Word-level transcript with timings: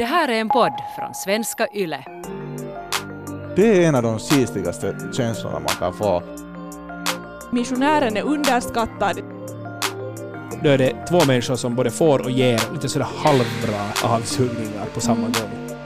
Det 0.00 0.06
här 0.06 0.28
är 0.28 0.40
en 0.40 0.48
podd 0.48 0.72
från 0.96 1.14
svenska 1.14 1.66
YLE. 1.74 2.04
Det 3.56 3.84
är 3.84 3.88
en 3.88 3.94
av 3.94 4.02
de 4.02 4.18
sistigaste 4.18 4.96
känslorna 5.12 5.58
man 5.58 5.74
kan 5.78 5.94
få. 5.94 6.22
Missionären 7.50 8.16
är 8.16 8.22
underskattad. 8.22 9.20
Då 10.62 10.68
är 10.68 10.78
det 10.78 11.06
två 11.08 11.24
människor 11.26 11.56
som 11.56 11.74
både 11.74 11.90
får 11.90 12.22
och 12.22 12.30
ger 12.30 12.72
lite 12.72 12.88
sådär 12.88 13.06
halvbra 13.16 14.10
avsugningar 14.14 14.86
på 14.94 15.00
samma 15.00 15.22
gång. 15.26 15.78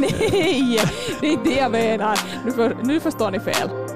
Nej, 0.00 0.80
det 1.20 1.26
är 1.26 1.32
inte 1.32 1.50
det 1.50 1.56
jag 1.56 1.72
menar. 1.72 2.20
Nu, 2.44 2.52
för, 2.52 2.76
nu 2.82 3.00
förstår 3.00 3.30
ni 3.30 3.40
fel. 3.40 3.87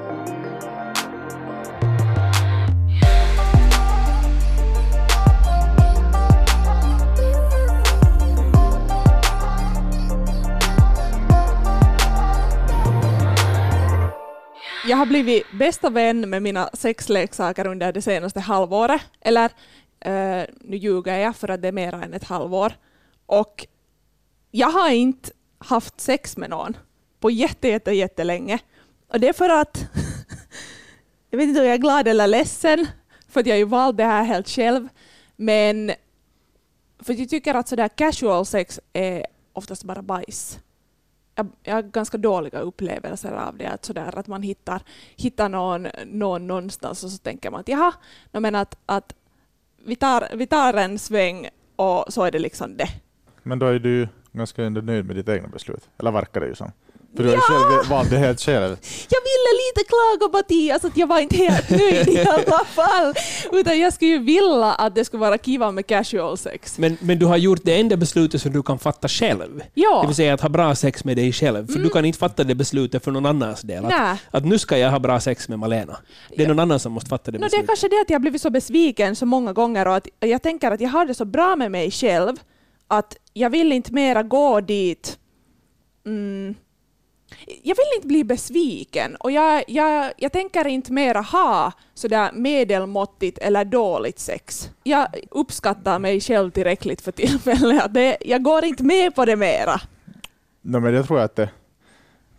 Jag 14.93 14.97
har 14.97 15.07
blivit 15.07 15.53
bästa 15.53 15.91
vän 15.91 16.31
med 16.31 16.43
mina 16.43 16.71
sexleksaker 16.73 17.67
under 17.67 17.93
det 17.93 18.03
senaste 18.03 18.41
halvåret. 18.41 19.01
Eller, 19.21 19.51
eh, 20.01 20.45
nu 20.61 20.77
ljuger 20.77 21.19
jag 21.19 21.37
för 21.37 21.49
att 21.49 21.63
det 21.63 21.69
är 21.69 21.73
mer 21.73 21.95
än 21.95 22.15
ett 22.15 22.25
halvår. 22.25 22.73
Och 23.27 23.67
jag 24.51 24.71
har 24.71 24.91
inte 24.91 25.31
haft 25.59 26.01
sex 26.01 26.37
med 26.37 26.51
någon 26.51 26.77
på 27.21 27.31
jätte, 27.31 27.69
jätte, 27.69 27.93
jättelänge. 27.93 28.59
Och 29.09 29.21
det 29.21 29.29
är 29.29 29.33
för 29.33 29.49
att, 29.49 29.87
jag 31.31 31.39
vet 31.39 31.49
inte 31.49 31.61
om 31.61 31.67
jag 31.67 31.75
är 31.75 31.79
glad 31.79 32.09
eller 32.09 32.27
ledsen, 32.27 32.87
för 33.29 33.41
att 33.41 33.47
jag 33.47 33.59
ju 33.59 33.65
valt 33.65 33.97
det 33.97 34.05
här 34.05 34.25
helt 34.25 34.49
själv. 34.49 34.89
Men 35.37 35.93
för 36.99 37.13
att 37.13 37.19
jag 37.19 37.29
tycker 37.29 37.55
att 37.55 37.69
sådär 37.69 37.89
casual 37.89 38.47
sex 38.47 38.81
är 38.93 39.27
oftast 39.53 39.85
bara 39.85 40.03
bajs. 40.03 40.59
Jag, 41.35 41.49
jag 41.63 41.75
har 41.75 41.83
ganska 41.83 42.19
dåliga 42.19 42.61
upplevelser 42.61 43.33
av 43.33 43.57
det, 43.57 43.67
att, 43.67 43.85
sådär, 43.85 44.19
att 44.19 44.27
man 44.27 44.43
hittar, 44.43 44.83
hittar 45.17 45.49
någon, 45.49 45.89
någon 46.07 46.47
någonstans 46.47 47.05
och 47.05 47.11
så 47.11 47.19
tänker 47.19 47.51
man 47.51 47.61
att 47.61 47.69
jaha, 47.69 47.93
men 48.33 48.55
att, 48.55 48.79
att 48.87 49.15
vi, 49.85 49.97
tar, 49.97 50.37
vi 50.37 50.47
tar 50.47 50.75
en 50.75 50.99
sväng 50.99 51.49
och 51.77 52.05
så 52.09 52.25
är 52.25 52.31
det 52.31 52.39
liksom 52.39 52.77
det. 52.77 52.89
Men 53.43 53.59
då 53.59 53.67
är 53.67 53.79
du 53.79 54.09
ganska 54.33 54.69
nöjd 54.69 55.07
med 55.07 55.17
ditt 55.17 55.29
egna 55.29 55.49
beslut. 55.49 55.89
Eller 55.99 56.11
verkar 56.11 56.41
det 56.41 56.47
ju 56.47 56.55
som. 56.55 56.73
För 57.17 57.23
du 57.23 57.29
har 57.29 57.37
ju 57.37 57.41
själv 57.41 57.91
valt 57.91 58.11
det 58.11 58.19
helt 58.19 58.41
själv. 58.41 58.77
Jag 59.09 59.21
ville 59.21 59.51
lite 59.63 59.89
klaga 59.89 60.39
Mattias 60.39 60.85
att 60.85 60.97
jag 60.97 61.07
var 61.07 61.19
inte 61.19 61.37
helt 61.37 61.71
nöjd 61.71 62.09
i 62.09 62.21
alla 62.21 62.65
fall. 62.65 63.15
Utan 63.53 63.81
jag 63.81 63.93
skulle 63.93 64.11
ju 64.11 64.19
vilja 64.19 64.73
att 64.73 64.95
det 64.95 65.05
skulle 65.05 65.21
vara 65.21 65.39
kiva 65.39 65.71
med 65.71 65.87
casual 65.87 66.39
sex. 66.39 66.79
Men, 66.79 66.97
men 67.01 67.19
du 67.19 67.27
har 67.27 67.37
gjort 67.37 67.61
det 67.63 67.81
enda 67.81 67.97
beslutet 67.97 68.43
som 68.43 68.53
du 68.53 68.63
kan 68.63 68.79
fatta 68.79 69.09
själv. 69.09 69.63
Ja. 69.75 70.01
Det 70.01 70.07
vill 70.07 70.17
säga 70.17 70.35
att 70.35 70.41
ha 70.41 70.49
bra 70.49 70.75
sex 70.75 71.05
med 71.05 71.17
dig 71.17 71.33
själv. 71.33 71.73
För 71.73 71.79
du 71.79 71.89
kan 71.89 72.05
inte 72.05 72.19
fatta 72.19 72.45
det 72.45 72.55
beslutet 72.55 73.05
för 73.05 73.11
någon 73.11 73.27
annans 73.27 73.63
del. 73.63 73.85
Att, 73.85 74.19
att 74.31 74.45
nu 74.45 74.59
ska 74.59 74.79
jag 74.79 74.91
ha 74.91 74.99
bra 74.99 75.21
sex 75.21 75.49
med 75.49 75.59
Malena. 75.59 75.97
Det 76.37 76.45
är 76.45 76.49
någon 76.49 76.59
annan 76.59 76.81
som 76.81 76.93
måste 76.93 77.09
fatta 77.09 77.31
det 77.31 77.39
No, 77.39 77.41
det 77.41 77.47
är 77.47 77.49
beslutet. 77.49 77.67
kanske 77.67 77.89
det 77.89 78.01
att 78.01 78.11
jag 78.11 78.15
har 78.15 78.21
blivit 78.21 78.43
så 78.43 78.51
besviken 78.51 79.17
så 79.17 79.27
många 79.27 79.53
gånger 79.53 79.89
och 79.89 79.97
att 79.97 80.09
jag 80.21 80.43
tänker 80.43 80.71
att 80.71 80.81
jag 80.81 80.89
har 80.91 81.07
det 81.07 81.15
så 81.15 81.25
bra 81.25 81.57
med 81.57 81.71
mig 81.71 81.91
själv 81.91 82.37
att 82.89 83.17
jag 83.33 83.51
vill 83.51 83.73
inte 83.73 83.93
mera 83.93 84.23
gå 84.23 84.61
dit. 84.61 85.19
Mm. 86.07 86.55
Jag 87.47 87.77
vill 87.77 87.97
inte 87.97 88.07
bli 88.09 88.25
besviken 88.25 89.17
och 89.17 89.33
jag, 89.33 89.65
jag, 89.67 90.13
jag 90.17 90.33
tänker 90.33 90.67
inte 90.67 90.93
mera 90.93 91.21
ha 91.21 91.73
sådär 91.95 92.31
medelmåttigt 92.33 93.39
eller 93.39 93.65
dåligt 93.65 94.19
sex. 94.19 94.71
Jag 94.83 95.07
uppskattar 95.31 95.99
mig 95.99 96.21
själv 96.21 96.51
tillräckligt 96.51 97.01
för 97.01 97.13
tillfället. 97.13 97.95
Det, 97.95 98.17
jag 98.21 98.43
går 98.43 98.65
inte 98.65 98.85
med 98.85 99.15
på 99.15 99.25
det 99.25 99.37
mera. 99.37 99.81
No, 100.61 100.81
men 100.81 100.95
jag 100.95 101.07
tror 101.07 101.21
att 101.21 101.37
det, 101.37 101.51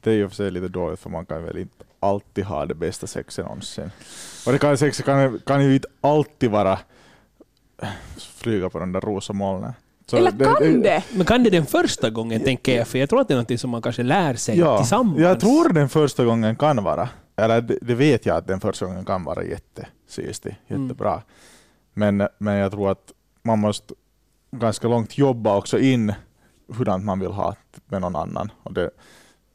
det 0.02 0.11
är 0.11 0.16
ju 0.16 0.30
för 0.30 0.35
sig 0.35 0.52
lite 0.52 0.67
dåligt 0.67 1.00
för 1.00 1.09
man 1.09 1.25
kan 1.25 1.44
väl 1.44 1.57
inte 1.57 1.83
alltid 2.00 2.45
ha 2.45 2.66
det 2.66 2.75
bästa 2.75 3.07
sexet 3.07 3.45
någonsin. 3.45 3.91
Och 4.46 4.51
det 4.51 4.59
kan, 4.59 4.78
sexet 4.78 5.06
kan, 5.06 5.40
kan 5.46 5.66
ju 5.66 5.75
inte 5.75 5.88
alltid 6.01 6.51
vara 6.51 6.79
flyga 8.17 8.69
på 8.69 8.79
den 8.79 8.91
där 8.91 9.01
rosa 9.01 9.34
molnen. 9.34 9.73
Så 10.06 10.18
eller 10.18 10.31
kan 10.31 10.81
det? 10.81 11.03
Men 11.16 11.25
kan 11.25 11.44
det 11.44 11.50
den 11.50 11.66
första 11.66 12.09
gången, 12.09 12.44
tänker 12.44 12.78
jag, 12.78 12.88
för 12.88 13.00
jag 13.00 13.09
tror 13.09 13.22
att 13.22 13.28
det 13.28 13.34
är 13.34 13.38
något 13.38 13.59
som 13.59 13.69
man 13.69 13.81
kanske 13.81 14.03
lär 14.03 14.34
sig 14.36 14.59
Ja, 14.59 14.78
tillsammans. 14.78 15.19
jag 15.19 15.40
tror 15.40 15.74
den 15.74 15.90
första 15.90 16.25
gången 16.25 16.56
kan 16.56 16.84
vara, 16.84 17.09
eller 17.36 17.62
det, 17.62 17.78
det 17.81 17.96
vet 17.96 18.25
jag 18.25 18.38
att 18.38 18.47
den 18.47 18.59
första 18.59 18.86
gången 18.86 19.06
kan 19.06 19.24
vara 19.24 19.44
jättesystig, 19.44 20.56
Mm. 20.68 20.84
jättebra. 20.84 21.22
Men, 21.94 22.28
men 22.38 22.56
jag 22.56 22.72
tror 22.72 22.91
att 22.91 23.12
man 23.44 23.59
måste 23.59 23.94
ganska 24.52 24.88
långt 24.88 25.18
jobba 25.18 25.56
också 25.58 25.80
in 25.80 26.14
hurdant 26.78 27.06
man 27.06 27.20
vill 27.20 27.31
ha 27.31 27.56
med 27.85 28.02
någon 28.02 28.16
annan. 28.16 28.52
Och 28.64 28.74
det, 28.74 28.90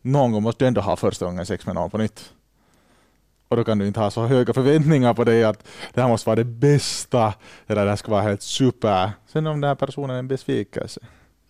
någon 0.03 0.33
gång 0.33 0.43
måste 0.43 0.65
du 0.65 0.69
ändå 0.69 0.81
ha 0.81 0.97
första 0.97 1.25
gången 1.25 1.47
sex 1.47 1.67
med 1.67 1.75
någon 1.75 1.91
på 1.91 1.99
nytt. 1.99 2.33
Och 3.49 3.57
då 3.57 3.65
kan 3.65 3.79
du 3.79 3.87
inte 3.87 4.01
ha 4.01 4.11
så 4.11 4.27
höga 4.27 4.55
förväntningar 4.55 5.15
på 5.15 5.25
dig 5.25 5.45
att 5.45 5.69
det 5.95 6.01
här 6.01 6.09
måste 6.09 6.29
vara 6.29 6.37
det 6.37 6.45
bästa, 6.45 7.35
eller 7.67 7.85
det 7.85 7.91
här 7.91 7.97
ska 7.97 8.11
vara 8.11 8.23
helt 8.23 8.43
super. 8.43 9.11
Sen 9.27 9.47
om 9.47 9.61
den 9.61 9.69
här 9.69 9.75
personen 9.75 10.11
är 10.11 10.19
en 10.19 10.29
besvikelse, 10.29 11.01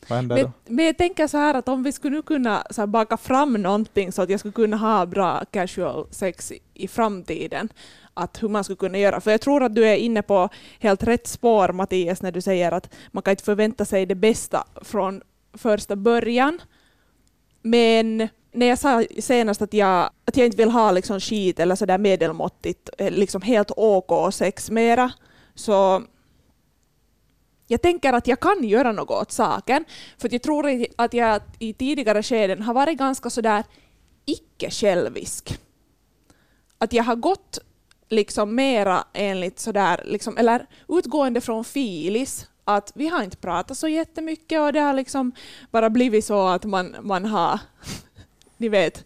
vad 0.09 0.17
händer 0.17 0.37
då? 0.37 0.43
Men, 0.43 0.77
men 0.77 0.85
jag 0.85 0.99
tänker 0.99 1.27
så 1.27 1.39
här 1.39 1.55
att 1.55 1.69
om 1.69 1.83
vi 1.83 1.93
skulle 1.93 2.17
nu 2.17 2.23
kunna 2.23 2.63
så 2.71 2.87
baka 2.87 3.17
fram 3.17 3.53
någonting 3.53 4.13
så 4.13 4.23
att 4.23 4.31
jag 4.31 4.41
skulle 4.41 4.53
kunna 4.53 4.77
ha 4.77 5.07
bra 5.07 5.45
casual 5.51 6.07
sex 6.11 6.53
i, 6.53 6.59
i 6.75 6.89
framtiden, 6.89 7.69
att 8.15 8.43
hur 8.43 8.49
man 8.49 8.65
skulle 8.65 8.77
kunna 8.77 8.99
göra. 8.99 9.21
För 9.21 9.31
jag 9.31 9.41
tror 9.41 9.63
att 9.63 9.75
du 9.75 9.87
är 9.87 9.97
inne 9.97 10.23
på 10.23 10.49
helt 10.79 11.03
rätt 11.03 11.27
spår 11.27 11.73
Mattias 11.73 12.23
när 12.23 12.33
du 12.33 12.41
säger 12.41 12.73
att 12.73 12.95
man 13.13 13.23
kan 13.23 13.31
inte 13.31 13.45
förvänta 13.45 13.85
sig 13.85 14.07
det 14.07 14.15
bästa 14.15 14.65
från 14.83 15.23
första 15.55 15.97
början. 15.97 16.59
Men 17.63 18.29
när 18.53 18.67
jag 18.67 18.79
sa 18.79 19.05
senast 19.19 19.63
att 19.63 19.75
jag, 19.75 20.11
att 20.25 20.37
jag 20.37 20.47
inte 20.47 20.57
vill 20.57 20.71
ha 20.71 20.93
liksom 20.93 21.21
skit 21.21 21.61
eller 21.61 21.75
sådär 21.75 21.99
medelmåttigt, 21.99 22.91
eh, 22.99 23.11
liksom 23.11 23.43
helt 23.43 23.71
OK 23.77 24.35
sex 24.35 24.71
mera, 24.71 25.13
så 25.55 26.03
jag 27.67 27.83
tänker 27.83 28.13
att 28.13 28.27
jag 28.27 28.41
kan 28.41 28.65
göra 28.65 28.93
något 28.93 29.23
åt 29.23 29.33
saken. 29.33 29.85
För 30.19 30.29
att 30.29 30.33
jag 30.33 30.43
tror 30.43 30.87
att 30.97 31.15
jag 31.15 31.43
i 31.59 31.73
tidigare 31.73 32.23
skeden 32.23 32.63
har 32.63 32.75
varit 32.75 32.99
ganska 32.99 33.31
sådär 33.31 33.65
icke-självisk. 34.25 35.59
Att 36.79 36.93
jag 36.93 37.05
har 37.05 37.17
gått 37.17 37.59
liksom 38.09 38.55
mera 38.55 39.05
enligt 39.13 39.59
sådär, 39.59 40.03
liksom, 40.05 40.37
eller 40.37 40.67
utgående 40.89 41.41
från 41.41 41.65
filis, 41.65 42.47
att 42.65 42.93
vi 42.95 43.09
har 43.09 43.23
inte 43.23 43.37
pratat 43.37 43.79
så 43.79 43.89
jättemycket 43.89 44.61
och 44.61 44.73
det 44.73 44.81
har 44.81 44.93
liksom 44.93 45.33
bara 45.71 45.91
blivit 45.91 46.25
så 46.25 46.47
att 46.47 46.65
man, 46.65 46.97
man 47.01 47.25
har, 47.25 47.61
ni 48.59 48.69
vet, 48.69 49.05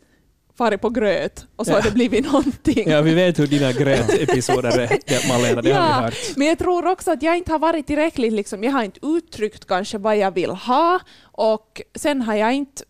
farit 0.58 0.80
på 0.80 0.90
gröt 0.90 1.46
och 1.56 1.66
så 1.66 1.72
Ja. 1.72 1.76
har 1.76 1.82
det 1.82 1.90
blivit 1.90 2.24
någonting. 2.24 2.90
Ja, 2.90 3.00
vi 3.02 3.14
vet 3.14 3.38
hur 3.38 3.46
dina 3.46 3.72
grötepisoder 3.72 4.78
är, 4.78 5.28
Malena. 5.28 5.62
Det 5.62 5.72
har 5.72 5.86
vi 5.98 6.04
hört. 6.04 6.14
Men 6.36 6.46
jag 6.46 6.58
tror 6.58 6.86
också 6.86 7.10
att 7.10 7.22
jag 7.22 7.36
inte 7.36 7.52
har 7.52 7.58
varit 7.58 7.86
tillräckligt, 7.86 8.32
liksom, 8.32 8.64
jag 8.64 8.72
har 8.72 8.82
inte 8.82 9.00
uttryckt 9.06 9.64
kanske 9.66 9.98
vad 9.98 10.16
jag 10.16 10.30
vill 10.30 10.50
ha 10.50 11.00
och 11.22 11.80
sen 11.94 12.20
har 12.22 12.34
jag 12.34 12.52
inte, 12.54 12.84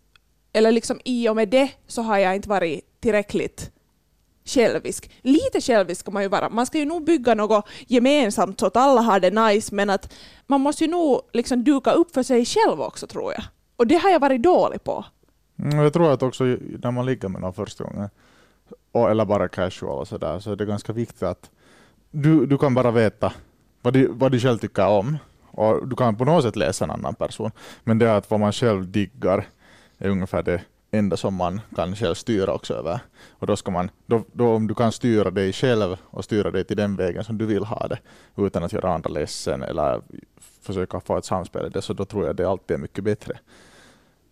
eller 0.53 0.71
liksom 0.71 0.99
i 1.05 1.29
och 1.29 1.35
med 1.35 1.49
det 1.49 1.69
så 1.87 2.01
har 2.01 2.17
jag 2.17 2.35
inte 2.35 2.49
varit 2.49 2.81
tillräckligt 3.01 3.69
självisk. 4.45 5.09
Lite 5.21 5.61
självisk 5.61 6.01
ska 6.01 6.11
man 6.11 6.23
ju 6.23 6.29
vara. 6.29 6.49
Man 6.49 6.65
ska 6.65 6.77
ju 6.77 6.85
nog 6.85 7.03
bygga 7.05 7.33
något 7.35 7.67
gemensamt 7.87 8.59
så 8.59 8.65
att 8.65 8.75
alla 8.77 9.01
har 9.01 9.19
det 9.19 9.29
nice 9.31 9.75
men 9.75 9.89
att 9.89 10.13
man 10.47 10.61
måste 10.61 10.83
ju 10.83 10.89
nog 10.91 11.21
liksom 11.33 11.63
duka 11.63 11.91
upp 11.91 12.13
för 12.13 12.23
sig 12.23 12.45
själv 12.45 12.81
också 12.81 13.07
tror 13.07 13.33
jag. 13.33 13.43
Och 13.75 13.87
det 13.87 13.95
har 13.95 14.09
jag 14.09 14.19
varit 14.19 14.43
dålig 14.43 14.83
på. 14.83 15.05
Mm, 15.59 15.79
jag 15.79 15.93
tror 15.93 16.13
att 16.13 16.23
också 16.23 16.43
när 16.43 16.91
man 16.91 17.05
ligger 17.05 17.27
med 17.27 17.41
någon 17.41 17.53
första 17.53 17.83
gången, 17.83 18.09
och, 18.91 19.11
eller 19.11 19.25
bara 19.25 19.47
casual 19.47 19.99
och 19.99 20.07
sådär, 20.07 20.39
så 20.39 20.51
är 20.51 20.55
det 20.55 20.65
ganska 20.65 20.93
viktigt 20.93 21.23
att 21.23 21.49
du, 22.11 22.45
du 22.45 22.57
kan 22.57 22.73
bara 22.73 22.91
veta 22.91 23.33
vad 23.81 23.93
du, 23.93 24.07
vad 24.07 24.31
du 24.31 24.39
själv 24.39 24.57
tycker 24.57 24.87
om. 24.87 25.17
Och 25.51 25.87
du 25.87 25.95
kan 25.95 26.15
på 26.15 26.25
något 26.25 26.43
sätt 26.43 26.55
läsa 26.55 26.85
en 26.85 26.91
annan 26.91 27.15
person. 27.15 27.51
Men 27.83 27.99
det 27.99 28.09
är 28.09 28.17
att 28.17 28.31
vad 28.31 28.39
man 28.39 28.51
själv 28.53 28.91
diggar 28.91 29.47
är 29.97 30.09
ungefär 30.09 30.43
det 30.43 30.61
enda 30.91 31.17
som 31.17 31.35
man 31.35 31.61
kan 31.75 31.95
själv 31.95 32.15
styra 32.15 32.53
också 32.53 32.73
över. 32.73 32.99
Och 33.29 33.47
då 33.47 33.55
ska 33.55 33.71
man, 33.71 33.89
då, 34.05 34.23
då 34.31 34.55
om 34.55 34.67
du 34.67 34.75
kan 34.75 34.91
styra 34.91 35.31
dig 35.31 35.53
själv 35.53 35.97
och 36.03 36.23
styra 36.23 36.51
dig 36.51 36.63
till 36.63 36.77
den 36.77 36.95
vägen 36.95 37.23
som 37.23 37.37
du 37.37 37.45
vill 37.45 37.65
ha 37.65 37.87
det, 37.87 37.99
utan 38.35 38.63
att 38.63 38.73
göra 38.73 38.93
andra 38.93 39.09
ledsen 39.09 39.63
eller 39.63 40.01
försöka 40.61 40.99
få 40.99 41.17
ett 41.17 41.25
samspel 41.25 41.65
i 41.65 41.69
det, 41.69 41.81
så 41.81 41.93
då 41.93 42.05
tror 42.05 42.25
jag 42.25 42.35
det 42.35 42.49
alltid 42.49 42.75
är 42.75 42.81
mycket 42.81 43.03
bättre. 43.03 43.39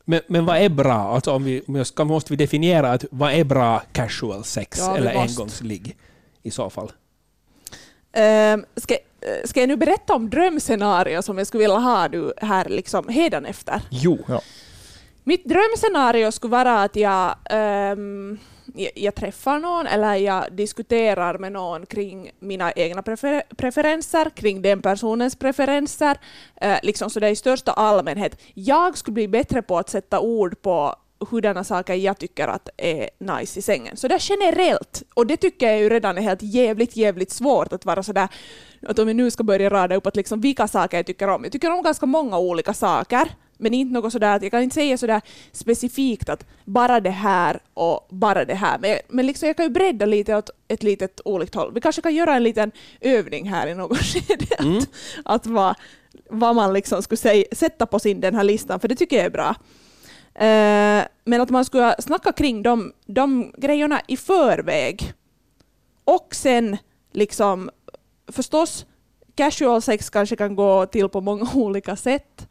Men, 0.06 0.22
men 0.28 0.46
vad 0.46 0.58
är 0.58 0.70
bra? 0.70 1.16
Alltså 1.16 1.32
om 1.32 1.44
vi, 1.44 1.62
om 1.68 1.76
jag 1.76 1.88
ska, 1.88 2.04
måste 2.06 2.34
vi 2.34 2.38
definiera 2.38 2.92
att 2.92 3.06
vad 3.12 3.34
är 3.34 3.44
bra 3.44 3.84
casual 3.92 4.44
sex 4.44 4.80
Ja, 4.80 4.98
eller 4.98 5.16
engångsligg 5.16 5.98
i 6.44 6.52
så 6.52 6.70
fall? 6.70 6.92
Um, 8.18 8.66
ska, 8.76 8.94
eh, 8.94 9.00
ska 9.46 9.60
jag 9.60 9.68
nu 9.68 9.76
berätta 9.76 10.14
om 10.14 10.30
drömscenario 10.30 11.22
som 11.22 11.38
jag 11.38 11.48
skulle 11.48 11.62
vilja 11.62 11.78
ha 11.78 12.08
nu 12.08 12.34
här 12.38 12.66
liksom 12.70 13.08
hädanefter? 13.08 13.82
Jo. 13.90 14.20
Ja. 14.28 14.42
Mitt 15.24 15.46
drömscenario 15.46 16.32
skulle 16.32 16.52
vara 16.52 16.82
att 16.84 16.96
jag, 16.96 17.36
ehm, 17.50 18.40
jag, 18.96 19.16
träffar 19.16 19.60
någon 19.60 19.88
eller 19.88 20.16
jag 20.16 20.54
diskuterar 20.54 21.38
med 21.38 21.52
någon 21.52 21.86
kring 21.86 22.32
mina 22.40 22.72
egna 22.72 23.02
prefer 23.02 23.44
preferenser, 23.58 24.30
kring 24.30 24.62
den 24.62 24.82
personens 24.82 25.36
preferenser, 25.36 26.18
eh, 26.62 26.78
liksom 26.84 27.10
så 27.10 27.20
det 27.20 27.28
är 27.28 27.32
i 27.32 27.36
största 27.36 27.72
allmänhet. 27.72 28.42
Jag 28.54 28.98
skulle 28.98 29.14
bli 29.14 29.28
bättre 29.28 29.62
på 29.62 29.78
att 29.78 29.90
sätta 29.90 30.20
ord 30.20 30.62
på 30.62 30.96
hurdana 31.30 31.64
saker 31.64 31.94
jag 31.94 32.18
tycker 32.18 32.48
att 32.48 32.70
är 32.78 33.10
nice 33.18 33.60
i 33.60 33.62
sängen. 33.62 33.98
Så 33.98 34.08
det 34.08 34.16
är 34.16 34.30
generellt, 34.30 35.04
och 35.14 35.28
det 35.28 35.38
tycker 35.38 35.68
jag 35.68 35.80
ju 35.80 35.90
redan 35.90 36.18
är 36.18 36.22
helt 36.22 36.44
jävligt, 36.44 36.96
jävligt 36.96 37.32
svårt 37.32 37.74
att 37.74 37.86
vara 37.86 38.04
sådär, 38.04 38.28
att 38.88 39.00
om 39.00 39.08
vi 39.08 39.14
nu 39.14 39.32
ska 39.32 39.44
börja 39.44 39.70
rada 39.70 39.96
upp 39.96 40.08
att 40.08 40.16
liksom 40.16 40.42
vilka 40.42 40.68
saker 40.68 40.98
jag 40.98 41.06
tycker 41.06 41.28
om. 41.28 41.44
Jag 41.44 41.52
tycker 41.52 41.72
om 41.72 41.84
ganska 41.84 42.06
många 42.06 42.38
olika 42.38 42.74
saker, 42.74 43.32
men 43.62 43.74
inte 43.74 43.94
något 43.94 44.12
sådär 44.12 44.40
jag 44.42 44.52
kan 44.52 44.64
inte 44.64 44.74
säga 44.74 44.98
sådär 44.98 45.22
specifikt 45.52 46.30
att 46.30 46.46
bara 46.66 47.00
det 47.00 47.10
här 47.10 47.60
och 47.74 48.08
bara 48.10 48.46
det 48.46 48.54
här. 48.54 48.80
Men, 48.80 48.98
men 49.10 49.28
liksom 49.28 49.48
jag 49.48 49.58
kan 49.58 49.66
ju 49.66 49.70
bredda 49.70 50.06
lite 50.06 50.36
åt 50.36 50.50
ett 50.68 50.84
litet 50.84 51.22
olikt 51.26 51.56
håll. 51.56 51.74
Vi 51.74 51.82
kanske 51.82 52.02
kan 52.02 52.16
göra 52.16 52.36
en 52.36 52.44
liten 52.44 52.72
övning 53.02 53.50
här 53.50 53.68
i 53.68 53.76
något 53.76 53.98
skede. 54.02 54.56
Mm. 54.60 54.78
Att, 54.78 54.88
att 55.26 55.46
vad, 55.46 55.76
vad 56.30 56.56
man 56.56 56.74
liksom 56.74 57.04
skulle 57.04 57.18
säga, 57.18 57.46
sätta 57.52 57.86
på 57.86 58.00
sin 58.00 58.22
den 58.22 58.36
här 58.36 58.44
listan, 58.44 58.80
för 58.80 58.88
det 58.88 58.96
tycker 58.96 59.16
jag 59.16 59.26
är 59.26 59.30
bra. 59.30 59.56
Eh, 60.36 61.06
men 61.26 61.42
att 61.42 61.50
man 61.50 61.66
skulle 61.66 61.96
snacka 62.00 62.32
kring 62.32 62.64
de, 62.64 62.94
de 63.06 63.54
grejerna 63.58 64.02
i 64.08 64.18
förväg. 64.18 65.14
Och 66.04 66.36
sen 66.36 66.78
liksom 67.12 67.70
förstås 68.28 68.86
casual 69.36 69.82
sex 69.82 70.10
kanske 70.10 70.36
kan 70.36 70.56
gå 70.56 70.86
till 70.86 71.10
på 71.10 71.22
många 71.22 71.48
olika 71.56 71.96
sätt 71.96 72.48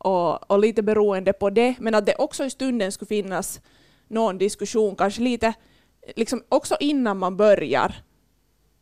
och, 0.00 0.50
och 0.50 0.58
lite 0.58 0.82
beroende 0.82 1.32
på 1.32 1.50
det, 1.50 1.74
men 1.78 1.94
att 1.94 2.06
det 2.06 2.14
också 2.14 2.44
i 2.44 2.50
stunden 2.50 2.92
skulle 2.92 3.08
finnas 3.08 3.60
någon 4.08 4.38
diskussion, 4.38 4.96
kanske 4.96 5.22
lite 5.22 5.54
liksom 6.16 6.42
också 6.48 6.76
innan 6.80 7.18
man 7.18 7.36
börjar, 7.36 7.94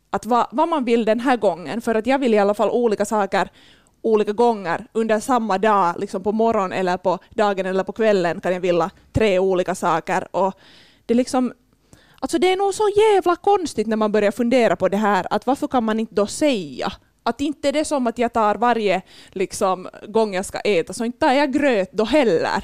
att 0.09 0.25
vad, 0.25 0.47
vad 0.51 0.69
man 0.69 0.85
vill 0.85 1.05
den 1.05 1.19
här 1.19 1.37
gången, 1.37 1.81
för 1.81 1.95
att 1.95 2.07
jag 2.07 2.19
vill 2.19 2.33
i 2.33 2.39
alla 2.39 2.53
fall 2.53 2.69
olika 2.69 3.05
saker 3.05 3.49
olika 4.01 4.33
gånger 4.33 4.87
under 4.93 5.19
samma 5.19 5.57
dag, 5.57 5.95
liksom 5.99 6.23
på 6.23 6.31
morgonen 6.31 6.79
eller 6.79 6.97
på 6.97 7.19
dagen 7.29 7.65
eller 7.65 7.83
på 7.83 7.91
kvällen 7.91 8.41
kan 8.41 8.53
jag 8.53 8.59
vilja 8.59 8.89
tre 9.13 9.39
olika 9.39 9.75
saker. 9.75 10.27
Och 10.35 10.53
det, 11.05 11.13
liksom, 11.13 11.53
alltså 12.19 12.37
det 12.37 12.51
är 12.51 12.57
nog 12.57 12.73
så 12.73 12.89
jävla 12.97 13.35
konstigt 13.35 13.87
när 13.87 13.97
man 13.97 14.11
börjar 14.11 14.31
fundera 14.31 14.75
på 14.75 14.89
det 14.89 14.97
här, 14.97 15.27
att 15.29 15.45
varför 15.45 15.67
kan 15.67 15.83
man 15.83 15.99
inte 15.99 16.15
då 16.15 16.27
säga 16.27 16.91
att 17.27 17.41
inte 17.41 17.67
är 17.67 17.71
det 17.71 17.85
som 17.85 18.07
att 18.07 18.17
jag 18.17 18.33
tar 18.33 18.55
varje 18.55 19.01
liksom, 19.31 19.87
gång 20.07 20.33
jag 20.33 20.45
ska 20.45 20.59
äta, 20.59 20.93
så 20.93 21.05
inte 21.05 21.19
tar 21.19 21.33
jag 21.33 21.53
gröt 21.53 21.91
då 21.91 22.03
heller. 22.03 22.63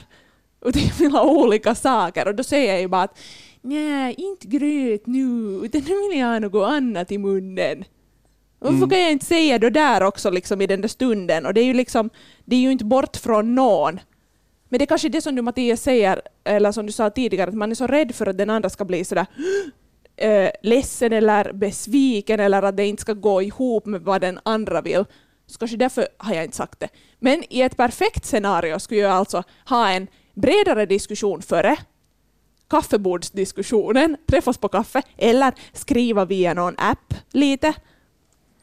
Utan 0.65 0.81
jag 0.81 0.95
vill 0.99 1.11
ha 1.11 1.23
olika 1.25 1.75
saker. 1.75 2.27
Och 2.27 2.35
då 2.35 2.43
säger 2.43 2.71
jag 2.71 2.81
ju 2.81 2.87
bara 2.87 3.01
att 3.01 3.19
nej, 3.61 4.15
inte 4.17 4.47
gröt 4.47 5.07
nu, 5.07 5.59
utan 5.63 5.81
nu 5.81 6.09
vill 6.09 6.19
jag 6.19 6.27
ha 6.27 6.39
något 6.39 6.69
annat 6.69 7.11
i 7.11 7.17
munnen. 7.17 7.83
Varför 8.59 8.77
Mm. 8.77 8.89
kan 8.89 8.99
jag 8.99 9.11
inte 9.11 9.25
säga 9.25 9.59
det 9.59 9.69
där 9.69 10.03
också 10.03 10.29
liksom 10.29 10.61
i 10.61 10.67
den 10.67 10.81
där 10.81 10.87
stunden? 10.87 11.45
Och 11.45 11.53
det 11.53 11.61
är 11.61 11.65
ju 11.65 11.73
liksom, 11.73 12.09
det 12.45 12.55
är 12.55 12.59
ju 12.59 12.71
inte 12.71 12.85
bort 12.85 13.17
från 13.17 13.55
någon. 13.55 13.99
Men 14.69 14.77
det 14.77 14.83
är 14.83 14.87
kanske 14.87 15.09
det 15.09 15.21
som 15.21 15.35
du 15.35 15.41
Mattias 15.41 15.81
säger, 15.81 16.21
eller 16.43 16.71
som 16.71 16.85
du 16.85 16.91
sa 16.91 17.09
tidigare, 17.09 17.49
att 17.49 17.55
man 17.55 17.71
är 17.71 17.75
så 17.75 17.87
rädd 17.87 18.15
för 18.15 18.25
att 18.27 18.37
den 18.37 18.49
andra 18.49 18.69
ska 18.69 18.85
bli 18.85 19.05
sådär 19.05 19.25
eh, 20.15 20.49
ledsen 20.61 21.13
eller 21.13 21.53
besviken 21.53 22.39
eller 22.39 22.63
att 22.63 22.77
det 22.77 22.85
inte 22.85 23.01
ska 23.01 23.13
gå 23.13 23.41
ihop 23.41 23.85
med 23.85 24.01
vad 24.01 24.21
den 24.21 24.39
andra 24.43 24.81
vill. 24.81 25.05
Så 25.47 25.59
kanske 25.59 25.77
därför 25.77 26.07
har 26.17 26.35
jag 26.35 26.43
inte 26.43 26.57
sagt 26.57 26.79
det. 26.79 26.89
Men 27.19 27.43
i 27.49 27.61
ett 27.61 27.77
perfekt 27.77 28.25
scenario 28.25 28.79
skulle 28.79 28.99
jag 28.99 29.11
alltså 29.11 29.43
ha 29.69 29.89
en 29.89 30.07
bredare 30.33 30.85
diskussion 30.85 31.41
före, 31.41 31.77
kaffebordsdiskussionen, 32.69 34.17
träffas 34.27 34.57
på 34.57 34.67
kaffe, 34.67 35.01
eller 35.17 35.53
skriva 35.73 36.25
via 36.25 36.53
någon 36.53 36.75
app 36.77 37.13
lite, 37.31 37.73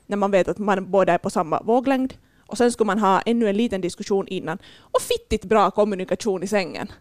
när 0.07 0.17
man 0.17 0.31
vet 0.31 0.49
att 0.49 0.59
man 0.59 0.91
båda 0.91 1.13
är 1.13 1.19
på 1.19 1.31
samma 1.31 1.63
våglängd. 1.63 2.15
Och 2.47 2.59
sen 2.59 2.73
skulle 2.73 2.87
man 2.87 2.99
ha 2.99 3.21
ännu 3.21 3.49
en 3.49 3.57
liten 3.57 3.81
diskussion 3.81 4.29
innan. 4.29 4.59
Och 4.81 5.03
fittigt 5.03 5.45
bra 5.45 5.71
kommunikation 5.71 6.43
i 6.43 6.47
sängen. 6.47 6.93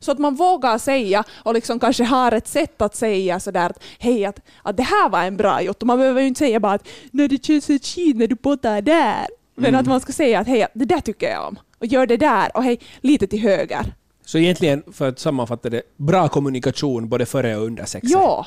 Så 0.00 0.12
att 0.12 0.18
man 0.18 0.34
vågar 0.34 0.78
säga 0.78 1.24
och 1.32 1.54
liksom 1.54 1.78
kanske 1.80 2.04
har 2.04 2.32
ett 2.32 2.48
sätt 2.48 2.82
att 2.82 2.94
säga 2.96 3.40
sådär 3.40 3.70
att 3.70 3.82
hej, 3.98 4.24
att, 4.24 4.40
att 4.62 4.76
det 4.76 4.82
här 4.82 5.08
var 5.08 5.22
en 5.24 5.36
bra 5.36 5.62
gjort. 5.62 5.82
Och 5.82 5.86
man 5.86 5.98
behöver 5.98 6.20
ju 6.20 6.26
inte 6.28 6.38
säga 6.38 6.60
bara 6.60 6.72
att 6.72 6.88
när 7.10 7.28
det 7.28 7.44
känns 7.44 7.70
ett 7.70 7.86
skit 7.86 8.16
när 8.16 8.26
du 8.26 8.36
pottar 8.36 8.82
där. 8.82 9.26
Men 9.54 9.68
Mm. 9.68 9.80
att 9.80 9.86
man 9.86 10.00
ska 10.00 10.12
säga 10.12 10.40
att 10.40 10.46
hej, 10.46 10.66
det 10.74 10.84
där 10.84 11.00
tycker 11.00 11.30
jag 11.30 11.48
om. 11.48 11.58
Och 11.78 11.86
gör 11.86 12.06
det 12.06 12.16
där 12.16 12.56
och 12.56 12.62
hej, 12.64 12.80
lite 13.00 13.26
till 13.26 13.40
höger. 13.40 13.94
Så 14.24 14.38
egentligen, 14.38 14.82
för 14.92 15.08
att 15.08 15.18
sammanfatta 15.18 15.70
det, 15.70 15.82
bra 15.96 16.28
kommunikation 16.28 17.08
både 17.08 17.26
före 17.26 17.56
och 17.56 17.64
under 17.66 17.84
sexet. 17.84 18.10
Ja, 18.10 18.46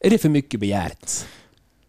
Är 0.00 0.10
det 0.10 0.18
för 0.18 0.28
mycket 0.28 0.60
begärt? 0.60 1.10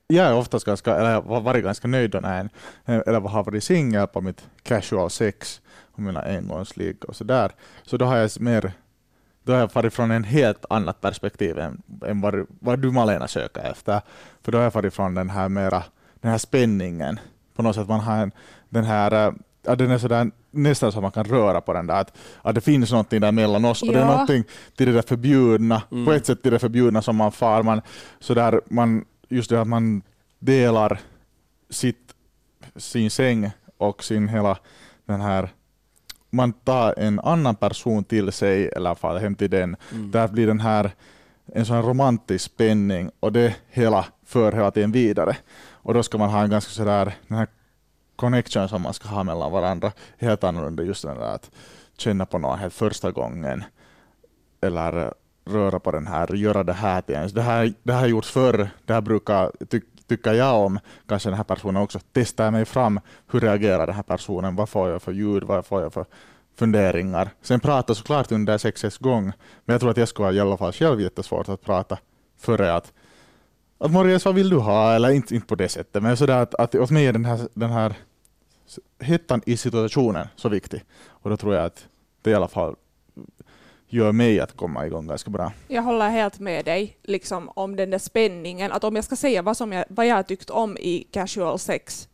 Jag 0.08 0.26
är 0.28 0.34
oftast 0.36 0.66
ganska, 0.66 0.96
eller 0.96 1.12
jag 1.12 1.22
har 1.22 1.42
varit 1.42 1.64
ganska 1.64 1.88
nöjd 1.88 2.16
när 2.22 2.50
jag 2.86 3.08
eller 3.08 3.20
har 3.20 3.44
varit 3.44 3.64
singel 3.64 4.08
på 4.08 4.22
mitt 4.22 4.46
casual 4.64 5.10
sex 5.10 5.62
och 5.92 6.00
mina 6.00 6.22
engångsligg 6.22 7.06
och 7.06 7.16
sådär. 7.16 7.52
Så 7.84 7.98
då 7.98 8.06
har 8.06 8.18
jag 8.18 8.32
mer 8.42 8.72
då 9.48 9.54
har 9.54 9.60
jag 9.60 9.72
farit 9.72 9.94
från 9.94 10.12
en 10.12 10.24
helt 10.24 10.66
annat 10.70 11.02
perspektiv 11.02 11.60
än, 11.60 11.82
än 12.06 12.22
vad, 12.22 12.46
vad 12.60 12.80
du 12.80 12.92
Malena 12.92 13.28
söker 13.28 13.62
efter. 13.72 14.02
För 14.42 14.52
då 14.52 14.58
har 14.58 14.64
jag 14.64 14.74
farit 14.74 14.94
från 14.94 15.14
den 15.14 15.30
här 15.30 15.50
mera, 15.50 15.84
den 16.22 16.32
här 16.32 16.38
spänningen. 16.38 17.20
På 17.56 17.64
något 17.64 17.76
sätt 17.76 17.88
man 17.88 18.00
har 18.00 18.18
en, 18.18 18.32
den 18.70 18.84
här, 18.84 19.28
eh, 19.28 19.34
ja, 19.66 19.76
den 19.76 19.92
är 19.92 19.98
sådär 19.98 20.32
nästan 20.52 20.92
så 20.92 21.02
man 21.02 21.12
kan 21.12 21.24
röra 21.26 21.62
på 21.62 21.74
den 21.74 21.88
där, 21.88 21.96
att, 22.02 22.18
att 22.42 22.56
det 22.56 22.62
finns 22.62 22.92
någonting 22.92 23.22
där 23.22 23.32
mellan 23.32 23.66
oss 23.66 23.82
och 23.82 23.88
det 23.88 23.94
är 24.00 24.00
Ja. 24.00 24.08
någonting 24.12 24.44
till 24.76 24.88
det 24.88 24.94
där 24.94 25.02
förbjudna, 25.02 25.82
Mm. 25.92 26.06
på 26.06 26.12
ett 26.14 26.26
sätt 26.26 26.42
till 26.44 26.52
det 26.52 26.60
förbjudna 26.60 27.02
som 27.02 27.16
man 27.16 27.32
far, 27.32 27.64
man, 27.64 27.82
sådär, 28.20 28.62
man, 28.70 29.06
just 29.30 29.50
det 29.50 29.62
att 29.62 29.68
man 29.68 30.02
delar 30.40 31.00
sitt, 31.70 32.14
sin 32.76 33.10
säng 33.12 33.52
och 33.78 34.04
sin 34.04 34.28
hela 34.28 34.58
den 35.06 35.22
här 35.22 35.50
man 36.38 36.54
tar 36.54 36.94
en 36.98 37.20
annan 37.20 37.56
person 37.56 38.04
till 38.04 38.32
sig 38.32 38.70
eller 38.76 38.96
far 38.96 39.20
hem 39.20 39.36
till 39.36 39.50
den. 39.50 39.76
Mm. 39.92 40.12
Där 40.12 40.28
blir 40.28 40.48
den 40.48 40.60
här 40.60 40.92
en 41.54 41.66
sån 41.66 41.82
romantisk 41.82 42.46
spänning 42.46 43.12
och 43.20 43.32
det 43.32 43.56
hela 43.70 44.06
för 44.26 44.52
hela 44.52 44.72
tiden 44.72 44.92
vidare. 44.92 45.38
Och 45.70 45.94
då 45.94 46.04
ska 46.04 46.18
man 46.18 46.30
ha 46.30 46.44
en 46.44 46.50
ganska 46.50 46.72
sådär, 46.72 47.16
den 47.28 47.38
här 47.38 47.48
connection 48.16 48.70
som 48.70 48.82
man 48.82 48.94
ska 48.94 49.10
ha 49.10 49.24
mellan 49.24 49.52
varandra, 49.52 49.92
helt 50.18 50.44
annorlunda 50.44 50.84
just 50.84 51.04
den 51.04 51.18
där 51.18 51.36
att 51.36 51.52
känna 51.98 52.26
på 52.26 52.38
någon 52.38 52.60
helt 52.60 52.74
första 52.74 53.12
gången 53.12 53.64
eller 54.62 55.14
röra 55.46 55.80
på 55.80 55.92
den 55.92 56.08
här, 56.08 56.36
göra 56.36 56.64
det 56.64 56.74
här 56.74 57.02
till 57.02 57.16
ens. 57.16 57.34
Det 57.34 57.42
här, 57.42 57.74
det 57.84 57.94
här 57.94 58.00
har 58.00 58.08
gjorts 58.08 58.32
förr, 58.32 58.70
det 58.86 58.94
här 58.94 59.02
brukar, 59.02 59.52
ty, 59.70 59.82
tycker 60.08 60.34
jag 60.34 60.66
om, 60.66 60.80
kanske 61.08 61.30
den 61.30 61.38
här 61.38 61.44
personen 61.44 61.82
också, 61.82 62.00
testar 62.14 62.44
jag 62.44 62.54
mig 62.54 62.66
fram, 62.66 63.00
hur 63.32 63.40
reagerar 63.40 63.88
den 63.88 63.96
här 63.96 64.04
personen, 64.04 64.56
vad 64.56 64.70
får 64.70 64.90
jag 64.90 65.02
för 65.02 65.12
ljud, 65.12 65.44
vad 65.44 65.66
får 65.66 65.82
jag 65.82 65.94
för 65.94 66.06
funderingar. 66.56 67.30
Sen 67.42 67.60
prata 67.60 67.96
såklart 67.96 68.32
under 68.32 68.58
sexets 68.58 68.98
gång, 68.98 69.24
men 69.66 69.74
jag 69.74 69.80
tror 69.80 69.92
att 69.92 69.98
jag 69.98 70.08
skulle 70.08 70.28
ha 70.28 70.34
i 70.34 70.40
alla 70.40 70.58
fall 70.58 70.72
själv 70.72 71.02
jättesvårt 71.02 71.50
att 71.50 71.62
prata 71.62 71.98
före 72.38 72.74
att 72.74 72.94
att 73.80 73.92
Morjes, 73.92 74.26
vad 74.26 74.36
vill 74.36 74.50
du 74.50 74.58
ha? 74.58 74.94
Eller 74.94 75.10
inte, 75.10 75.36
inte 75.36 75.48
på 75.48 75.56
det 75.56 75.70
sättet, 75.70 76.04
men 76.04 76.18
sådär 76.18 76.42
att, 76.42 76.56
att 76.56 76.76
åt 76.76 76.90
mig 76.90 77.06
är 77.06 77.14
den 77.14 77.26
här, 77.26 77.48
den 77.54 77.70
här 77.70 77.96
hettan 79.00 79.42
i 79.46 79.58
situationen 79.58 80.28
så 80.36 80.50
viktig. 80.50 80.84
Och 81.08 81.30
då 81.30 81.38
tror 81.38 81.56
jag 81.56 81.66
att 81.66 81.88
det 82.22 82.32
i 82.32 82.34
alla 82.34 82.48
fall 82.48 82.76
gör 83.88 84.12
mig 84.12 84.40
att 84.40 84.58
komma 84.58 84.86
igång 84.86 85.08
ganska 85.08 85.30
bra. 85.30 85.52
Jag 85.68 85.82
håller 85.82 86.10
helt 86.10 86.40
med 86.40 86.66
dig 86.66 86.98
liksom, 87.04 87.50
om 87.50 87.76
den 87.76 87.90
där 87.90 88.00
spänningen. 88.00 88.72
Att 88.72 88.84
om 88.84 88.96
jag 88.96 89.06
ska 89.06 89.16
säga 89.16 89.42
vad, 89.42 89.58
som 89.58 89.72
jag, 89.72 89.86
vad 89.90 90.08
jag 90.08 90.16
har 90.16 90.24
tyckt 90.24 90.50
om 90.50 90.78
i 90.78 91.08
casual 91.12 91.60
sex, 91.60 92.08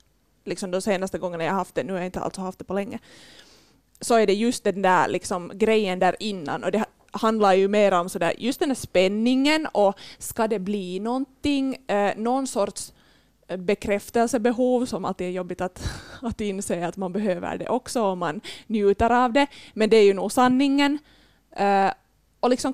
liksom 0.45 0.71
de 0.71 0.81
senaste 0.81 1.17
gångerna 1.17 1.43
jag 1.43 1.53
haft 1.53 1.75
det, 1.75 1.83
nu 1.83 1.91
har 1.91 1.99
jag 1.99 2.07
inte 2.07 2.19
alltså 2.19 2.41
haft 2.41 2.59
det 2.59 2.65
på 2.65 2.73
länge, 2.73 2.99
så 4.01 4.15
är 4.15 4.27
det 4.27 4.33
just 4.33 4.63
den 4.63 4.81
där 4.81 5.07
liksom, 5.07 5.51
grejen 5.53 5.99
där 5.99 6.15
innan. 6.19 6.63
Och 6.63 6.71
det 6.71 6.85
handlar 7.11 7.53
ju 7.53 7.67
mer 7.67 7.91
om 7.91 8.09
sådär, 8.09 8.33
just 8.37 8.59
den 8.59 8.69
där 8.69 8.75
spänningen 8.75 9.67
och 9.71 9.95
ska 10.17 10.47
det 10.47 10.59
bli 10.59 10.99
någonting, 10.99 11.75
eh, 11.87 12.17
någon 12.17 12.47
sorts 12.47 12.93
eh, 13.47 13.57
bekräftelsebehov 13.57 14.85
som 14.85 15.05
alltid 15.05 15.27
är 15.27 15.31
jobbigt 15.31 15.61
att, 15.61 15.89
att 16.21 16.41
inse 16.41 16.87
att 16.87 16.97
man 16.97 17.13
behöver 17.13 17.57
det 17.57 17.69
också 17.69 18.01
om 18.01 18.19
man 18.19 18.41
njuter 18.67 19.09
av 19.09 19.33
det. 19.33 19.47
Men 19.73 19.89
det 19.89 19.97
är 19.97 20.03
ju 20.03 20.13
nog 20.13 20.31
sanningen. 20.31 20.99
Eh, 21.55 21.91
och 22.39 22.49
liksom, 22.49 22.73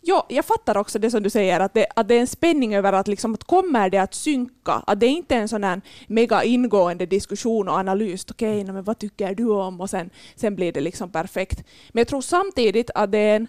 ja, 0.00 0.26
jag 0.28 0.44
fattar 0.44 0.76
också 0.76 0.98
det 0.98 1.10
som 1.10 1.22
du 1.22 1.30
säger, 1.30 1.60
att 1.60 1.74
det, 1.74 1.86
att 1.96 2.08
det 2.08 2.14
är 2.14 2.20
en 2.20 2.26
spänning 2.26 2.74
över 2.74 2.92
att, 2.92 3.08
liksom, 3.08 3.34
att 3.34 3.44
kommer 3.44 3.90
det 3.90 3.98
att 3.98 4.14
synka? 4.14 4.82
Att 4.86 5.00
det 5.00 5.06
inte 5.06 5.34
är 5.34 5.40
en 5.40 5.48
sån 5.48 5.64
här 5.64 5.80
mega 6.06 6.44
ingående 6.44 7.06
diskussion 7.06 7.68
och 7.68 7.74
analys. 7.74 8.26
Okej, 8.30 8.60
okay, 8.60 8.72
men 8.72 8.84
vad 8.84 8.98
tycker 8.98 9.34
du 9.34 9.50
om? 9.50 9.80
Och 9.80 9.90
sen, 9.90 10.10
sen 10.36 10.56
blir 10.56 10.72
det 10.72 10.80
liksom 10.80 11.10
perfekt. 11.10 11.64
Men 11.92 12.00
jag 12.00 12.08
tror 12.08 12.20
samtidigt 12.20 12.90
att 12.94 13.12
det 13.12 13.18
är 13.18 13.36
en, 13.36 13.46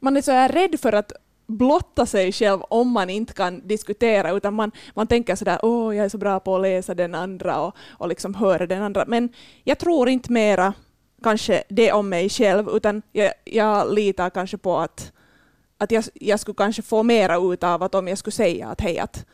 man 0.00 0.16
är 0.16 0.22
så 0.22 0.32
här 0.32 0.48
rädd 0.48 0.80
för 0.80 0.92
att 0.92 1.12
blotta 1.46 2.06
sig 2.06 2.32
själv 2.32 2.62
om 2.62 2.90
man 2.90 3.10
inte 3.10 3.32
kan 3.32 3.68
diskutera, 3.68 4.30
utan 4.30 4.54
man, 4.54 4.72
man 4.94 5.06
tänker 5.06 5.36
sådär 5.36 5.58
åh, 5.62 5.96
jag 5.96 6.04
är 6.04 6.08
så 6.08 6.18
bra 6.18 6.40
på 6.40 6.56
att 6.56 6.62
läsa 6.62 6.94
den 6.94 7.14
andra 7.14 7.60
och, 7.60 7.76
och 7.90 8.08
liksom 8.08 8.34
höra 8.34 8.66
den 8.66 8.82
andra. 8.82 9.04
Men 9.06 9.28
jag 9.64 9.78
tror 9.78 10.08
inte 10.08 10.32
mera 10.32 10.74
kanske 11.24 11.62
det 11.68 11.92
om 11.92 12.08
mig 12.08 12.28
själv, 12.28 12.68
utan 12.68 13.02
jag, 13.12 13.32
jag 13.44 13.94
litar 13.94 14.30
kanske 14.30 14.56
på 14.56 14.78
att, 14.78 15.12
att 15.78 15.90
jag, 15.90 16.04
jag 16.14 16.40
skulle 16.40 16.54
kanske 16.54 16.82
få 16.82 17.02
mera 17.02 17.36
ut 17.36 17.64
av 17.64 17.82
att 17.82 17.94
om 17.94 18.08
jag 18.08 18.18
skulle 18.18 18.32
säga 18.32 18.68
att 18.68 18.80
hej, 18.80 18.98
att, 18.98 19.26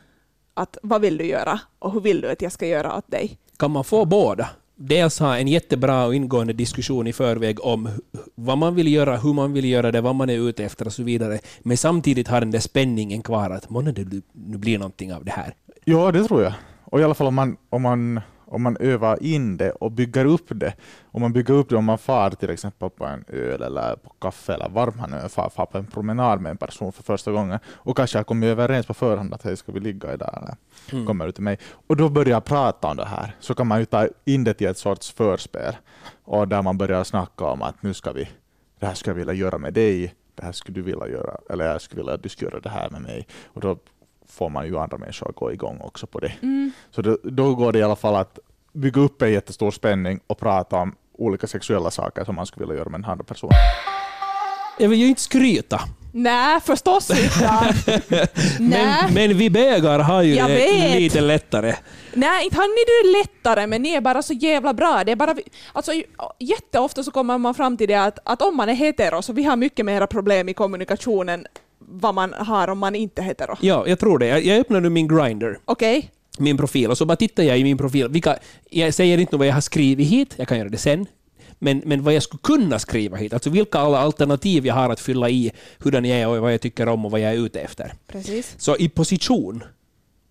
att 0.53 0.77
vad 0.83 1.01
vill 1.01 1.17
du 1.17 1.25
göra 1.25 1.59
och 1.79 1.93
hur 1.93 2.01
vill 2.01 2.21
du 2.21 2.31
att 2.31 2.41
jag 2.41 2.51
ska 2.51 2.67
göra 2.67 2.97
åt 2.97 3.11
dig? 3.11 3.37
Kan 3.57 3.71
man 3.71 3.83
få 3.83 4.05
båda? 4.05 4.49
Dels 4.75 5.19
ha 5.19 5.37
en 5.37 5.47
jättebra 5.47 6.05
och 6.05 6.15
ingående 6.15 6.53
diskussion 6.53 7.07
i 7.07 7.13
förväg 7.13 7.65
om 7.65 7.89
vad 8.35 8.57
man 8.57 8.75
vill 8.75 8.93
göra, 8.93 9.17
hur 9.17 9.33
man 9.33 9.53
vill 9.53 9.65
göra 9.65 9.91
det, 9.91 10.01
vad 10.01 10.15
man 10.15 10.29
är 10.29 10.49
ute 10.49 10.63
efter 10.63 10.85
och 10.85 10.93
så 10.93 11.03
vidare. 11.03 11.39
Men 11.59 11.77
samtidigt 11.77 12.27
ha 12.27 12.39
den 12.39 12.51
där 12.51 12.59
spänningen 12.59 13.21
kvar 13.21 13.49
att 13.49 13.69
månne 13.69 13.91
det 13.91 14.05
nu 14.05 14.21
nu 14.33 14.57
blir 14.57 14.77
någonting 14.77 15.13
av 15.13 15.25
det 15.25 15.31
här. 15.31 15.53
Ja, 15.85 16.11
det 16.11 16.23
tror 16.23 16.43
jag. 16.43 16.53
Och 16.83 16.99
i 16.99 17.03
alla 17.03 17.13
fall 17.13 17.27
om 17.27 17.35
man, 17.35 17.57
om 17.69 17.81
man, 17.81 18.21
om 18.51 18.61
man 18.61 18.77
övar 18.79 19.23
in 19.23 19.57
det 19.57 19.71
och 19.71 19.91
bygger 19.91 20.25
upp 20.25 20.45
det. 20.49 20.73
Om 21.03 21.21
man 21.21 21.33
bygger 21.33 21.53
upp 21.53 21.69
det 21.69 21.75
om 21.75 21.85
man 21.85 21.97
far 21.97 22.29
till 22.31 22.49
exempel 22.49 22.89
på 22.89 23.05
en 23.05 23.25
öl 23.27 23.61
eller 23.61 23.95
på 23.95 24.09
kaffe 24.21 24.53
eller 24.53 24.69
var 24.69 24.93
man 24.97 25.11
nu 25.11 25.29
far, 25.29 25.49
far 25.49 25.65
på 25.65 25.77
en 25.77 25.85
promenad 25.85 26.41
med 26.41 26.49
en 26.49 26.57
person 26.57 26.91
för 26.91 27.03
första 27.03 27.31
gången 27.31 27.59
och 27.67 27.97
kanske 27.97 28.17
har 28.17 28.23
kommit 28.23 28.47
överens 28.47 28.85
på 28.85 28.93
förhand 28.93 29.33
att 29.33 29.43
hej, 29.43 29.57
ska 29.57 29.71
vi 29.71 29.79
ligga 29.79 30.13
idag? 30.13 30.33
Eller 30.37 30.55
Mm. 30.91 31.05
kommer 31.05 31.25
du 31.25 31.31
till 31.31 31.43
mig? 31.43 31.59
Och 31.87 31.97
då 31.97 32.09
börjar 32.09 32.41
prata 32.41 32.87
om 32.87 32.97
det 32.97 33.05
här. 33.05 33.35
Så 33.39 33.53
kan 33.55 33.67
man 33.67 33.79
ju 33.79 33.85
ta 33.85 34.07
in 34.25 34.43
det 34.43 34.53
till 34.53 34.67
ett 34.67 34.77
sorts 34.77 35.11
förspel 35.13 35.75
och 36.23 36.47
där 36.47 36.61
man 36.61 36.77
börjar 36.77 37.03
snacka 37.03 37.45
om 37.45 37.61
att 37.61 37.83
nu 37.83 37.93
ska 37.93 38.11
vi, 38.11 38.29
det 38.79 38.85
här 38.85 38.93
skulle 38.93 39.11
jag 39.11 39.15
vilja 39.25 39.33
göra 39.33 39.57
med 39.57 39.73
dig, 39.73 40.13
det 40.35 40.43
här 40.45 40.51
skulle 40.51 40.75
du 40.75 40.81
vilja 40.81 41.07
göra, 41.07 41.37
eller 41.49 41.65
jag 41.65 41.81
skulle 41.81 42.01
vilja 42.01 42.13
att 42.13 42.23
du 42.23 42.29
ska 42.29 42.45
göra 42.45 42.59
det 42.59 42.69
här 42.69 42.89
med 42.89 43.01
mig. 43.01 43.27
Och 43.45 43.61
då 43.61 43.77
får 44.31 44.49
man 44.49 44.65
ju 44.67 44.77
andra 44.77 44.97
människor 44.97 45.29
att 45.29 45.35
gå 45.35 45.51
igång 45.51 45.81
också 45.81 46.07
på 46.07 46.19
det. 46.19 46.33
Så 46.91 47.01
det, 47.01 47.17
då 47.23 47.55
går 47.55 47.71
det 47.71 47.79
i 47.79 47.83
alla 47.83 47.95
fall 47.95 48.15
att 48.15 48.39
bygga 48.73 49.01
upp 49.01 49.21
en 49.21 49.31
jättestor 49.31 49.71
spänning 49.71 50.19
och 50.27 50.37
prata 50.39 50.75
om 50.75 50.95
olika 51.17 51.47
sexuella 51.47 51.91
saker 51.91 52.23
som 52.25 52.35
man 52.35 52.45
skulle 52.45 52.65
vilja 52.65 52.79
göra 52.79 52.89
med 52.89 53.01
den 53.01 53.09
andra 53.11 53.23
personen. 53.23 53.53
Jag 54.79 54.89
vill 54.89 54.99
ju 54.99 55.07
inte 55.07 55.21
skryta, 55.21 55.81
Nej, 56.13 56.59
förstås 56.59 57.09
inte. 57.09 57.75
Men, 58.59 59.13
men 59.13 59.37
vi 59.37 59.49
bögar 59.49 59.99
har 59.99 60.21
ju 60.21 60.35
Jag 60.35 60.49
det 60.49 60.55
vet. 60.55 60.95
lite 60.95 61.21
lättare. 61.21 61.75
Nej, 62.13 62.45
inte 62.45 62.57
har 62.57 62.67
ni 62.67 63.13
det 63.13 63.19
lättare, 63.19 63.67
men 63.67 63.81
ni 63.81 63.89
är 63.89 64.01
bara 64.01 64.21
så 64.21 64.33
jävla 64.33 64.73
bra. 64.73 65.03
Det 65.03 65.11
är 65.11 65.15
bara, 65.15 65.35
alltså, 65.73 65.91
jätteofta 66.39 67.03
så 67.03 67.11
kommer 67.11 67.37
man 67.37 67.53
fram 67.53 67.77
till 67.77 67.87
det 67.87 67.95
att, 67.95 68.19
att 68.23 68.41
om 68.41 68.57
man 68.57 68.69
är 68.69 68.73
hetero 68.73 69.21
så 69.21 69.33
vi 69.33 69.43
har 69.43 69.55
mycket 69.55 69.85
mera 69.85 70.07
problem 70.07 70.49
i 70.49 70.53
kommunikationen 70.53 71.45
vad 71.91 72.15
man 72.15 72.33
har 72.33 72.67
om 72.67 72.77
man 72.77 72.95
inte 72.95 73.21
är 73.21 73.25
hetero. 73.25 73.57
Ja, 73.61 73.87
jag 73.87 73.99
tror 73.99 74.19
det. 74.19 74.27
Jag, 74.27 74.45
jag 74.45 74.59
öppnar 74.59 74.81
nu 74.81 74.89
min 74.89 75.07
Grindr. 75.07 75.59
Okej? 75.65 76.11
min 76.37 76.57
profil 76.57 76.89
och 76.91 76.97
så 76.97 77.05
bara 77.05 77.15
tittar 77.15 77.43
jag 77.43 77.59
i 77.59 77.63
min 77.63 77.77
profil. 77.77 78.07
Vilka, 78.09 78.37
jag 78.69 78.93
säger 78.93 79.17
inte 79.17 79.37
vad 79.37 79.47
jag 79.47 79.53
har 79.53 79.61
skrivit 79.61 80.07
hit, 80.07 80.33
jag 80.37 80.47
kan 80.47 80.57
göra 80.57 80.69
det 80.69 80.77
sen. 80.77 81.05
Men, 81.59 81.81
men 81.85 82.03
vad 82.03 82.13
jag 82.13 82.23
skulle 82.23 82.39
kunna 82.43 82.79
skriva 82.79 83.17
hit, 83.17 83.33
alltså 83.33 83.49
vilka 83.49 83.79
alla 83.79 83.99
alternativ 83.99 84.65
jag 84.65 84.75
har 84.75 84.89
att 84.89 84.99
fylla 84.99 85.29
i 85.29 85.51
hurdan 85.79 86.05
jag 86.05 86.19
är 86.19 86.27
och 86.27 86.37
vad 86.37 86.53
jag 86.53 86.61
tycker 86.61 86.87
om 86.87 87.05
och 87.05 87.11
vad 87.11 87.19
jag 87.19 87.31
är 87.31 87.37
ute 87.37 87.59
efter. 87.59 87.93
Precis. 88.07 88.55
Så 88.57 88.77
i 88.77 88.89
position, 88.89 89.63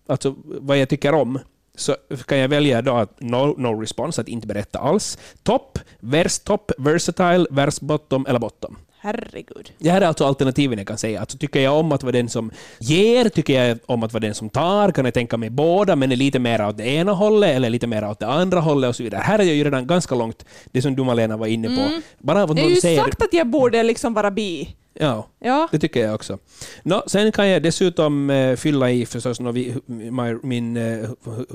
alltså 0.07 0.35
vad 0.45 0.77
jag 0.77 0.89
tycker 0.89 1.13
om, 1.13 1.39
så 1.75 1.95
kan 2.25 2.37
jag 2.37 2.49
välja 2.49 2.81
då 2.81 2.93
att 2.93 3.21
no, 3.21 3.55
no 3.57 3.81
response, 3.81 4.21
att 4.21 4.27
inte 4.27 4.47
berätta 4.47 4.79
alls. 4.79 5.17
Topp, 5.43 5.79
vers 5.99 6.39
topp, 6.39 6.71
versatile, 6.77 7.45
vers 7.51 7.79
bottom 7.79 8.25
eller 8.25 8.39
bottom. 8.39 8.77
Herregud. 9.03 9.71
Det 9.77 9.89
här 9.89 10.01
är 10.01 10.05
alltså 10.05 10.25
alternativen 10.25 10.77
jag 10.77 10.87
kan 10.87 10.97
säga. 10.97 11.19
Alltså, 11.19 11.37
tycker 11.37 11.59
jag 11.59 11.77
om 11.79 11.91
att 11.91 12.03
vara 12.03 12.11
den 12.11 12.29
som 12.29 12.51
ger? 12.79 13.29
Tycker 13.29 13.63
jag 13.65 13.77
om 13.85 14.03
att 14.03 14.13
vara 14.13 14.21
den 14.21 14.35
som 14.35 14.49
tar? 14.49 14.91
Kan 14.91 15.05
jag 15.05 15.13
tänka 15.13 15.37
mig 15.37 15.49
båda, 15.49 15.95
men 15.95 16.11
är 16.11 16.15
lite 16.15 16.39
mer 16.39 16.67
åt 16.67 16.77
det 16.77 16.83
ena 16.87 17.11
hållet 17.11 17.49
eller 17.55 17.69
lite 17.69 17.87
mer 17.87 18.09
åt 18.09 18.19
det 18.19 18.27
andra 18.27 18.59
hållet 18.59 18.89
och 18.89 18.95
så 18.95 19.03
vidare. 19.03 19.21
Här 19.21 19.39
är 19.39 19.43
jag 19.43 19.55
ju 19.55 19.63
redan 19.63 19.87
ganska 19.87 20.15
långt, 20.15 20.45
det 20.71 20.81
som 20.81 20.95
du 20.95 21.03
Malena 21.03 21.37
var 21.37 21.47
inne 21.47 21.67
på. 21.67 21.99
Bara 22.19 22.43
av 22.43 22.51
att 22.51 22.57
Jag 22.57 22.63
har 22.65 22.69
ju 22.69 22.75
säger... 22.75 23.01
sagt 23.01 23.21
att 23.23 23.33
jag 23.33 23.47
borde 23.47 23.83
liksom 23.83 24.13
vara 24.13 24.31
bi. 24.31 24.75
Ja, 24.93 25.27
Ja. 25.39 25.67
det 25.71 25.79
tycker 25.79 26.03
jag 26.05 26.15
också. 26.15 26.37
Nå, 26.83 27.03
sen 27.07 27.31
kan 27.31 27.47
jag 27.49 27.63
dessutom 27.63 28.29
eh, 28.29 28.55
fylla 28.55 28.91
i 28.91 29.05
förstås 29.05 29.39
nå, 29.39 29.51
vi, 29.51 29.75
my, 29.85 30.37
min, 30.43 30.77
eh, 30.77 31.09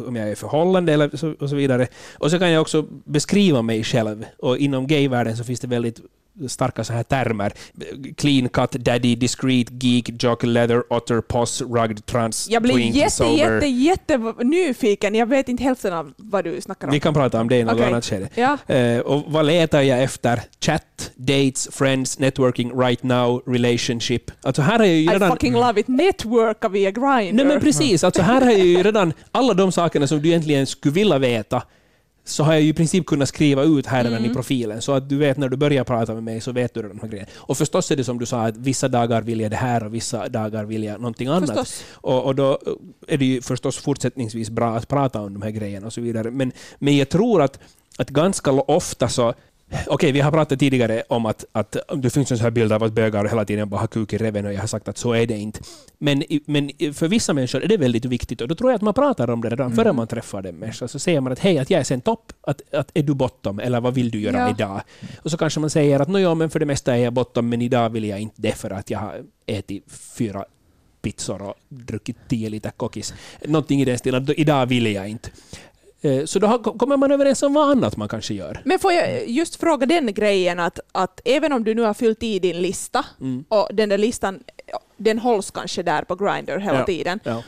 om 0.07 0.17
jag 0.17 0.29
är 0.31 0.35
förhållande 0.35 0.93
eller 0.93 1.17
så, 1.17 1.35
och 1.41 1.49
så 1.51 1.57
vidare. 1.57 1.87
Och 2.19 2.31
så 2.31 2.39
kan 2.39 2.51
jag 2.51 2.61
också 2.63 2.83
beskriva 3.05 3.63
mig 3.63 3.85
själv. 3.85 4.25
Och 4.39 4.59
inom 4.59 4.87
gayvärlden 4.87 5.37
så 5.37 5.45
finns 5.45 5.61
det 5.61 5.67
väldigt 5.69 6.01
starka 6.49 6.85
så 6.85 6.93
här 6.93 7.03
termer. 7.03 7.53
Clean 8.17 8.49
cut, 8.49 8.71
daddy, 8.73 9.15
discreet, 9.17 9.83
geek, 9.83 10.23
jock, 10.23 10.43
leather, 10.43 10.93
otter, 10.93 11.21
poss, 11.21 11.61
rugged, 11.63 12.07
trans, 12.07 12.47
Jag 12.51 12.63
blir 12.63 12.75
twink, 12.75 12.97
jätte, 12.97 13.11
sober. 13.11 13.37
jätte, 13.37 13.67
jätte 13.67 14.35
nyfiken. 14.45 15.15
Jag 15.15 15.27
vet 15.27 15.49
inte 15.49 15.63
hälften 15.63 15.93
av 15.93 16.13
vad 16.17 16.45
du 16.45 16.61
snackar 16.61 16.89
om. 16.89 16.93
Vi 16.93 17.01
kan 17.01 17.15
prata 17.15 17.41
om 17.41 17.49
det 17.49 17.57
i 17.57 17.65
något 17.65 17.75
Okej. 17.75 17.87
annat 17.87 18.05
skede. 18.05 18.29
Ja. 18.35 18.75
Eh, 18.75 18.99
och 18.99 19.23
vad 19.27 19.47
letar 19.47 19.83
jag 19.83 20.03
efter? 20.03 20.43
Chat, 20.61 21.11
dates, 21.17 21.69
friends, 21.73 22.19
networking, 22.19 22.81
right 22.81 23.03
now, 23.03 23.43
relationship. 23.47 24.23
Alltså 24.43 24.63
här 24.63 24.79
har 24.79 24.85
jag 24.87 24.95
ju 24.95 25.03
I 25.03 25.09
redan... 25.09 25.31
fucking 25.31 25.53
love 25.53 25.81
it. 25.81 25.89
Networka 25.89 26.69
via 26.69 26.91
Grindr. 26.91 27.33
Nej 27.33 27.45
men 27.47 27.61
precis, 27.61 28.05
alltså 28.05 28.23
här 28.23 28.41
jag 28.51 28.67
ju 28.67 28.83
redan 28.83 29.13
alla 29.33 29.55
de 29.55 29.73
sakerna 29.73 30.07
som 30.07 30.23
du 30.23 30.29
egentligen 30.29 30.67
skulle 30.67 30.95
vilja 30.95 31.19
veta 31.19 31.63
så 32.29 32.45
har 32.45 32.53
jag 32.53 32.63
ju 32.63 32.69
i 32.69 32.73
princip 32.73 33.07
kunnat 33.07 33.29
skriva 33.29 33.63
ut 33.63 33.87
här 33.87 34.05
redan 34.05 34.25
i 34.25 34.35
profilen. 34.35 34.83
Så 34.83 34.93
att 34.93 35.09
du 35.09 35.17
vet 35.17 35.37
när 35.37 35.49
du 35.49 35.57
börjar 35.57 35.85
prata 35.85 36.15
med 36.15 36.23
mig 36.23 36.41
så 36.41 36.53
vet 36.53 36.75
du 36.75 36.83
de 36.83 37.01
här 37.01 37.09
grejerna. 37.09 37.31
Och 37.37 37.59
förstås 37.59 37.91
är 37.91 37.97
det 37.97 38.05
som 38.05 38.19
du 38.19 38.27
sa 38.27 38.47
att 38.47 38.57
vissa 38.57 38.89
dagar 38.89 39.23
vill 39.23 39.41
jag 39.41 39.51
det 39.51 39.57
här 39.57 39.85
och 39.85 39.95
vissa 39.95 40.29
dagar 40.29 40.65
vill 40.65 40.85
jag 40.85 41.01
någonting 41.01 41.29
annat. 41.29 41.49
Förstås. 41.49 41.85
Och, 41.93 42.25
och 42.25 42.35
då 42.35 42.59
är 43.09 43.19
det 43.19 43.25
ju 43.25 43.43
förstås 43.43 43.77
fortsättningsvis 43.77 44.51
bra 44.51 44.77
att 44.77 44.89
prata 44.89 45.21
om 45.21 45.35
de 45.35 45.43
här 45.43 45.51
grejerna 45.51 45.87
och 45.87 45.93
så 45.93 46.01
vidare. 46.01 46.31
Men, 46.31 46.53
men 46.79 46.97
jag 46.97 47.09
tror 47.09 47.43
att, 47.43 47.59
att 47.99 48.11
ganska 48.11 48.53
ofta 48.53 49.09
så 49.09 49.35
Okej, 49.87 50.13
vi 50.13 50.21
har 50.21 50.31
pratat 50.33 50.59
tidigare 50.59 51.03
om 51.09 51.27
att, 51.27 51.45
att 51.53 51.77
det 51.97 52.11
finns 52.11 52.31
en 52.31 52.39
sån 52.39 52.45
här 52.45 52.51
bild 52.51 52.73
av 52.73 52.83
att 52.83 52.93
bögar 52.93 53.25
hela 53.29 53.45
tiden 53.45 53.69
bara 53.69 53.81
har 53.81 53.87
kuk 53.87 54.13
i 54.13 54.19
reven 54.19 54.47
och 54.47 54.53
jag 54.53 54.61
har 54.61 54.67
sagt 54.67 54.89
att 54.89 54.99
så 54.99 55.13
är 55.13 55.27
det 55.27 55.37
inte. 55.39 55.61
Men, 55.99 56.23
men 56.47 56.71
för 56.95 57.09
vissa 57.09 57.33
människor 57.33 57.63
är 57.65 57.69
det 57.69 57.77
väldigt 57.77 58.05
viktigt 58.05 58.41
och 58.41 58.49
då 58.49 58.55
tror 58.55 58.71
jag 58.71 58.77
att 58.77 58.83
man 58.83 58.95
pratar 58.95 59.31
om 59.31 59.41
det 59.41 59.51
redan 59.51 59.73
före 59.73 59.93
man 59.93 60.07
träffar 60.07 60.43
den 60.43 60.57
människan. 60.57 60.89
Så 60.89 60.99
säger 60.99 61.21
man 61.21 61.33
att 61.33 61.39
hej, 61.39 61.59
att 61.59 61.71
jag 61.71 61.81
är 61.81 61.85
sen 61.85 62.01
topp, 62.01 62.33
att, 62.41 62.75
att 62.75 62.91
är 62.95 63.03
du 63.03 63.15
bottom 63.15 63.61
eller 63.61 63.81
vad 63.81 63.95
vill 63.95 64.11
du 64.11 64.21
göra 64.21 64.37
Ja. 64.39 64.51
idag? 64.51 64.81
Och 65.23 65.31
så 65.31 65.37
kanske 65.37 65.61
man 65.61 65.71
säger 65.71 66.01
att 66.01 66.21
ja, 66.21 66.35
men 66.35 66.51
för 66.51 66.59
det 66.59 66.67
mesta 66.67 66.97
är 66.97 66.99
jag 67.05 67.13
bottom 67.13 67.49
men 67.49 67.63
idag 67.63 67.91
vill 67.91 68.05
jag 68.05 68.21
inte 68.21 68.43
det 68.43 68.53
för 68.53 68.71
att 68.71 68.91
jag 68.91 68.99
har 68.99 69.23
ätit 69.47 69.85
fyra 70.19 70.45
pizzor 71.03 71.43
och 71.43 71.55
druckit 71.69 72.17
tio 72.29 72.49
liter 72.49 72.71
kokis. 72.71 73.15
Någonting 73.45 73.81
i 73.83 73.85
den 73.85 73.99
stilen. 73.99 74.29
Idag 74.37 74.67
vill 74.67 74.87
jag 74.87 75.09
inte. 75.09 75.31
Eh, 76.07 76.25
Så 76.25 76.39
då 76.39 76.59
kommer 76.59 76.97
man 76.97 77.13
överens 77.13 77.43
om 77.43 77.55
vad 77.55 77.71
annat 77.71 77.97
man 77.97 78.09
kanske 78.09 78.35
gör. 78.35 78.61
Men 78.65 78.79
får 78.79 78.93
jag 78.93 79.29
just 79.29 79.57
fråga 79.57 79.87
den 79.87 80.15
grejen 80.15 80.61
att, 80.61 80.81
att 80.93 81.21
även 81.25 81.53
om 81.53 81.65
du 81.65 81.75
nu 81.75 81.83
har 81.83 81.95
fyllt 81.95 82.23
i 82.23 82.39
din 82.39 82.63
lista 82.63 83.05
Mm. 83.21 83.45
och 83.49 83.69
den 83.73 83.89
där 83.89 83.99
listan 83.99 84.41
den 84.97 85.19
hålls 85.19 85.51
kanske 85.51 85.83
där 85.83 86.03
på 86.03 86.15
Grindr 86.15 86.59
hela 86.59 86.79
Ja. 86.79 86.85
tiden. 86.87 87.21
Ja. 87.25 87.43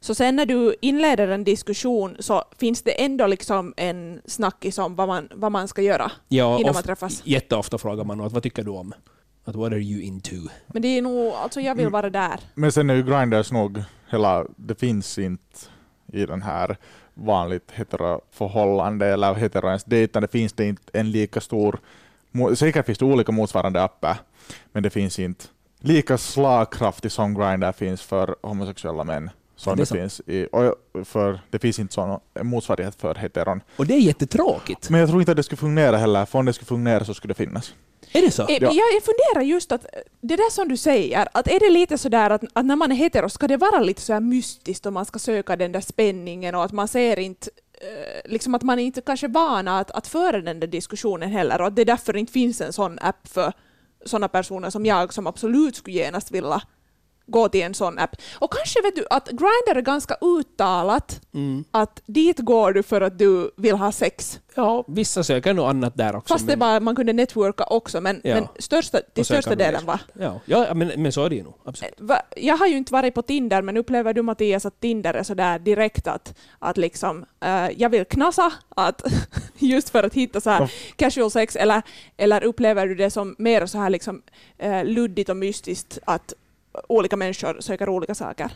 Så 0.00 0.14
sen 0.14 0.36
när 0.36 0.46
du 0.46 0.74
inleder 0.80 1.28
en 1.28 1.44
diskussion 1.44 2.16
så 2.18 2.44
finns 2.58 2.82
det 2.82 2.90
ändå 3.04 3.26
liksom 3.26 3.74
en 3.76 4.20
snackis 4.26 4.78
om 4.78 4.96
vad 4.96 5.08
man, 5.08 5.28
vad 5.34 5.52
man 5.52 5.68
ska 5.68 5.82
göra 5.82 6.12
Ja, 6.28 6.58
innan 6.60 6.74
man 6.74 6.82
träffas. 6.82 7.22
Jätteofta 7.24 7.78
frågar 7.78 8.04
man 8.04 8.20
att 8.20 8.32
vad 8.32 8.42
tycker 8.42 8.62
du 8.62 8.70
om? 8.70 8.92
Att 9.44 9.54
what 9.56 9.72
are 9.72 9.80
you 9.80 10.02
into? 10.02 10.34
Men 10.66 10.82
det 10.82 10.88
är 10.88 11.02
nog, 11.02 11.32
alltså 11.32 11.60
jag 11.60 11.74
vill 11.74 11.88
vara 11.88 12.10
där. 12.10 12.40
Men 12.54 12.72
sen 12.72 12.90
är 12.90 12.94
ju 12.94 13.02
Grinders 13.02 13.52
nog 13.52 13.82
hela, 14.10 14.44
det 14.56 14.74
finns 14.80 15.18
inte 15.18 15.42
i 16.12 16.26
den 16.26 16.42
här 16.42 16.76
vanligt 17.18 17.70
heteroförhållande 17.70 19.06
eller 19.06 19.34
heteroens 19.34 19.84
dejtande 19.84 20.28
finns 20.28 20.52
det 20.52 20.64
inte 20.64 20.82
en 20.92 21.10
lika 21.10 21.40
stor, 21.40 21.78
säkert 22.56 22.86
finns 22.86 22.98
det 22.98 23.04
olika 23.04 23.32
motsvarande 23.32 23.82
appar, 23.82 24.16
men 24.72 24.82
det 24.82 24.90
finns 24.90 25.18
inte 25.18 25.44
lika 25.80 26.18
slagkraftig 26.18 27.12
som 27.12 27.34
Grindr 27.34 27.72
finns 27.72 28.02
för 28.02 28.36
homosexuella 28.42 29.04
män. 29.04 29.30
Som 29.56 29.76
Det 29.76 29.82
är 29.82 29.94
det, 29.94 30.00
finns 30.00 30.20
i, 30.20 30.46
för 31.04 31.40
det 31.50 31.58
finns 31.58 31.78
inte 31.78 31.94
sån 31.94 32.20
motsvarighet 32.42 33.00
för 33.00 33.14
heteron. 33.14 33.60
Och 33.76 33.86
det 33.86 33.94
är 33.94 33.98
jättetråkigt. 33.98 34.90
Men 34.90 35.00
jag 35.00 35.08
tror 35.08 35.20
inte 35.22 35.32
att 35.32 35.36
det 35.36 35.42
skulle 35.42 35.56
fungera 35.56 35.96
heller, 35.96 36.24
för 36.24 36.38
om 36.38 36.44
det 36.46 36.52
skulle 36.52 36.66
fungera 36.66 37.04
så 37.04 37.14
skulle 37.14 37.34
det 37.34 37.38
finnas. 37.44 37.74
Är 38.12 38.22
det 38.22 38.30
så? 38.30 38.42
Eh, 38.42 38.48
Jag, 38.62 38.72
jag 38.72 39.02
funderar 39.02 39.42
just 39.42 39.72
att 39.72 39.86
det 40.20 40.36
där 40.36 40.50
som 40.50 40.68
du 40.68 40.76
säger, 40.76 41.28
att 41.32 41.48
är 41.48 41.60
det 41.60 41.70
lite 41.70 41.98
sådär 41.98 42.30
att, 42.30 42.42
att 42.52 42.66
när 42.66 42.76
man 42.76 42.92
är 42.92 42.96
hetero 42.96 43.28
ska 43.28 43.48
det 43.48 43.56
vara 43.56 43.80
lite 43.80 44.00
så 44.00 44.12
här 44.12 44.20
mystiskt 44.20 44.86
och 44.86 44.92
man 44.92 45.04
ska 45.06 45.18
söka 45.18 45.56
den 45.56 45.72
där 45.72 45.80
spänningen 45.80 46.54
och 46.54 46.64
att 46.64 46.72
man 46.72 46.88
ser 46.88 47.18
inte 47.18 47.50
eh, 47.80 48.30
liksom 48.30 48.54
att 48.54 48.62
man 48.62 48.78
är 48.78 48.82
inte 48.82 49.00
kanske 49.00 49.28
vana 49.28 49.78
att, 49.78 49.90
att 49.90 50.06
föra 50.06 50.40
den 50.40 50.60
där 50.60 50.66
diskussionen 50.66 51.30
heller 51.30 51.60
och 51.60 51.66
att 51.66 51.76
det 51.76 51.84
därför 51.84 52.16
inte 52.16 52.32
finns 52.32 52.60
en 52.60 52.72
sån 52.72 52.98
app 52.98 53.28
för 53.28 53.52
sådana 54.04 54.28
personer 54.28 54.70
som 54.70 54.86
jag 54.86 55.12
som 55.12 55.26
absolut 55.26 55.76
skulle 55.76 55.96
genast 55.96 56.30
vilja 56.30 56.62
gå 57.26 57.48
till 57.48 57.62
en 57.62 57.74
sån 57.74 57.98
app. 57.98 58.16
Och 58.34 58.52
kanske 58.52 58.82
vet 58.82 58.96
du 58.96 59.06
att 59.10 59.28
Grindr 59.28 59.76
är 59.78 59.80
ganska 59.82 60.16
uttalat 60.20 61.20
Mm. 61.34 61.64
att 61.70 62.00
dit 62.06 62.38
går 62.38 62.72
du 62.72 62.82
för 62.82 63.00
att 63.00 63.18
du 63.18 63.50
vill 63.56 63.74
ha 63.74 63.92
sex. 63.92 64.40
Ja, 64.54 64.84
vissa 64.88 65.24
söker 65.24 65.54
nog 65.54 65.66
annat 65.68 65.96
där 65.96 66.16
också. 66.16 66.34
Fast 66.34 66.46
det 66.46 66.56
bara, 66.56 66.80
man 66.80 66.96
kunde 66.96 67.12
networka 67.12 67.64
också, 67.64 68.00
men, 68.00 68.20
Ja. 68.24 68.34
men 68.34 68.48
största, 68.58 69.00
till 69.14 69.24
största 69.24 69.54
delen 69.54 69.86
var 69.86 69.98
Ja, 70.14 70.40
ja 70.44 70.74
men, 70.74 70.92
men 71.02 71.12
så 71.12 71.24
är 71.24 71.28
det 71.30 71.36
ju 71.36 71.42
nog. 71.42 71.54
Absolut. 71.64 71.94
Va- 72.00 72.22
Jag 72.36 72.56
har 72.56 72.66
ju 72.66 72.76
inte 72.76 72.92
varit 72.92 73.14
på 73.14 73.22
Tinder, 73.22 73.62
men 73.62 73.76
upplever 73.76 74.12
du 74.14 74.22
Mattias 74.22 74.66
att 74.66 74.80
Tinder 74.80 75.14
är 75.14 75.22
sådär 75.22 75.58
direkt 75.58 76.06
att, 76.06 76.34
att 76.58 76.76
liksom, 76.76 77.24
eh, 77.40 77.68
jag 77.76 77.88
vill 77.90 78.04
knasa, 78.04 78.52
att 78.76 79.02
just 79.58 79.90
för 79.90 80.02
att 80.02 80.14
hitta 80.14 80.40
så 80.40 80.50
här 80.50 80.60
Ja. 80.60 80.68
casual 80.96 81.30
sex, 81.30 81.56
eller, 81.56 81.82
eller 82.16 82.44
upplever 82.44 82.86
du 82.86 82.94
det 82.94 83.10
som 83.10 83.34
mer 83.38 83.66
så 83.66 83.78
här 83.78 83.90
liksom, 83.90 84.22
eh, 84.58 84.84
luddigt 84.84 85.28
och 85.30 85.36
mystiskt 85.36 85.98
att 86.04 86.32
olika 86.88 87.16
människor 87.16 87.60
söker 87.60 87.88
olika 87.88 88.14
saker? 88.14 88.52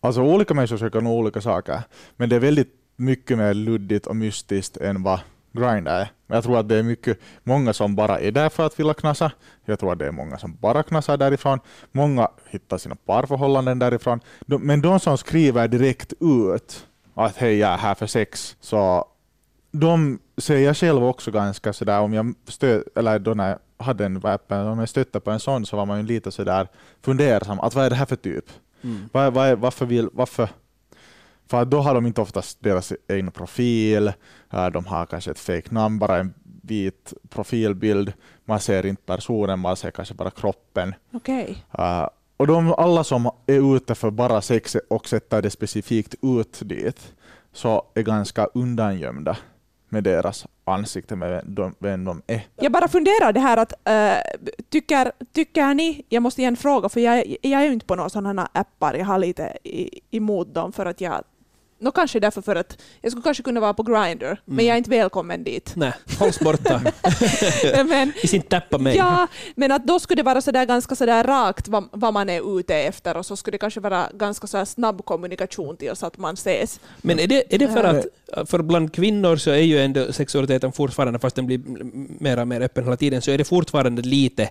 Alltså 0.00 0.20
olika 0.22 0.54
människor 0.54 0.76
söker 0.76 1.00
nog 1.00 1.12
olika 1.12 1.40
saker, 1.40 1.82
men 2.16 2.28
det 2.28 2.36
är 2.36 2.40
väldigt 2.40 2.74
mycket 2.96 3.38
mer 3.38 3.54
luddigt 3.54 4.06
och 4.06 4.16
mystiskt 4.16 4.76
än 4.76 5.02
vad 5.02 5.20
Grindr 5.52 5.90
är. 5.90 6.10
Men 6.26 6.34
jag 6.34 6.44
tror 6.44 6.58
att 6.58 6.68
det 6.68 6.76
är 6.76 6.82
mycket, 6.82 7.18
många 7.42 7.72
som 7.72 7.96
bara 7.96 8.20
är 8.20 8.32
där 8.32 8.48
för 8.48 8.66
att 8.66 8.80
vilja 8.80 8.94
knasa. 8.94 9.32
Jag 9.64 9.78
tror 9.78 9.92
att 9.92 9.98
det 9.98 10.06
är 10.06 10.12
många 10.12 10.38
som 10.38 10.56
bara 10.60 10.82
knasar 10.82 11.16
därifrån. 11.16 11.60
Många 11.92 12.28
hittar 12.48 12.78
sina 12.78 12.94
parförhållanden 12.94 13.78
därifrån. 13.78 14.20
De, 14.46 14.62
men 14.62 14.80
de 14.80 15.00
som 15.00 15.18
skriver 15.18 15.68
direkt 15.68 16.12
ut 16.20 16.86
att 17.14 17.36
hej, 17.36 17.58
jag 17.58 17.72
är 17.72 17.76
här 17.76 17.94
för 17.94 18.06
sex, 18.06 18.56
så 18.60 19.04
de 19.70 20.18
ser 20.38 20.58
jag 20.58 20.76
själv 20.76 21.04
också 21.04 21.30
ganska 21.30 21.72
sådär, 21.72 22.00
om 22.00 22.14
jag 22.14 22.34
stö, 22.48 22.82
eller 22.94 23.18
då 23.18 23.34
när 23.34 23.48
jag 23.48 23.58
hade 23.76 24.04
en 24.06 24.20
appen, 24.26 24.66
om 24.66 24.78
jag 24.78 24.88
stötte 24.88 25.20
på 25.20 25.30
en 25.30 25.40
sån 25.40 25.66
så 25.66 25.76
var 25.76 25.86
man 25.86 25.98
ju 26.00 26.06
lite 26.06 26.30
sådär 26.30 26.68
fundersam, 27.02 27.60
att 27.60 27.74
vad 27.74 27.84
är 27.84 27.90
det 27.90 27.96
här 27.96 28.06
för 28.06 28.16
typ? 28.16 28.44
Mm. 28.82 29.08
Vad, 29.12 29.36
är- 29.36 29.56
varför 29.56 29.86
vill, 29.86 30.08
varför? 30.12 30.48
För 31.46 31.64
då 31.64 31.80
har 31.80 31.94
de 31.94 32.06
inte 32.06 32.20
oftast 32.20 32.58
deras 32.60 32.92
egen 33.08 33.30
profil, 33.30 34.12
de 34.72 34.86
har 34.86 35.06
kanske 35.06 35.30
ett 35.30 35.38
fake 35.38 35.74
namn, 35.74 35.98
bara 35.98 36.18
en 36.18 36.34
vit 36.62 37.12
profilbild, 37.28 38.12
man 38.44 38.60
ser 38.60 38.86
inte 38.86 39.02
personen, 39.02 39.58
man 39.58 39.76
ser 39.76 39.90
kanske 39.90 40.14
bara 40.14 40.30
kroppen. 40.30 40.94
Okej. 41.12 41.64
Äh, 41.78 42.08
och 42.36 42.46
de, 42.46 42.72
alla 42.72 43.04
som 43.04 43.26
är 43.46 43.76
ute 43.76 43.94
för 43.94 44.10
bara 44.10 44.40
sex 44.40 44.76
och 44.90 45.08
sätter 45.08 45.42
det 45.42 45.50
specifikt 45.50 46.14
ut 46.22 46.60
dit, 46.62 47.12
så 47.52 47.86
är 47.94 48.02
ganska 48.02 48.44
undangömda 48.54 49.36
med 49.94 50.04
deras 50.04 50.46
ansikte, 50.64 51.16
med 51.16 51.30
vem 51.30 51.54
de, 51.54 51.74
vem 51.78 52.04
de 52.04 52.22
är. 52.26 52.46
Jag 52.56 52.72
bara 52.72 52.88
funderar 52.88 53.32
det 53.32 53.40
här 53.40 53.56
att 53.56 53.72
äh, 53.88 54.46
tycker, 54.70 55.12
tycker 55.32 55.74
ni, 55.74 56.04
jag 56.08 56.22
måste 56.22 56.40
igen 56.40 56.56
fråga 56.56 56.88
för 56.88 57.00
jag, 57.00 57.36
jag 57.42 57.60
är 57.60 57.64
ju 57.64 57.72
inte 57.72 57.86
på 57.86 57.94
några 57.94 58.08
sådana 58.08 58.48
appar, 58.52 58.94
jag 58.94 59.06
har 59.06 59.18
lite 59.18 59.58
i, 59.64 60.00
emot 60.10 60.54
dem 60.54 60.72
för 60.72 60.86
att 60.86 61.00
jag 61.00 61.22
Nå 61.84 61.90
kanske 61.90 62.20
därför 62.20 62.42
för 62.42 62.56
att 62.56 62.78
jag 63.00 63.12
skulle 63.12 63.22
kanske 63.22 63.42
kunna 63.42 63.60
vara 63.60 63.74
på 63.74 63.82
Grindr, 63.82 64.24
Mm. 64.24 64.38
men 64.44 64.64
jag 64.64 64.74
är 64.74 64.78
inte 64.78 64.90
välkommen 64.90 65.44
dit. 65.44 65.72
Nej, 65.76 65.92
hålls 66.18 66.40
borta. 66.40 66.82
men, 67.86 68.12
I 68.22 68.26
sin 68.28 68.42
tappa 68.42 68.78
mig. 68.78 68.96
ja, 68.96 69.26
men 69.54 69.72
att 69.72 69.86
då 69.86 70.00
skulle 70.00 70.22
det 70.22 70.26
vara 70.26 70.40
sådär 70.40 70.64
ganska 70.64 70.94
sådär 70.94 71.24
rakt 71.24 71.68
vad, 71.68 71.84
vad 71.92 72.12
man 72.14 72.30
är 72.30 72.58
ute 72.60 72.74
efter 72.74 73.16
och 73.16 73.26
så 73.26 73.36
skulle 73.36 73.54
det 73.54 73.58
kanske 73.58 73.80
vara 73.80 74.08
ganska 74.14 74.46
sådär 74.46 74.64
snabb 74.64 75.04
kommunikation 75.04 75.76
till 75.76 75.90
oss 75.90 76.02
att 76.02 76.18
man 76.18 76.34
ses. 76.34 76.80
Men 77.02 77.18
är 77.18 77.26
det, 77.26 77.54
är 77.54 77.58
det 77.58 77.68
för 77.68 77.84
att 77.84 78.06
för 78.50 78.62
bland 78.62 78.92
kvinnor 78.94 79.36
så 79.36 79.50
är 79.50 79.56
ju 79.56 79.78
ändå 79.80 80.12
sexualiteten 80.12 80.72
fortfarande, 80.72 81.18
fast 81.18 81.36
den 81.36 81.46
blir 81.46 81.60
mer 82.20 82.38
och 82.38 82.48
mer 82.48 82.60
öppen 82.60 82.84
hela 82.84 82.96
tiden, 82.96 83.22
så 83.22 83.30
är 83.30 83.38
det 83.38 83.44
fortfarande 83.44 84.02
lite 84.02 84.50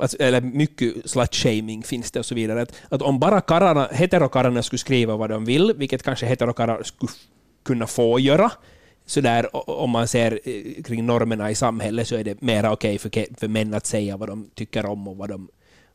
Alltså, 0.00 0.16
eller 0.20 0.40
mycket 0.40 1.10
slutshaming 1.10 1.82
finns 1.82 2.10
det 2.10 2.18
och 2.18 2.26
så 2.26 2.34
vidare. 2.34 2.62
Att, 2.62 2.72
att 2.88 3.02
om 3.02 3.18
bara 3.18 3.40
karlarna, 3.40 3.88
heterokarlarna 3.92 4.62
skulle 4.62 4.78
skriva 4.78 5.16
vad 5.16 5.30
de 5.30 5.44
vill, 5.44 5.72
vilket 5.76 6.02
kanske 6.02 6.26
heterokarlar 6.26 6.82
skulle 6.82 7.12
kunna 7.64 7.86
få 7.86 8.18
göra, 8.18 8.50
så 9.06 9.20
där, 9.20 9.70
om 9.70 9.90
man 9.90 10.08
ser 10.08 10.40
eh, 10.44 10.82
kring 10.82 11.06
normerna 11.06 11.50
i 11.50 11.54
samhället 11.54 12.08
så 12.08 12.16
är 12.16 12.24
det 12.24 12.40
mera 12.40 12.72
okej 12.72 12.98
för, 12.98 13.40
för 13.40 13.48
män 13.48 13.74
att 13.74 13.86
säga 13.86 14.16
vad 14.16 14.28
de 14.28 14.50
tycker 14.54 14.86
om 14.86 15.08
och 15.08 15.16
vad 15.16 15.28
de, 15.28 15.48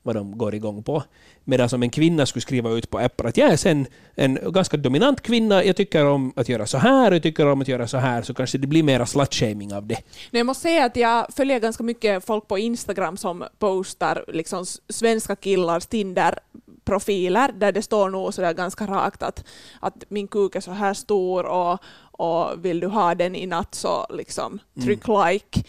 vad 0.07 0.15
de 0.15 0.37
går 0.37 0.55
igång 0.55 0.83
på. 0.83 1.03
Medan 1.43 1.69
som 1.69 1.83
en 1.83 1.89
kvinna 1.89 2.25
skulle 2.25 2.41
skriva 2.41 2.69
ut 2.69 2.89
på 2.89 2.99
appar 2.99 3.25
att 3.25 3.37
jag 3.37 3.51
är 3.51 3.57
sen 3.57 3.87
en 4.15 4.39
ganska 4.51 4.77
dominant 4.77 5.21
kvinna, 5.21 5.63
jag 5.63 5.75
tycker 5.75 6.05
om 6.05 6.33
att 6.35 6.49
göra 6.49 6.65
så 6.65 6.77
här, 6.77 7.11
jag 7.11 7.23
tycker 7.23 7.47
om 7.47 7.61
att 7.61 7.67
göra 7.67 7.87
så 7.87 7.97
här, 7.97 8.21
så 8.21 8.33
kanske 8.33 8.57
det 8.57 8.67
blir 8.67 8.83
mera 8.83 9.05
slut-shaming 9.05 9.73
av 9.73 9.87
det. 9.87 9.97
Men 10.31 10.39
jag 10.39 10.45
måste 10.45 10.61
säga 10.61 10.85
att 10.85 10.95
jag 10.95 11.27
följer 11.33 11.59
ganska 11.59 11.83
mycket 11.83 12.25
folk 12.25 12.47
på 12.47 12.57
Instagram 12.57 13.17
som 13.17 13.43
postar 13.59 14.25
liksom 14.27 14.65
svenska 14.89 15.35
killars 15.35 15.85
Tinder-profiler 15.85 17.51
där 17.51 17.71
det 17.71 17.81
står 17.81 18.09
nog 18.09 18.33
sådär 18.33 18.53
ganska 18.53 18.85
rakt 18.85 19.23
att, 19.23 19.45
att 19.79 20.03
min 20.09 20.27
kuk 20.27 20.55
är 20.55 20.61
så 20.61 20.71
här 20.71 20.93
stor 20.93 21.45
och, 21.45 21.79
och 22.11 22.65
vill 22.65 22.79
du 22.79 22.87
ha 22.87 23.15
den 23.15 23.35
i 23.35 23.45
natt 23.47 23.75
så 23.75 24.07
liksom 24.09 24.59
tryck 24.83 25.07
like. 25.07 25.63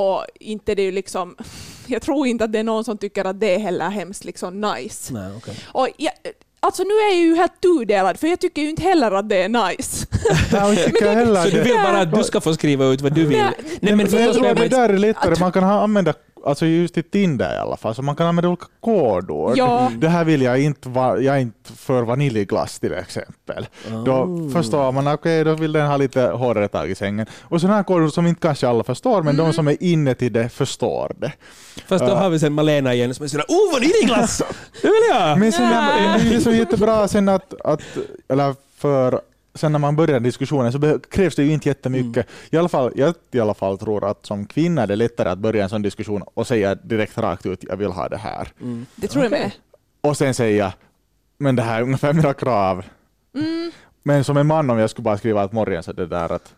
Och 0.00 0.24
inte 0.40 0.74
det 0.74 0.82
är 0.82 0.92
liksom, 0.92 1.36
jag 1.86 2.02
tror 2.02 2.26
inte 2.26 2.44
att 2.44 2.52
det 2.52 2.58
är 2.58 2.64
någon 2.64 2.84
som 2.84 2.98
tycker 2.98 3.24
att 3.24 3.40
det 3.40 3.54
är 3.54 3.58
heller 3.58 3.88
hemskt 3.90 4.24
liksom 4.24 4.60
nice. 4.60 5.12
Nej, 5.12 5.36
okay. 5.36 5.54
Och 5.66 5.88
jag, 5.96 6.12
alltså 6.60 6.82
nu 6.82 6.88
är 6.94 7.08
jag 7.14 7.18
ju 7.18 7.36
helt 7.36 7.60
tudelad 7.60 8.18
för 8.20 8.26
jag 8.26 8.40
tycker 8.40 8.62
ju 8.62 8.70
inte 8.70 8.82
heller 8.82 9.10
att 9.12 9.28
det 9.28 9.42
är 9.42 9.48
nice. 9.48 10.06
Tycker 10.86 11.16
det- 11.26 11.42
Så 11.42 11.48
du 11.56 11.62
vill 11.62 11.74
bara 11.74 12.00
att 12.00 12.14
du 12.14 12.24
ska 12.24 12.40
få 12.40 12.54
skriva 12.54 12.84
ut 12.84 13.00
vad 13.00 13.12
du 13.14 13.26
vill? 13.26 13.38
Nej, 13.38 13.52
Nej, 13.80 13.96
men 13.96 14.10
men 14.10 14.22
jag 14.22 14.34
tror 14.34 14.46
att 14.46 14.56
det 14.56 14.68
där 14.68 14.88
är 14.88 14.98
lättare, 14.98 15.34
man 15.40 15.52
kan 15.52 15.62
ha, 15.62 15.82
använda, 15.82 16.14
alltså 16.46 16.66
just 16.66 16.98
i 16.98 17.02
Tinder 17.02 17.54
i 17.54 17.58
alla 17.58 17.76
fall, 17.76 17.94
så 17.94 18.02
man 18.02 18.16
kan 18.16 18.26
använda 18.26 18.48
olika 18.48 18.66
kodord. 18.80 19.56
Ja. 19.56 19.90
Det 19.98 20.08
här 20.08 20.24
vill 20.24 20.42
jag 20.42 20.60
inte, 20.60 20.88
va, 20.88 21.18
jag 21.18 21.36
är 21.36 21.40
inte 21.40 21.72
för 21.72 22.02
vaniljglass 22.02 22.78
till 22.78 22.92
exempel. 22.92 23.66
Då 24.04 24.12
Oh. 24.12 24.50
förstår 24.52 24.92
man, 24.92 25.08
okej 25.08 25.44
då 25.44 25.54
vill 25.54 25.72
den 25.72 25.86
ha 25.86 25.96
lite 25.96 26.20
hårdare 26.22 26.68
tag 26.68 26.90
i 26.90 26.94
sängen. 26.94 27.26
Och 27.42 27.60
sådana 27.60 27.76
här 27.76 27.82
kodord 27.82 28.12
som 28.12 28.26
inte 28.26 28.40
kanske 28.40 28.68
alla 28.68 28.84
förstår, 28.84 29.22
men 29.22 29.36
de 29.36 29.52
som 29.52 29.68
är 29.68 29.76
inne 29.82 30.14
till 30.14 30.32
det 30.32 30.48
förstår 30.48 31.12
det. 31.18 31.32
Fast 31.86 32.04
då 32.04 32.10
Ja. 32.10 32.16
har 32.16 32.30
vi 32.30 32.38
sen 32.38 32.52
Malena 32.52 32.94
igen 32.94 33.14
som 33.14 33.28
sådär 33.28 33.44
”Oh, 33.48 33.72
vaniljglass! 33.72 34.42
Det 34.82 34.88
vill 34.88 35.02
jag!” 35.10 35.38
Men 35.38 35.52
sen 35.52 35.64
är 35.64 36.18
det 36.30 36.36
är 36.36 36.40
så 36.40 36.52
jättebra 36.52 37.08
sen 37.08 37.28
att, 37.28 37.54
att 37.64 37.80
eller 38.28 38.54
för 38.78 39.20
sen 39.54 39.72
när 39.72 39.78
man 39.78 39.96
börjar 39.96 40.20
diskussionen 40.20 40.72
så 40.72 40.98
krävs 40.98 41.36
det 41.36 41.44
ju 41.44 41.52
inte 41.52 41.68
jättemycket. 41.68 42.26
I 42.50 42.56
alla 42.56 42.68
fall, 42.68 42.92
jag 42.96 43.14
i 43.32 43.40
alla 43.40 43.54
fall 43.54 43.78
tror 43.78 44.10
att 44.10 44.26
som 44.26 44.46
kvinna 44.46 44.82
är 44.82 44.86
det 44.86 44.96
lättare 44.96 45.28
att 45.28 45.38
börja 45.38 45.62
en 45.62 45.68
sån 45.68 45.82
diskussion 45.82 46.22
och 46.34 46.46
säga 46.46 46.74
direkt 46.74 47.18
rakt 47.18 47.46
ut 47.46 47.64
jag 47.68 47.76
vill 47.76 47.90
ha 47.90 48.08
det 48.08 48.16
här. 48.16 48.48
Mm. 48.60 48.86
Det 48.96 49.08
tror 49.08 49.24
jag 49.24 49.30
med. 49.30 49.52
Och 50.00 50.16
sen 50.16 50.34
säga 50.34 50.72
men 51.38 51.56
det 51.56 51.62
här 51.62 51.78
är 51.78 51.82
ungefär 51.82 52.12
mina 52.12 52.34
krav. 52.34 52.84
Mm. 53.34 53.70
Men 54.02 54.24
som 54.24 54.36
en 54.36 54.46
man 54.46 54.70
om 54.70 54.78
jag 54.78 54.90
skulle 54.90 55.04
bara 55.04 55.18
skriva 55.18 55.44
ett 55.44 55.52
morgon 55.52 55.82
så 55.82 55.92
det 55.92 56.06
där 56.06 56.32
att, 56.32 56.54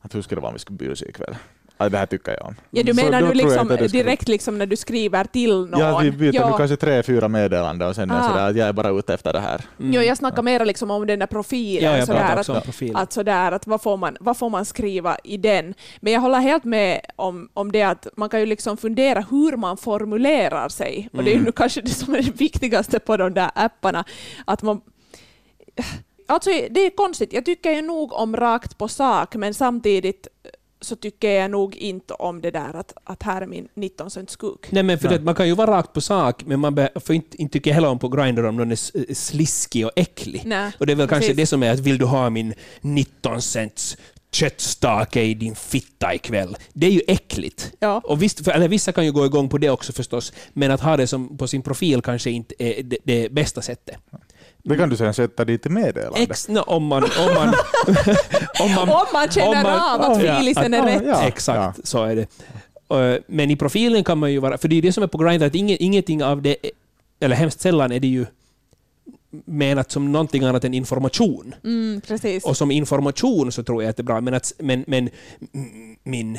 att 0.00 0.14
hur 0.14 0.22
ska 0.22 0.34
det 0.34 0.40
vara 0.40 0.48
om 0.48 0.54
vi 0.54 0.58
ska 0.58 0.72
busa 0.72 1.06
ikväll? 1.06 1.36
Ja, 1.78 1.88
det 1.88 1.98
här 1.98 2.06
tycker 2.06 2.32
jag 2.32 2.46
om. 2.46 2.54
Ja, 2.70 2.82
du 2.82 2.94
Så 2.94 3.04
menar 3.04 3.20
jag 3.20 3.36
liksom 3.36 3.66
skulle- 3.66 3.88
direkt 3.88 4.28
liksom 4.28 4.58
när 4.58 4.66
du 4.66 4.76
skriver 4.76 5.24
till 5.24 5.50
någon? 5.66 5.80
Ja, 5.80 5.98
vi 5.98 6.10
byter 6.10 6.34
ja. 6.34 6.50
nu 6.50 6.56
kanske 6.56 6.76
tre, 6.76 7.02
fyra 7.02 7.28
meddelanden 7.28 7.88
och 7.88 7.94
sen 7.94 8.10
är 8.10 8.20
Ah. 8.20 8.28
sådär 8.28 8.50
att 8.50 8.56
jag 8.56 8.68
är 8.68 8.72
bara 8.72 8.88
ute 8.90 9.14
efter 9.14 9.32
det 9.32 9.40
här. 9.40 9.60
Jo, 9.78 10.00
jag 10.02 10.16
snackar 10.16 10.42
mer 10.42 10.64
liksom 10.64 10.90
om 10.90 11.06
den 11.06 11.18
där 11.18 11.26
profilen. 11.26 11.90
Ja, 11.92 11.98
jag 11.98 12.06
sådär, 12.06 12.18
pratar 12.20 12.32
att, 12.32 12.38
också 12.38 12.52
om 12.54 12.60
profil. 12.62 12.96
att, 12.96 13.12
sådär, 13.12 13.52
att 13.52 13.66
vad, 13.66 13.82
får 13.82 13.96
man, 13.96 14.16
vad 14.20 14.36
får 14.36 14.50
man 14.50 14.64
skriva 14.64 15.16
i 15.24 15.36
den? 15.36 15.74
Men 16.00 16.12
jag 16.12 16.20
håller 16.20 16.38
helt 16.38 16.64
med 16.64 17.00
om, 17.16 17.48
om 17.54 17.72
det 17.72 17.82
att 17.82 18.06
man 18.16 18.28
kan 18.28 18.40
ju 18.40 18.46
liksom 18.46 18.76
fundera 18.76 19.20
hur 19.30 19.56
man 19.56 19.76
formulerar 19.76 20.68
sig. 20.68 21.08
Och 21.12 21.24
det 21.24 21.30
är 21.30 21.32
ju 21.32 21.38
Mm. 21.38 21.44
nu 21.44 21.52
kanske 21.52 21.80
det 21.80 21.90
som 21.90 22.14
är 22.14 22.22
det 22.22 22.40
viktigaste 22.40 22.98
på 22.98 23.16
de 23.16 23.34
där 23.34 23.50
apparna. 23.54 24.04
Att 24.44 24.62
man, 24.62 24.80
alltså, 26.26 26.50
det 26.70 26.80
är 26.86 26.90
konstigt. 26.96 27.32
Jag 27.32 27.44
tycker 27.44 27.70
ju 27.70 27.82
nog 27.82 28.12
om 28.12 28.36
rakt 28.36 28.78
på 28.78 28.88
sak, 28.88 29.34
men 29.34 29.54
samtidigt 29.54 30.28
så 30.84 30.96
tycker 30.96 31.30
jag 31.30 31.50
nog 31.50 31.76
inte 31.76 32.14
om 32.14 32.40
det 32.40 32.50
där 32.50 32.76
att, 32.76 32.92
att 33.04 33.22
här 33.22 33.42
är 33.42 33.46
min 33.46 33.68
19 33.74 34.10
cents 34.10 34.36
kuk. 34.36 34.66
Nej, 34.70 34.82
men 34.82 34.98
för 34.98 35.08
Nej. 35.08 35.18
det, 35.18 35.24
man 35.24 35.34
kan 35.34 35.46
ju 35.48 35.54
vara 35.54 35.70
rakt 35.70 35.92
på 35.92 36.00
sak, 36.00 36.42
men 36.46 36.60
man 36.60 36.74
be- 36.74 36.90
får 37.04 37.14
inte, 37.14 37.42
inte 37.42 37.52
tycka 37.52 37.72
heller 37.72 37.88
om 37.88 37.98
på 37.98 38.08
Grindr 38.08 38.44
om 38.44 38.56
någon 38.56 38.70
är 38.70 38.74
s- 38.74 38.92
sliskig 39.26 39.86
och 39.86 39.92
äcklig. 39.96 40.42
Nej, 40.44 40.72
Och 40.80 40.86
det 40.86 40.92
är 40.92 40.96
väl 40.96 41.08
kanske 41.08 41.28
precis. 41.28 41.36
det 41.36 41.46
som 41.46 41.62
är 41.62 41.70
att 41.72 41.80
vill 41.80 41.98
du 41.98 42.04
ha 42.04 42.30
min 42.30 42.54
19 42.80 43.42
cents 43.42 43.96
köttstake 44.32 45.22
i 45.22 45.34
din 45.34 45.54
fitta 45.54 46.14
ikväll? 46.14 46.56
Det 46.72 46.86
är 46.86 46.90
ju 46.90 47.00
äckligt. 47.08 47.72
Ja. 47.78 48.00
Och 48.04 48.22
visst, 48.22 48.44
för, 48.44 48.50
eller 48.52 48.68
vissa 48.68 48.92
kan 48.92 49.04
ju 49.04 49.12
gå 49.12 49.26
igång 49.26 49.48
på 49.48 49.58
det 49.58 49.70
också 49.70 49.92
förstås, 49.92 50.32
men 50.52 50.70
att 50.70 50.80
ha 50.80 50.96
det 50.96 51.06
som 51.06 51.36
på 51.38 51.48
sin 51.48 51.62
profil 51.62 52.02
kanske 52.02 52.30
inte 52.30 52.54
är 52.58 52.82
det, 52.82 52.98
det 53.04 53.32
bästa 53.32 53.62
sättet. 53.62 53.96
Det 54.64 54.76
kan 54.76 54.88
du 54.88 54.96
sen 54.96 55.14
sätta 55.14 55.44
dit 55.44 55.66
i 55.66 55.68
meddelande. 55.68 56.20
Ex, 56.20 56.48
no, 56.48 56.60
om 56.60 56.84
man... 56.86 57.02
Om 57.04 57.10
man, 57.34 57.54
om 58.60 58.70
man, 58.74 58.88
Om 58.88 59.06
man 59.12 59.28
känner 59.30 59.48
om 59.48 59.62
man- 59.62 60.00
av 60.00 60.00
att 60.12 60.22
ja, 60.24 60.38
filisen 60.38 60.74
är 60.74 60.78
att- 60.80 60.86
rätt. 60.86 61.02
Ja, 61.06 61.22
Exakt, 61.22 61.86
så 61.88 62.04
är 62.04 62.16
det. 62.16 62.26
Uh, 62.94 63.20
Men 63.26 63.50
i 63.50 63.56
profilen 63.56 64.04
kan 64.04 64.18
man 64.18 64.32
ju 64.32 64.38
vara... 64.38 64.58
För 64.58 64.68
det 64.68 64.76
är 64.78 64.82
det 64.82 64.92
som 64.92 65.02
är 65.02 65.06
på 65.06 65.18
Grindr, 65.18 65.46
att 65.46 65.54
inget, 65.54 65.80
ingenting 65.80 66.24
av 66.24 66.42
det... 66.42 66.56
Eller 67.20 67.36
hemskt 67.36 67.60
sällan 67.60 67.92
är 67.92 68.00
det 68.00 68.06
ju 68.06 68.26
menat 69.44 69.90
som 69.90 70.12
någonting 70.12 70.44
annat 70.44 70.64
än 70.64 70.74
information. 70.74 71.54
Mm, 71.64 72.00
precis. 72.00 72.44
Och 72.44 72.56
som 72.56 72.70
information 72.70 73.52
så 73.52 73.62
tror 73.62 73.82
jag 73.82 73.90
att 73.90 73.96
det 73.96 74.00
är 74.00 74.04
bra, 74.04 74.20
men, 74.20 74.34
att, 74.34 74.52
men, 74.58 74.84
men 74.86 75.10
min 76.02 76.38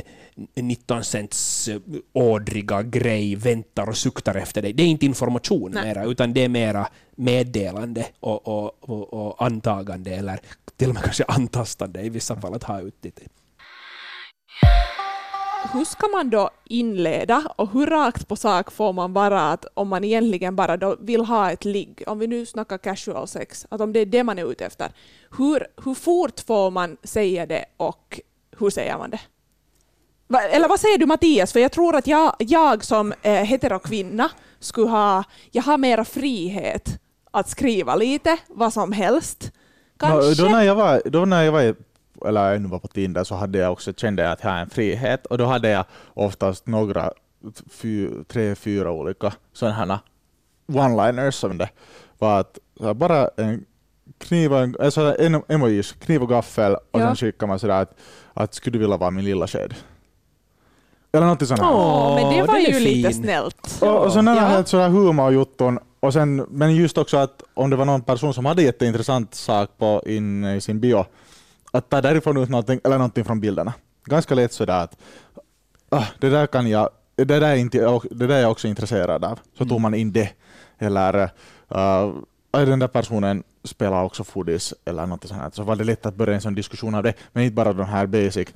19 0.56 1.04
cents 1.04 1.68
eh, 1.68 1.82
ådriga 2.14 2.84
grej 2.84 3.36
väntar 3.36 3.90
och 3.90 3.98
suktar 3.98 4.36
efter 4.36 4.62
dig, 4.62 4.74
det 4.74 4.84
är 4.84 4.88
inte 4.88 5.06
information 5.06 5.72
Nej. 5.72 5.84
mera, 5.84 6.06
utan 6.06 6.34
det 6.34 6.44
är 6.44 6.50
mera 6.50 6.88
meddelande 7.16 8.06
och, 8.20 8.48
och, 8.48 8.90
och, 8.90 9.14
och 9.14 9.46
antagande, 9.46 10.12
eller 10.12 10.40
till 10.76 10.90
och 10.90 10.94
med 10.94 11.04
kanske 11.04 11.24
antastande 11.24 12.02
i 12.02 12.10
vissa 12.10 12.36
fall 12.42 12.54
att 12.54 12.64
ha 12.64 12.82
ut 12.82 12.96
det. 13.02 13.12
hur 15.74 15.86
ska 15.86 16.08
man 16.08 16.30
då 16.30 16.50
inleda 16.66 17.52
och 17.56 17.72
hur 17.72 17.88
rakt 17.88 18.28
på 18.28 18.36
sak 18.36 18.72
får 18.72 18.94
man 18.94 19.14
vara 19.14 19.42
att 19.42 19.66
om 19.74 19.88
man 19.88 20.04
egentligen 20.04 20.56
bara 20.56 20.78
då 20.78 20.96
vill 21.00 21.26
ha 21.26 21.52
ett 21.52 21.66
ligg, 21.66 22.04
om 22.08 22.20
vi 22.20 22.28
nu 22.28 22.46
snackar 22.46 22.78
casual 22.78 23.28
sex, 23.28 23.66
att 23.70 23.82
om 23.82 23.94
det 23.94 24.00
är 24.00 24.06
det 24.06 24.24
man 24.24 24.40
är 24.40 24.52
ute 24.52 24.66
efter, 24.66 24.92
hur, 25.38 25.68
hur 25.86 25.94
fort 25.94 26.40
får 26.40 26.72
man 26.72 26.98
säga 27.04 27.46
det 27.46 27.66
och 27.78 28.20
hur 28.58 28.70
säger 28.70 28.98
man 28.98 29.10
det? 29.10 29.20
Eller 30.52 30.68
vad 30.70 30.80
säger 30.80 30.98
du 30.98 31.06
Mattias? 31.06 31.54
För 31.54 31.60
jag 31.60 31.72
tror 31.72 31.96
att 31.96 32.08
jag, 32.08 32.36
jag 32.40 32.84
som 32.84 33.14
eh, 33.22 33.32
heterokvinna 33.34 34.30
skulle 34.60 34.90
ha, 34.90 35.24
jag 35.52 35.64
har 35.64 35.78
mera 35.78 36.06
frihet 36.06 37.00
att 37.32 37.50
skriva 37.50 37.96
lite, 37.96 38.38
vad 38.48 38.74
som 38.74 38.92
helst. 38.92 39.52
Kanske. 40.00 40.44
Då 40.44 40.50
när 40.50 40.64
jag 40.64 40.76
var, 40.76 41.02
då 41.06 41.26
när 41.26 41.44
jag 41.44 41.52
var 41.52 41.76
eller 42.26 42.56
ännu 42.56 42.68
var 42.68 42.80
på 42.80 42.88
Tinder 42.88 43.24
så 43.24 43.36
hade 43.36 43.58
jag 43.58 43.72
också, 43.72 43.94
kände 43.94 44.24
jag 44.24 44.32
att 44.32 44.44
jag 44.44 44.50
har 44.50 44.58
en 44.58 44.70
frihet 44.70 45.26
och 45.26 45.38
då 45.38 45.46
hade 45.46 45.70
jag 45.70 45.86
oftast 46.14 46.68
några, 46.68 47.12
fy, 47.72 48.10
tre, 48.28 48.56
fyra 48.56 48.92
olika 48.92 49.34
sådana 49.54 49.76
här 49.76 50.00
one-liners 50.68 51.32
som 51.32 51.58
det 51.58 51.70
var 52.20 52.40
att 52.40 52.60
bara 52.96 53.30
en 53.38 53.66
kniv 54.18 54.54
och 54.54 54.60
en, 54.60 54.76
alltså 54.82 55.16
en 55.20 55.42
emojis, 55.48 55.92
kniv 55.92 56.22
och 56.24 56.30
gaffel 56.30 56.76
och 56.76 57.00
Ja. 57.00 57.06
sen 57.08 57.16
skickar 57.16 57.48
man 57.48 57.60
sådär 57.60 57.82
att, 57.82 57.98
att 58.34 58.54
skulle 58.54 58.74
du 58.74 58.80
vilja 58.80 58.98
vara 58.98 59.12
min 59.12 59.26
lilla 59.26 59.48
sked? 59.48 59.74
Eller 61.16 61.28
något 61.28 61.48
sånt 61.48 61.60
här. 61.62 61.72
Åh, 61.74 62.16
men 62.16 62.36
det 62.38 62.44
var 62.44 62.58
ju 62.58 62.80
lite 62.80 63.14
snällt. 63.14 63.78
Och, 63.82 64.06
och 64.06 64.14
sen 64.14 64.28
är 64.28 64.36
det 64.36 64.42
Ja. 64.42 64.48
helt 64.48 64.68
sådär 64.68 64.90
humorjutton. 64.90 65.80
Och 66.00 66.14
sen, 66.14 66.36
men 66.50 66.76
just 66.76 66.98
också 66.98 67.18
att 67.18 67.44
om 67.54 67.70
det 67.70 67.76
var 67.76 67.86
någon 67.86 68.02
person 68.02 68.34
som 68.34 68.46
hade 68.46 68.62
jätteintressant 68.62 69.36
sak 69.36 69.70
på 69.78 70.04
in 70.06 70.46
i 70.46 70.62
sin 70.62 70.80
bio, 70.80 71.06
att 71.72 71.90
ta 71.90 72.02
därifrån 72.02 72.38
ut 72.38 72.50
någonting, 72.50 72.80
eller 72.84 72.98
någonting 72.98 73.26
från 73.26 73.40
bilderna. 73.40 73.74
Ganska 74.06 74.36
lätt 74.36 74.54
sådär 74.54 74.84
att 74.84 74.98
ah, 75.90 76.06
det 76.20 76.30
där 76.30 76.48
kan 76.48 76.70
jag, 76.70 76.90
det 77.16 77.24
där 77.26 77.42
är, 77.42 77.56
inte, 77.56 78.00
det 78.12 78.28
där 78.28 78.36
är 78.36 78.42
jag 78.42 78.52
också 78.52 78.68
intresserad 78.68 79.24
av. 79.24 79.40
Så 79.58 79.66
tog 79.66 79.82
man 79.82 79.94
in 79.94 80.12
det. 80.12 80.30
Eller 80.80 81.24
uh, 81.76 82.14
den 82.52 82.80
där 82.80 82.88
personen 82.88 83.44
spelar 83.64 84.04
också 84.04 84.24
foodis 84.24 84.74
eller 84.86 85.06
något 85.06 85.28
sånt 85.28 85.42
här. 85.42 85.50
Så 85.54 85.64
var 85.64 85.76
det 85.76 85.84
lätt 85.84 86.06
att 86.06 86.16
börja 86.16 86.36
en 86.36 86.42
sån 86.42 86.56
diskussion 86.56 86.96
av 86.96 87.04
det. 87.04 87.14
Men 87.34 87.44
inte 87.44 87.56
bara 87.56 87.74
de 87.74 87.86
här 87.86 88.06
basic. 88.06 88.48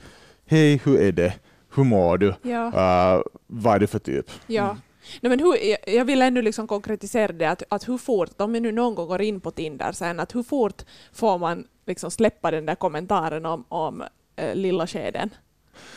Hej, 0.45 0.82
hur 0.84 1.00
är 1.02 1.12
det? 1.12 1.34
Hur 1.80 1.86
mår 1.86 2.18
du? 2.18 2.34
Ja. 2.42 2.65
Uh, 2.68 3.24
vad 3.48 3.76
är 3.76 3.80
du 3.80 3.88
för 3.88 4.00
typ? 4.00 4.32
Ja. 4.48 4.78
Nej, 5.22 5.30
men 5.30 5.39
hur, 5.39 5.58
jag- 5.96 6.06
vill 6.06 6.22
ännu 6.22 6.42
liksom 6.42 6.68
konkretisera 6.68 7.32
det, 7.34 7.46
att, 7.50 7.63
att 7.70 7.88
hur 7.88 7.98
fort, 7.98 8.42
om 8.42 8.54
vi 8.54 8.60
nu 8.60 8.72
någon 8.72 8.96
gång 8.96 9.08
går 9.08 9.22
in 9.22 9.42
på 9.42 9.52
Tinder 9.52 9.92
sen, 9.92 10.20
att 10.20 10.36
hur 10.36 10.44
fort 10.44 10.82
får 11.13 11.38
man 11.38 11.68
liksom 11.88 12.12
släppa 12.12 12.52
den 12.52 12.65
där 12.65 12.76
kommentaren 12.76 13.46
om, 13.46 13.63
om 13.70 14.04
eh, 14.36 14.56
lilla 14.56 14.88
skeden? 14.88 15.30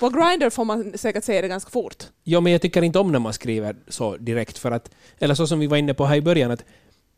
På 0.01 0.09
Grindr 0.09 0.51
får 0.51 0.65
man 0.65 0.99
säkert 0.99 1.25
säga 1.25 1.43
det 1.43 1.49
ganska 1.49 1.71
fort. 1.71 2.05
Ja, 2.25 2.41
men 2.41 2.53
jag 2.53 2.63
tycker 2.63 2.83
inte 2.83 2.99
om 2.99 3.13
när 3.13 3.19
man 3.19 3.33
skriver 3.33 3.77
så 3.89 4.17
direkt, 4.17 4.59
för 4.59 4.71
att, 4.71 4.91
eller 5.19 5.35
så 5.35 5.47
som 5.47 5.59
vi 5.59 5.67
var 5.67 5.77
inne 5.77 5.95
på 5.95 6.05
här 6.05 6.17
i 6.17 6.23
början, 6.23 6.51
att 6.51 6.65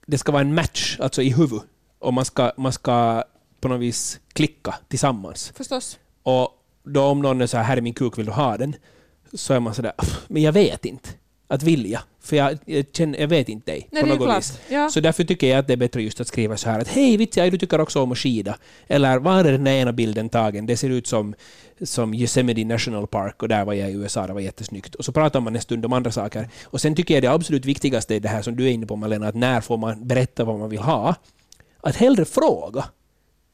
det 0.06 0.18
ska 0.18 0.32
vara 0.32 0.42
en 0.42 0.54
match, 0.54 0.96
alltså 1.00 1.22
i 1.22 1.30
huvud, 1.30 1.60
och 1.98 2.14
man 2.14 2.24
ska, 2.24 2.52
man 2.56 2.72
ska 2.72 3.24
på 3.60 3.68
något 3.68 3.80
vis 3.80 4.20
klicka 4.32 4.74
tillsammans. 4.88 5.52
Förstås. 5.56 5.98
Och 6.22 6.48
då 6.84 7.02
om 7.02 7.22
någon 7.22 7.40
är 7.40 7.46
så 7.46 7.56
här, 7.56 7.64
här 7.64 7.76
är 7.76 7.80
min 7.80 7.94
kuk, 7.94 8.18
vill 8.18 8.26
du 8.26 8.32
ha 8.32 8.56
den? 8.56 8.76
Så 9.32 9.54
är 9.54 9.60
man 9.60 9.74
sådär, 9.74 9.92
men 10.28 10.42
jag 10.42 10.52
vet 10.52 10.84
inte. 10.84 11.08
Att 11.48 11.62
vilja. 11.62 12.02
För 12.20 12.36
jag, 12.36 12.58
jag, 12.64 12.86
känner, 12.92 13.18
jag 13.18 13.28
vet 13.28 13.48
inte 13.48 13.72
dig 13.72 13.88
Nej, 13.90 14.02
på 14.02 14.08
något 14.08 14.38
vis. 14.38 14.60
Ja. 14.68 14.88
Så 14.90 15.00
därför 15.00 15.24
tycker 15.24 15.46
jag 15.46 15.58
att 15.58 15.66
det 15.66 15.72
är 15.72 15.76
bättre 15.76 16.02
just 16.02 16.20
att 16.20 16.28
skriva 16.28 16.56
så 16.56 16.70
här 16.70 16.80
att 16.80 16.88
hej 16.88 17.16
vitsi, 17.16 17.50
du 17.50 17.58
tycker 17.58 17.80
också 17.80 18.02
om 18.02 18.12
att 18.12 18.18
skida. 18.18 18.58
Eller 18.86 19.18
var 19.18 19.44
är 19.44 19.52
den 19.52 19.66
ena 19.66 19.92
bilden 19.92 20.28
tagen? 20.28 20.66
Det 20.66 20.76
ser 20.76 20.90
ut 20.90 21.06
som, 21.06 21.34
som 21.82 22.14
Yosemite 22.14 22.64
National 22.64 23.06
Park 23.06 23.42
och 23.42 23.48
där 23.48 23.64
var 23.64 23.72
jag 23.72 23.90
i 23.90 23.94
USA, 23.94 24.26
det 24.26 24.32
var 24.32 24.40
jättesnyggt. 24.40 24.94
Och 24.94 25.04
så 25.04 25.12
pratar 25.12 25.40
man 25.40 25.54
en 25.54 25.62
stund 25.62 25.84
om 25.84 25.92
andra 25.92 26.10
saker. 26.10 26.48
Och 26.64 26.80
sen 26.80 26.94
tycker 26.94 27.14
jag 27.14 27.22
det 27.22 27.30
absolut 27.30 27.64
viktigaste 27.64 28.16
är 28.16 28.20
det 28.20 28.28
här 28.28 28.42
som 28.42 28.56
du 28.56 28.64
är 28.64 28.70
inne 28.70 28.86
på 28.86 28.96
Malena, 28.96 29.28
att 29.28 29.34
när 29.34 29.60
får 29.60 29.76
man 29.76 30.06
berätta 30.08 30.44
vad 30.44 30.58
man 30.58 30.70
vill 30.70 30.78
ha? 30.78 31.14
Att 31.80 31.96
hellre 31.96 32.24
fråga. 32.24 32.84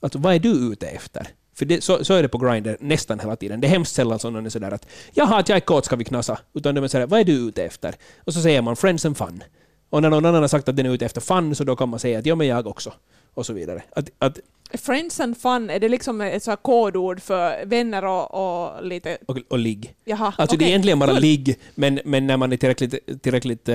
Alltså 0.00 0.18
vad 0.18 0.34
är 0.34 0.38
du 0.38 0.72
ute 0.72 0.86
efter? 0.86 1.28
För 1.60 1.66
det, 1.66 1.84
så, 1.84 2.04
så 2.04 2.14
är 2.14 2.22
det 2.22 2.28
på 2.28 2.38
Grindr 2.38 2.76
nästan 2.80 3.20
hela 3.20 3.36
tiden. 3.36 3.60
Det 3.60 3.66
är 3.66 3.68
hemskt 3.68 3.94
sällan 3.94 4.18
som 4.18 4.32
någon 4.32 4.46
är 4.46 4.50
sådär 4.50 4.70
att 4.70 4.86
”jaha, 5.14 5.38
att 5.38 5.48
jag 5.48 5.56
är 5.56 5.60
kåt, 5.60 5.84
ska 5.84 5.96
vi 5.96 6.04
knasa?” 6.04 6.38
Utan 6.54 6.74
de 6.74 6.84
är 6.84 6.88
sådär 6.88 7.06
”vad 7.06 7.20
är 7.20 7.24
du 7.24 7.32
ute 7.32 7.64
efter?” 7.64 7.94
Och 8.24 8.34
så 8.34 8.40
säger 8.40 8.62
man 8.62 8.76
”friends 8.76 9.04
and 9.04 9.16
fun”. 9.16 9.42
Och 9.90 10.02
när 10.02 10.10
någon 10.10 10.24
annan 10.24 10.40
har 10.40 10.48
sagt 10.48 10.68
att 10.68 10.76
den 10.76 10.86
är 10.86 10.90
ute 10.90 11.04
efter 11.04 11.20
fun 11.20 11.54
så 11.54 11.64
då 11.64 11.76
kan 11.76 11.88
man 11.88 12.00
säga 12.00 12.18
att 12.18 12.26
”ja, 12.26 12.34
men 12.34 12.46
jag 12.46 12.66
också”. 12.66 12.92
Och 13.34 13.46
så 13.46 13.52
vidare. 13.52 13.82
Att, 13.96 14.10
att, 14.18 14.38
Friends 14.74 15.20
and 15.20 15.38
fun, 15.38 15.70
är 15.70 15.80
det 15.80 15.88
liksom 15.88 16.20
ett 16.20 16.42
så 16.42 16.50
här 16.50 16.56
kodord 16.56 17.22
för 17.22 17.64
vänner 17.66 18.04
och, 18.04 18.34
och 18.34 18.84
lite... 18.86 19.18
och, 19.26 19.38
och 19.48 19.58
ligg. 19.58 19.94
Jaha, 20.04 20.32
Alltså 20.38 20.56
det 20.56 20.64
är 20.64 20.68
egentligen 20.68 20.98
bara 20.98 21.10
Cool. 21.10 21.20
ligg, 21.20 21.56
men, 21.74 22.00
men 22.04 22.26
när 22.26 22.36
man 22.36 22.52
är 22.52 22.56
tillräckligt, 22.56 23.22
tillräckligt 23.22 23.68
uh, 23.68 23.74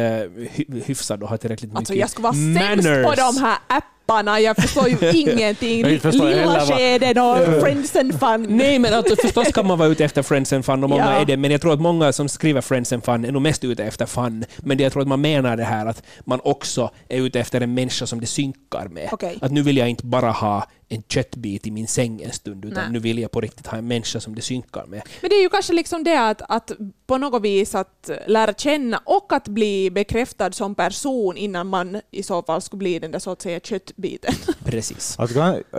hy, 0.51 0.65
hyfsad 0.85 1.23
och 1.23 1.29
har 1.29 1.37
tillräckligt 1.37 1.69
mycket 1.71 1.77
Alltså 1.79 1.93
jag 1.93 2.09
skulle 2.09 2.23
vara 2.23 2.33
sämst 2.33 2.83
manners. 2.87 3.05
på 3.05 3.13
de 3.15 3.37
här 3.43 3.57
apparna, 3.67 4.39
jag 4.39 4.55
förstår 4.55 4.87
ju 4.89 4.97
ingenting. 5.13 5.81
Jag 5.81 6.01
förstår 6.01 6.29
Lilla 6.29 6.59
skeden 6.65 7.17
och 7.17 7.37
friends 7.61 7.95
and 7.95 8.19
fun. 8.19 8.45
Nej, 8.49 8.79
men 8.79 8.93
alltså, 8.93 9.15
förstås 9.15 9.47
kan 9.51 9.67
man 9.67 9.77
vara 9.79 9.89
ute 9.89 10.05
efter 10.05 10.21
friends 10.23 10.53
and 10.53 10.65
fun 10.65 10.83
och 10.83 10.89
många 10.89 11.03
Ja. 11.03 11.21
är 11.21 11.25
det, 11.25 11.37
men 11.37 11.51
jag 11.51 11.61
tror 11.61 11.73
att 11.73 11.81
många 11.81 12.13
som 12.13 12.29
skriver 12.29 12.61
friends 12.61 12.93
and 12.93 13.05
fun 13.05 13.25
är 13.25 13.31
nog 13.31 13.41
mest 13.41 13.63
ute 13.63 13.83
efter 13.83 14.05
fun. 14.05 14.45
Men 14.57 14.77
det 14.77 14.83
jag 14.83 14.91
tror 14.91 15.01
att 15.01 15.07
man 15.07 15.21
menar 15.21 15.57
det 15.57 15.63
här 15.63 15.85
att 15.85 16.03
man 16.25 16.39
också 16.43 16.89
är 17.09 17.17
ute 17.21 17.39
efter 17.39 17.61
en 17.61 17.73
människa 17.73 18.07
som 18.07 18.19
det 18.19 18.27
synkar 18.27 18.87
med. 18.87 19.09
Okej. 19.11 19.37
Att 19.41 19.51
nu 19.51 19.61
vill 19.61 19.77
jag 19.77 19.89
inte 19.89 20.05
bara 20.05 20.31
ha 20.31 20.67
en 20.89 21.03
köttbit 21.03 21.67
i 21.67 21.71
min 21.71 21.87
säng 21.87 22.21
en 22.21 22.31
stund, 22.31 22.65
utan 22.65 22.83
Nej. 22.83 22.91
nu 22.91 22.99
vill 22.99 23.19
jag 23.19 23.31
på 23.31 23.41
riktigt 23.41 23.67
ha 23.67 23.77
en 23.77 23.87
människa 23.87 24.19
som 24.19 24.35
det 24.35 24.41
synkar 24.41 24.85
med. 24.85 25.01
Men 25.21 25.29
det 25.29 25.35
är 25.35 25.41
ju 25.41 25.49
kanske 25.49 25.73
liksom 25.73 26.03
det 26.03 26.29
att, 26.29 26.41
att 26.49 26.71
på 27.05 27.17
något 27.17 27.41
vis 27.41 27.75
att 27.75 28.09
lära 28.27 28.53
känna 28.53 29.01
och 29.05 29.33
att 29.33 29.47
bli 29.47 29.91
bekräftad 29.91 30.51
som 30.51 30.75
person 30.75 31.37
innan 31.37 31.67
man 31.67 32.01
i 32.11 32.23
så 32.23 32.43
fall 32.43 32.61
skulle 32.61 32.77
bli 32.77 32.99
den 32.99 33.11
där 33.11 33.19
så 33.19 33.31
att 33.31 33.41
säga 33.41 33.59
köttbiten. 33.59 34.33
Precis. 34.63 35.19
Att, 35.19 35.31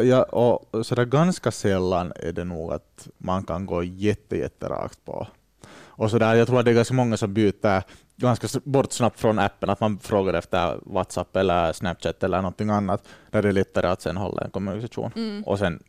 ja, 0.02 0.22
och 0.22 0.86
sådär 0.86 1.04
ganska 1.04 1.52
sällan 1.52 2.12
är 2.16 2.32
det 2.32 2.44
nog 2.44 2.72
att 2.72 3.08
man 3.18 3.44
kan 3.44 3.66
gå 3.66 3.82
jätte, 3.82 4.36
jätterakt 4.36 5.04
på. 5.04 5.26
Och 5.96 6.10
sådär, 6.10 6.34
jag 6.34 6.46
tror 6.48 6.58
att 6.58 6.64
det 6.64 6.70
är 6.70 6.74
ganska 6.74 6.94
många 6.94 7.16
som 7.16 7.34
byter 7.34 7.82
ganska 8.16 8.60
bort 8.64 8.92
snabbt 8.92 9.20
från 9.20 9.38
appen, 9.38 9.70
att 9.70 9.80
man 9.80 9.98
frågar 9.98 10.34
efter 10.34 10.78
WhatsApp 10.82 11.36
eller 11.36 11.72
Snapchat 11.72 12.22
eller 12.22 12.36
någonting 12.38 12.70
annat, 12.70 13.02
där 13.30 13.42
det 13.42 13.48
är 13.48 13.52
lättare 13.52 13.86
att 13.86 14.02
sen 14.02 14.16
hålla 14.16 14.42
en 14.44 14.50
kommunikation. 14.50 15.42
Och 15.46 15.58
sen 15.58 15.82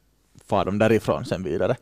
far 0.47 0.65
de 0.65 0.77
därifrån 0.79 1.25
sen 1.25 1.43
vidare. 1.43 1.75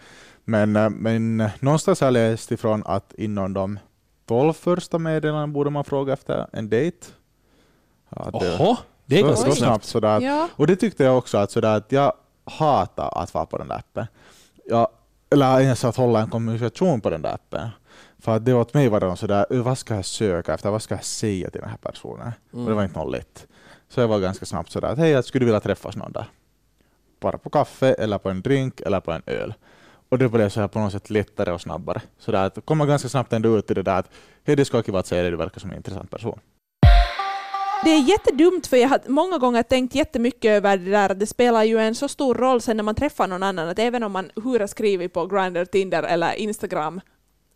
Men, 0.43 0.75
eh, 0.75 0.89
men 0.89 1.41
eh, 1.41 1.51
någonstans 1.59 2.01
har 2.01 2.07
jag 2.07 2.13
läst 2.13 2.51
ifrån 2.51 2.83
att 2.85 3.13
inom 3.17 3.53
de 3.53 3.79
12 4.25 4.53
första 4.53 4.99
meddelandena 4.99 5.47
borde 5.47 5.69
man 5.69 5.83
fråga 5.83 6.13
efter 6.13 6.47
en 6.51 6.69
dejt. 6.69 6.97
Att 8.09 8.39
det- 8.39 8.55
Oho, 8.55 8.75
det 9.05 9.15
är 9.15 9.21
så, 9.21 9.27
ganska 9.27 9.49
så 9.49 9.55
snabbt. 9.55 9.57
snabbt. 9.57 9.85
Sådär. 9.85 10.19
Ja. 10.21 10.49
Och 10.55 10.67
det 10.67 10.75
tyckte 10.75 11.03
jag 11.03 11.17
också 11.17 11.37
att, 11.37 11.51
sådär, 11.51 11.77
att 11.77 11.91
jag 11.91 12.13
hatar 12.45 13.21
att 13.21 13.33
vara 13.33 13.45
på 13.45 13.57
den 13.57 13.67
där 13.67 13.75
appen. 13.75 14.05
Jag, 14.65 14.87
eller 15.29 15.59
ens 15.61 15.83
att 15.85 15.95
hålla 15.95 16.21
en 16.21 16.29
kommunikation 16.29 17.01
på 17.01 17.09
den 17.09 17.21
där 17.21 17.33
appen. 17.33 17.69
För 18.25 18.35
att 18.35 18.45
det 18.45 18.53
åt 18.53 18.73
mig 18.73 18.89
var 18.89 18.99
det 18.99 19.17
sådär, 19.17 19.45
"Ö, 19.49 19.61
vad 19.61 19.77
ska 19.77 19.95
jag 19.95 20.05
söka 20.05 20.53
efter, 20.53 20.71
vad 20.71 20.81
ska 20.81 20.95
jag 20.95 21.03
säga 21.03 21.49
till 21.49 21.61
den 21.61 21.69
här 21.69 21.77
personen? 21.77 22.31
Och 22.51 22.65
det 22.65 22.73
var 22.73 22.83
inte 22.83 22.99
något 22.99 23.11
lätt. 23.11 23.47
Så 23.89 24.01
jag 24.01 24.07
var 24.07 24.19
ganska 24.19 24.45
snabbt 24.45 24.71
sådär, 24.71 24.87
att 24.87 24.97
hej, 24.97 25.11
jag 25.11 25.25
skulle 25.25 25.45
vilja 25.45 25.59
träffas 25.59 25.95
någon 25.95 26.11
där. 26.11 26.25
Bara 27.19 27.37
på 27.37 27.49
kaffe, 27.49 27.93
eller 27.93 28.17
på 28.17 28.29
en 28.29 28.41
drink, 28.41 28.81
eller 28.81 28.99
på 28.99 29.11
en 29.11 29.21
öl. 29.25 29.53
Och 30.09 30.17
det 30.17 30.29
blev 30.29 30.49
så 30.49 30.59
här 30.59 30.67
på 30.67 30.79
något 30.79 30.91
sätt 30.91 31.09
lättare 31.09 31.51
och 31.51 31.61
snabbare. 31.61 32.01
Så 32.19 32.31
där 32.31 32.45
att 32.45 32.65
komma 32.65 32.85
ganska 32.85 33.09
snabbt 33.09 33.33
ändå 33.33 33.57
ut 33.57 33.71
i 33.71 33.73
det 33.73 33.83
där 33.83 33.99
att 33.99 34.09
hej, 34.43 34.55
det 34.55 34.65
ska 34.65 34.81
kiva 34.81 34.99
att 34.99 35.07
säga 35.07 35.23
det, 35.23 35.29
du 35.29 35.37
verkar 35.37 35.59
som 35.59 35.71
en 35.71 35.77
intressant 35.77 36.11
person. 36.11 36.39
Det 37.83 37.89
är 37.89 38.09
jättedumt 38.09 38.67
för 38.67 38.77
jag 38.77 38.89
har 38.89 38.99
många 39.07 39.37
gånger 39.37 39.63
tänkt 39.63 39.95
jättemycket 39.95 40.49
över 40.49 40.77
det 40.77 40.91
där. 40.91 41.13
Det 41.15 41.27
spelar 41.27 41.63
ju 41.63 41.79
en 41.79 41.95
så 41.95 42.07
stor 42.07 42.35
roll 42.35 42.61
sen 42.61 42.77
när 42.77 42.83
man 42.83 42.95
träffar 42.95 43.27
någon 43.27 43.43
annan 43.43 43.69
att 43.69 43.79
även 43.79 44.03
om 44.03 44.11
man 44.11 44.31
hur 44.43 44.59
har 44.59 44.67
skrivit 44.67 45.13
på 45.13 45.27
Grindr, 45.27 45.65
Tinder 45.65 46.03
eller 46.03 46.33
Instagram 46.33 47.01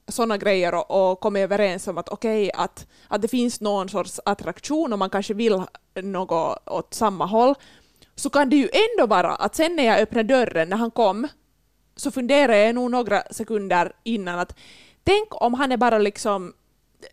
sådana 0.10 0.38
grejer 0.38 0.76
och, 0.76 1.12
och 1.12 1.20
kommit 1.20 1.44
överens 1.44 1.88
om 1.88 1.98
att 1.98 2.10
okej 2.10 2.52
att, 2.54 2.88
att 3.08 3.22
det 3.22 3.28
finns 3.28 3.62
någon 3.62 3.90
sorts 3.90 4.20
attraktion 4.26 4.94
och 4.94 5.00
man 5.00 5.10
kanske 5.10 5.34
vill 5.34 5.64
något 6.02 6.58
åt 6.66 6.94
samma 6.94 7.26
håll 7.26 7.56
så 8.16 8.30
kan 8.30 8.50
det 8.50 8.56
ju 8.56 8.70
ändå 8.74 9.08
vara 9.08 9.36
att 9.36 9.56
sen 9.56 9.76
när 9.76 9.84
jag 9.84 10.00
öppnade 10.00 10.34
dörren 10.34 10.70
när 10.70 10.78
han 10.78 10.92
kom 10.92 11.28
så 11.96 12.12
funderade 12.12 12.58
jag 12.60 12.76
nog 12.76 12.92
några 12.92 13.24
sekunder 13.32 13.92
innan 14.04 14.40
att 14.40 14.56
tänk 15.04 15.28
om 15.30 15.54
han 15.54 15.72
är 15.72 15.78
bara 15.78 15.98
liksom 15.98 16.54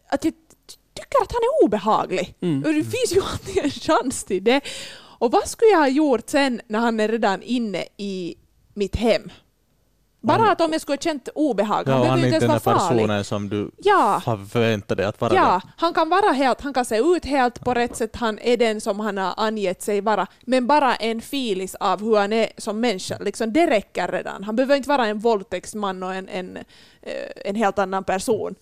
att 0.09 0.25
jag 0.25 0.35
ty- 0.35 0.77
tycker 0.95 1.23
att 1.23 1.33
han 1.33 1.43
är 1.43 1.65
obehaglig. 1.65 2.35
Mm. 2.41 2.65
Och 2.65 2.75
det 2.75 2.85
finns 2.85 3.13
ju 3.13 3.21
alltid 3.33 3.65
en 3.65 3.71
chans 3.71 4.25
till 4.25 4.45
det. 4.45 4.61
Och 5.19 5.33
vad 5.33 5.49
skulle 5.49 5.71
jag 5.71 5.79
ha 5.79 5.89
gjort 5.89 6.31
sen 6.31 6.61
när 6.67 6.79
han 6.79 7.01
är 7.01 7.09
redan 7.09 7.43
inne 7.43 7.85
i 7.97 8.35
mitt 8.75 8.97
hem? 8.97 9.31
Bara 10.27 10.39
Han- 10.39 10.49
att 10.51 10.61
om 10.61 10.73
jag 10.73 10.81
skulle 10.81 10.97
ha 10.97 11.01
känt 11.03 11.29
obehag. 11.35 11.81
Ja, 11.81 11.85
behöver 11.85 12.09
han 12.09 12.19
är 12.19 12.25
inte 12.25 12.29
ens 12.29 12.41
den 12.41 12.49
vara 12.49 12.61
farlig. 12.61 12.99
personen 13.03 13.25
som 13.25 13.49
du 13.49 13.71
Ja. 13.79 14.23
har 14.25 14.47
förväntat 14.47 14.97
dig 14.97 15.07
att 15.07 15.21
vara. 15.21 15.35
Ja, 15.35 15.61
han 15.77 15.95
kan 15.95 16.09
vara 16.09 16.33
helt, 16.33 16.61
han 16.61 16.75
kan 16.75 16.85
se 16.85 16.97
ut 16.99 17.25
helt 17.25 17.61
på 17.61 17.75
rätt 17.75 17.97
sätt, 17.97 18.17
han 18.17 18.39
är 18.39 18.57
den 18.57 18.81
som 18.81 19.01
han 19.01 19.19
har 19.19 19.35
angett 19.37 19.83
sig 19.83 20.01
vara, 20.01 20.27
men 20.43 20.67
bara 20.67 20.97
en 20.97 21.21
filis 21.21 21.75
av 21.75 22.01
hur 22.01 22.17
han 22.17 22.33
är 22.33 22.49
som 22.59 22.81
människa, 22.81 23.19
liksom, 23.21 23.53
det 23.53 23.67
räcker 23.71 24.09
redan. 24.09 24.45
Han 24.45 24.57
behöver 24.57 24.77
inte 24.77 24.89
vara 24.89 25.07
en 25.07 25.19
våldtäktsman 25.19 26.03
och 26.03 26.15
en, 26.15 26.29
en, 26.29 26.57
eh, 27.03 27.13
en 27.45 27.57
helt 27.57 27.79
annan 27.79 28.05
person. 28.05 28.55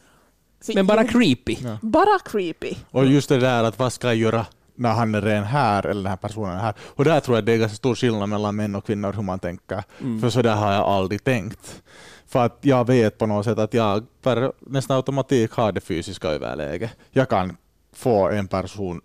Men 0.75 0.87
bara 0.87 1.05
creepy. 1.05 1.57
Ja. 1.63 1.79
bara 1.83 2.19
creepy. 2.25 2.75
Och 2.91 3.07
just 3.07 3.29
det 3.29 3.39
där 3.39 3.65
att 3.65 3.79
vad 3.79 3.93
ska 3.93 4.07
jag 4.07 4.17
göra 4.17 4.47
när 4.75 4.93
han 4.93 5.15
är 5.15 5.23
redan 5.23 5.45
här 5.45 5.87
eller 5.87 6.03
den 6.03 6.11
här 6.11 6.17
personen 6.17 6.57
är 6.57 6.61
här. 6.61 6.75
Och 6.81 7.05
där 7.05 7.21
tror 7.21 7.37
jag 7.37 7.45
det 7.45 7.53
är 7.53 7.59
ganska 7.59 7.77
stor 7.77 7.95
skillnad 7.95 8.29
mellan 8.29 8.57
män 8.57 8.75
och 8.75 8.87
kvinnor 8.87 9.13
hur 9.13 9.23
man 9.23 9.39
tänker. 9.39 9.85
Mm. 10.01 10.21
För 10.21 10.31
så 10.31 10.43
där 10.43 10.55
har 10.57 10.73
jag 10.73 10.83
aldrig 10.83 11.25
tänkt. 11.25 11.83
För 12.27 12.45
att 12.45 12.59
jag 12.61 12.87
vet 12.87 13.19
på 13.19 13.27
något 13.27 13.45
sätt 13.45 13.59
att 13.59 13.75
jag 13.75 14.05
per 14.23 14.53
nästan 14.61 14.97
automatik 14.97 15.53
har 15.53 15.73
det 15.73 15.81
fysiska 15.81 16.29
överläget. 16.29 16.91
Jag 17.11 17.29
kan 17.29 17.57
få 17.93 18.29
en 18.29 18.49
person 18.49 19.01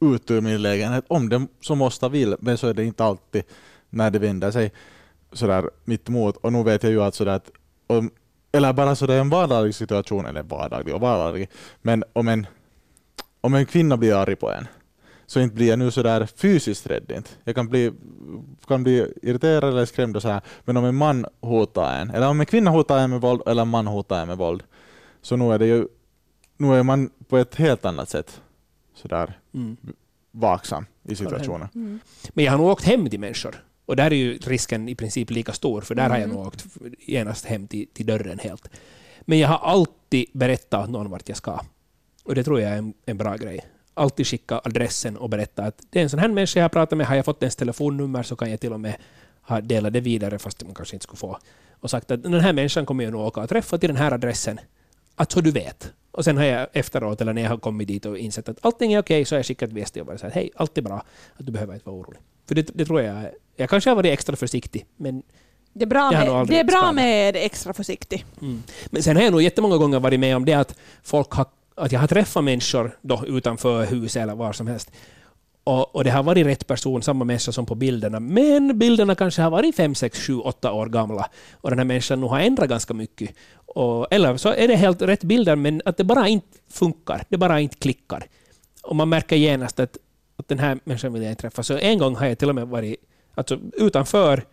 ut 0.00 0.30
ur 0.30 0.40
min 0.40 0.62
lägenhet 0.62 1.04
om 1.08 1.28
den 1.28 1.48
så 1.60 1.74
måste 1.74 2.08
vill, 2.08 2.36
men 2.40 2.58
så 2.58 2.68
är 2.68 2.74
det 2.74 2.84
inte 2.84 3.04
alltid 3.04 3.42
när 3.90 4.10
det 4.10 4.18
vänder 4.18 4.50
sig 4.50 4.72
sådär 5.32 5.70
mitt 5.84 6.08
emot. 6.08 6.36
Och 6.36 6.52
nu 6.52 6.62
vet 6.62 6.82
jag 6.82 6.92
ju 6.92 7.02
att 7.02 7.14
sådär 7.14 7.32
att 7.32 7.50
om, 7.86 8.10
eller 8.52 8.72
bara 8.72 8.94
sådär 8.94 9.20
en 9.20 9.30
vardaglig 9.30 9.74
situation, 9.74 10.26
eller 10.26 10.42
vardaglig 10.42 10.94
och 10.94 11.00
vardaglig, 11.00 11.50
men 11.82 12.04
om 12.12 12.28
en, 12.28 12.46
om 13.40 13.54
en 13.54 13.66
kvinna 13.66 13.96
blir 13.96 14.14
arg 14.14 14.36
på 14.36 14.50
en, 14.50 14.66
så 15.32 15.40
inte 15.40 15.54
blir 15.54 15.68
jag 15.68 15.78
nu 15.78 15.90
sådär 15.90 16.26
fysiskt 16.36 16.86
rädd 16.86 17.12
inte. 17.16 17.30
Jag 17.44 17.54
kan 17.54 17.68
bli, 17.68 17.92
kan 18.66 18.82
bli 18.82 19.12
irriterad 19.22 19.64
eller 19.64 19.84
skrämd 19.84 20.16
och 20.16 20.22
så 20.22 20.28
här. 20.28 20.40
men 20.64 20.76
om 20.76 20.84
en 20.84 20.94
man 20.94 21.26
hotar 21.40 22.00
en, 22.00 22.10
eller 22.10 22.28
om 22.28 22.40
en 22.40 22.46
kvinna 22.46 22.70
hotar 22.70 22.98
en 22.98 23.10
med 23.10 23.20
våld, 23.20 23.42
eller 23.46 23.62
en 23.62 23.68
man 23.68 23.86
hotar 23.86 24.22
en 24.22 24.28
med 24.28 24.36
våld, 24.36 24.62
så 25.22 25.36
nu 25.36 25.52
är 25.52 25.58
det 25.58 25.66
ju, 25.66 25.86
nu 26.56 26.74
är 26.74 26.82
man 26.82 27.10
på 27.28 27.38
ett 27.38 27.54
helt 27.54 27.84
annat 27.84 28.08
sätt 28.08 28.40
sådär 28.94 29.38
Mm. 29.54 29.76
vaksam 30.30 30.86
i 31.02 31.14
situationen. 31.14 31.68
Men 32.32 32.44
jag 32.44 32.52
har 32.52 32.58
nog 32.58 32.66
åkt 32.66 32.84
hem 32.84 33.10
till 33.10 33.20
människor. 33.20 33.64
Och 33.86 33.96
där 33.96 34.10
är 34.10 34.14
ju 34.16 34.38
risken 34.38 34.88
i 34.88 34.94
princip 34.94 35.30
lika 35.30 35.52
stor, 35.52 35.80
för 35.80 35.94
där 35.94 36.10
har 36.10 36.18
jag 36.18 36.28
nog 36.28 36.46
åkt 36.46 36.66
genast 36.98 37.44
hem 37.44 37.66
till, 37.66 37.86
till 37.92 38.06
dörren 38.06 38.38
helt. 38.38 38.68
Men 39.20 39.38
jag 39.38 39.48
har 39.48 39.58
alltid 39.58 40.26
berättat 40.32 40.84
åt 40.84 40.90
någon 40.90 41.10
vart 41.10 41.28
jag 41.28 41.36
ska. 41.36 41.60
Och 42.24 42.34
det 42.34 42.44
tror 42.44 42.60
jag 42.60 42.72
är 42.72 42.76
en, 42.76 42.94
en 43.06 43.18
bra 43.18 43.36
grej. 43.36 43.60
Alltid 43.94 44.26
skicka 44.26 44.60
adressen 44.64 45.16
och 45.16 45.28
berätta 45.28 45.62
att 45.64 45.82
det 45.90 45.98
är 45.98 46.02
en 46.02 46.10
sån 46.10 46.18
här 46.18 46.28
människa 46.28 46.60
jag 46.60 46.72
pratar 46.72 46.96
med. 46.96 47.06
Har 47.06 47.16
jag 47.16 47.24
fått 47.24 47.42
ens 47.42 47.56
telefonnummer 47.56 48.22
så 48.22 48.36
kan 48.36 48.50
jag 48.50 48.60
till 48.60 48.72
och 48.72 48.80
med 48.80 48.94
ha 49.42 49.60
delat 49.60 49.92
det 49.92 50.00
vidare 50.00 50.38
fast 50.38 50.64
man 50.64 50.74
kanske 50.74 50.96
inte 50.96 51.04
skulle 51.04 51.18
få. 51.18 51.38
Och 51.80 51.90
sagt 51.90 52.10
att 52.10 52.22
den 52.22 52.40
här 52.40 52.52
människan 52.52 52.86
kommer 52.86 53.04
jag 53.04 53.12
nog 53.12 53.26
åka 53.26 53.40
och 53.40 53.48
träffa 53.48 53.78
till 53.78 53.88
den 53.88 53.96
här 53.96 54.12
adressen. 54.12 54.60
Att 55.16 55.32
så 55.32 55.40
du 55.40 55.50
vet. 55.50 55.92
Och 56.10 56.24
sen 56.24 56.36
har 56.36 56.44
jag 56.44 56.68
efteråt, 56.72 57.20
eller 57.20 57.32
när 57.32 57.42
jag 57.42 57.50
har 57.50 57.56
kommit 57.56 57.88
dit 57.88 58.06
och 58.06 58.18
insett 58.18 58.48
att 58.48 58.58
allting 58.60 58.92
är 58.92 58.98
okej, 58.98 59.24
så 59.24 59.34
har 59.34 59.38
jag 59.38 59.46
skickat 59.46 59.76
ett 59.76 59.96
och 59.96 60.06
bara 60.06 60.18
sagt 60.18 60.34
hej, 60.34 60.50
allt 60.56 60.78
är 60.78 60.82
bra. 60.82 61.04
Att 61.36 61.46
du 61.46 61.52
behöver 61.52 61.74
inte 61.74 61.86
vara 61.86 61.96
orolig. 61.96 62.20
För 62.48 62.54
det, 62.54 62.70
det 62.74 62.84
tror 62.84 63.00
jag, 63.02 63.24
jag 63.56 63.70
kanske 63.70 63.90
har 63.90 63.94
varit 63.96 64.12
extra 64.12 64.36
försiktig, 64.36 64.86
men 64.96 65.22
Det 65.72 65.84
är 65.84 65.86
bra, 65.86 66.00
har 66.00 66.38
med, 66.38 66.46
det 66.48 66.60
är 66.60 66.64
bra 66.64 66.92
med 66.92 67.36
extra 67.36 67.72
försiktig. 67.72 68.24
Mm. 68.40 68.62
Men 68.90 69.02
sen 69.02 69.16
har 69.16 69.22
jag 69.22 69.32
nog 69.32 69.42
jättemånga 69.42 69.76
gånger 69.76 70.00
varit 70.00 70.20
med 70.20 70.36
om 70.36 70.44
det 70.44 70.54
att 70.54 70.76
folk 71.02 71.30
har, 71.30 71.46
att 71.74 71.92
jag 71.92 72.00
har 72.00 72.06
träffat 72.06 72.44
människor 72.44 72.98
då 73.02 73.24
utanför 73.26 73.84
huset 73.84 74.22
eller 74.22 74.34
var 74.34 74.52
som 74.52 74.66
helst. 74.66 74.90
Och, 75.64 75.96
och 75.96 76.04
det 76.04 76.10
har 76.10 76.22
varit 76.22 76.46
rätt 76.46 76.66
person, 76.66 77.02
samma 77.02 77.24
människa 77.24 77.52
som 77.52 77.66
på 77.66 77.74
bilderna, 77.74 78.20
men 78.20 78.78
bilderna 78.78 79.14
kanske 79.14 79.42
har 79.42 79.50
varit 79.50 79.76
5, 79.76 79.94
6, 79.94 80.26
7, 80.26 80.38
8 80.38 80.72
år 80.72 80.86
gamla. 80.86 81.28
Och 81.52 81.70
den 81.70 81.78
här 81.78 81.86
människan 81.86 82.20
nog 82.20 82.30
har 82.30 82.40
ändrat 82.40 82.68
ganska 82.68 82.94
mycket. 82.94 83.30
Och, 83.54 84.06
eller 84.10 84.36
så 84.36 84.48
är 84.48 84.68
det 84.68 84.76
helt 84.76 85.02
rätt 85.02 85.24
bilder, 85.24 85.56
men 85.56 85.82
att 85.84 85.96
det 85.96 86.04
bara 86.04 86.28
inte 86.28 86.58
funkar. 86.70 87.24
Det 87.28 87.36
bara 87.36 87.60
inte 87.60 87.76
klickar. 87.76 88.24
Och 88.82 88.96
man 88.96 89.08
märker 89.08 89.36
genast 89.36 89.80
att, 89.80 89.96
att 90.36 90.48
den 90.48 90.58
här 90.58 90.78
människan 90.84 91.12
vill 91.12 91.22
jag 91.22 91.32
inte 91.32 91.42
träffa. 91.42 91.62
Så 91.62 91.78
en 91.78 91.98
gång 91.98 92.16
har 92.16 92.26
jag 92.26 92.38
till 92.38 92.48
och 92.48 92.54
med 92.54 92.68
varit 92.68 92.96
alltså, 93.34 93.58
utanför 93.72 94.44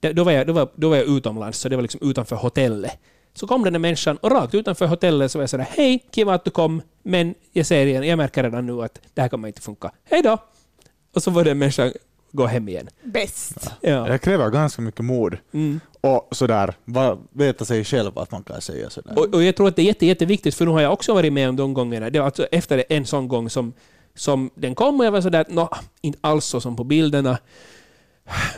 då 0.00 0.24
var, 0.24 0.32
jag, 0.32 0.46
då, 0.46 0.52
var, 0.52 0.68
då 0.74 0.88
var 0.88 0.96
jag 0.96 1.06
utomlands, 1.06 1.58
så 1.58 1.68
det 1.68 1.76
var 1.76 1.82
liksom 1.82 2.00
utanför 2.10 2.36
hotellet. 2.36 2.98
Så 3.40 3.46
kom 3.46 3.64
den 3.64 3.72
där 3.72 3.80
människan 3.80 4.16
och 4.16 4.30
rakt 4.30 4.54
utanför 4.54 4.86
hotellet 4.86 5.32
så 5.32 5.38
var 5.38 5.42
jag 5.42 5.50
sådär 5.50 5.66
Hej, 5.70 6.04
kiva 6.10 6.34
att 6.34 6.44
du 6.44 6.50
kom, 6.50 6.82
men 7.02 7.34
jag 7.52 7.66
ser 7.66 7.86
igen, 7.86 8.06
jag 8.06 8.16
märker 8.16 8.42
redan 8.42 8.66
nu 8.66 8.82
att 8.82 9.00
det 9.14 9.22
här 9.22 9.28
kommer 9.28 9.48
inte 9.48 9.60
funka. 9.60 9.90
Hej 10.04 10.22
då! 10.22 10.38
Och 11.14 11.22
så 11.22 11.30
var 11.30 11.44
den 11.44 11.58
människan 11.58 11.92
gå 12.32 12.46
hem 12.46 12.68
igen. 12.68 12.88
Bäst. 13.02 13.70
Ja. 13.80 14.04
Det 14.04 14.18
kräver 14.18 14.50
ganska 14.50 14.82
mycket 14.82 15.04
mod. 15.04 15.36
Mm. 15.52 15.80
Och 16.00 16.28
sådär, 16.30 16.74
veta 17.32 17.64
sig 17.64 17.84
själv 17.84 18.18
att 18.18 18.30
man 18.30 18.42
kan 18.42 18.60
säga 18.60 18.90
sådär. 18.90 19.18
Och, 19.18 19.34
och 19.34 19.42
jag 19.42 19.56
tror 19.56 19.68
att 19.68 19.76
det 19.76 19.82
är 19.82 19.86
jätte, 19.86 20.06
jätteviktigt, 20.06 20.54
för 20.54 20.64
nu 20.64 20.70
har 20.70 20.80
jag 20.80 20.92
också 20.92 21.14
varit 21.14 21.32
med 21.32 21.48
om 21.48 21.56
de 21.56 21.74
gångerna. 21.74 22.10
Det 22.10 22.18
var 22.18 22.26
alltså 22.26 22.44
efter 22.44 22.84
en 22.88 23.06
sån 23.06 23.28
gång 23.28 23.50
som, 23.50 23.72
som 24.14 24.50
den 24.54 24.74
kom 24.74 25.00
och 25.00 25.06
jag 25.06 25.12
var 25.12 25.20
sådär, 25.20 25.44
nå, 25.48 25.68
inte 26.00 26.18
alls 26.20 26.44
så 26.44 26.60
som 26.60 26.76
på 26.76 26.84
bilderna. 26.84 27.38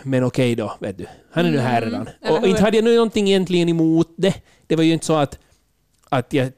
Men 0.02 0.24
okej 0.24 0.54
då, 0.54 0.76
vet 0.80 0.98
du. 0.98 1.06
Han 1.30 1.46
är 1.46 1.50
nu 1.50 1.58
här 1.58 1.82
Mm, 1.82 1.90
redan. 1.90 2.38
Och 2.40 2.46
inte 2.46 2.62
hade 2.62 2.76
jag 2.76 2.84
nu 2.84 2.94
någonting 2.94 3.28
egentligen 3.28 3.68
emot 3.68 4.14
det. 4.16 4.34
Det 4.66 4.76
var 4.76 4.82
ju 4.82 4.92
inte 4.92 5.06
så 5.06 5.14
att, 5.16 5.38
att 6.08 6.32
jag 6.32 6.52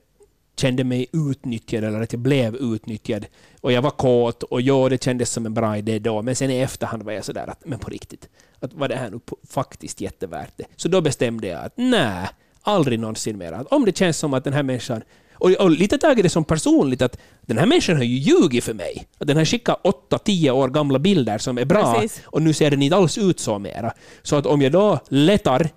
kände 0.61 0.85
mig 0.85 1.07
utnyttjad 1.13 1.85
eller 1.85 2.01
att 2.01 2.13
jag 2.13 2.21
blev 2.21 2.57
utnyttjad. 2.57 3.27
Och 3.61 3.73
jag 3.73 3.83
var 3.83 3.91
kåt 3.91 4.43
och 4.43 4.61
ja, 4.61 4.89
det 4.89 5.03
kändes 5.05 5.31
som 5.31 5.47
en 5.47 5.55
bra 5.55 5.79
idé 5.79 5.99
då. 5.99 6.23
Men 6.23 6.37
sen 6.37 6.51
i 6.51 6.59
efterhand 6.59 7.03
var 7.03 7.13
jag 7.13 7.25
sådär 7.25 7.51
att, 7.51 7.65
men 7.67 7.79
på 7.79 7.91
riktigt, 7.91 8.29
att 8.61 8.75
var 8.75 8.89
det 8.89 8.97
här 8.97 9.11
nu 9.11 9.21
faktiskt 9.51 10.01
jättevärt 10.01 10.53
det? 10.57 10.65
Så 10.77 10.89
då 10.89 11.01
bestämde 11.01 11.47
jag 11.47 11.65
att 11.65 11.73
nej, 11.77 12.29
aldrig 12.63 12.99
någonsin 12.99 13.39
mer. 13.39 13.53
Att 13.53 13.67
om 13.67 13.85
det 13.85 13.97
känns 13.97 14.19
som 14.19 14.35
att 14.35 14.45
den 14.45 14.53
här 14.53 14.63
människan 14.63 15.03
och, 15.45 15.51
och 15.65 15.71
lite 15.71 15.99
tagit 15.99 16.23
det 16.23 16.29
som 16.31 16.45
personligt 16.45 17.03
att 17.03 17.19
den 17.43 17.59
här 17.59 17.67
människan 17.67 17.97
har 17.97 18.05
ju 18.05 18.17
ljugit 18.19 18.65
för 18.65 18.75
mig. 18.75 19.07
Att 19.19 19.27
den 19.27 19.37
har 19.37 19.45
skickat 19.45 19.81
8-10 20.11 20.51
år 20.51 20.69
gamla 20.69 20.99
bilder 20.99 21.39
som 21.39 21.59
är 21.59 21.65
bra 21.65 21.95
Precis. 21.95 22.23
och 22.27 22.43
nu 22.43 22.53
ser 22.53 22.71
den 22.71 22.83
inte 22.83 22.97
alls 22.97 23.19
ut 23.19 23.41
så 23.41 23.59
mera. 23.59 23.93
Så 24.23 24.37
att 24.37 24.47
om 24.47 24.63
jag 24.63 24.73
då 24.73 24.99
letar 25.09 25.69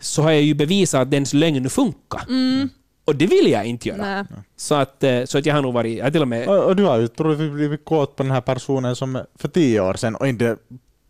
så 0.00 0.22
har 0.22 0.30
jag 0.30 0.42
ju 0.42 0.54
bevisat 0.54 1.00
att 1.02 1.10
dens 1.10 1.34
lögn 1.34 1.70
funkar. 1.70 2.22
Och 3.04 3.16
det 3.16 3.26
vill 3.26 3.50
jag 3.50 3.64
inte 3.66 3.88
göra. 3.88 4.02
Nej. 4.14 4.24
Så 4.56 4.74
att, 4.74 5.02
eh, 5.04 5.24
så 5.24 5.38
att 5.38 5.46
jag 5.46 5.54
har 5.54 5.62
nog 5.62 5.74
varit, 5.74 5.98
jag 5.98 6.12
till 6.12 6.22
och 6.22 6.28
med... 6.28 6.48
Och, 6.48 6.64
och 6.64 6.76
du 6.76 6.84
har 6.84 6.98
ju 6.98 7.08
troligtvis 7.08 7.52
blivit 7.52 7.84
kåt 7.84 8.16
på 8.16 8.22
den 8.22 8.32
här 8.32 8.40
personen 8.40 8.96
som 8.96 9.22
för 9.38 9.48
tio 9.48 9.80
år 9.80 9.94
sedan 9.94 10.14
och 10.16 10.28
inte 10.28 10.56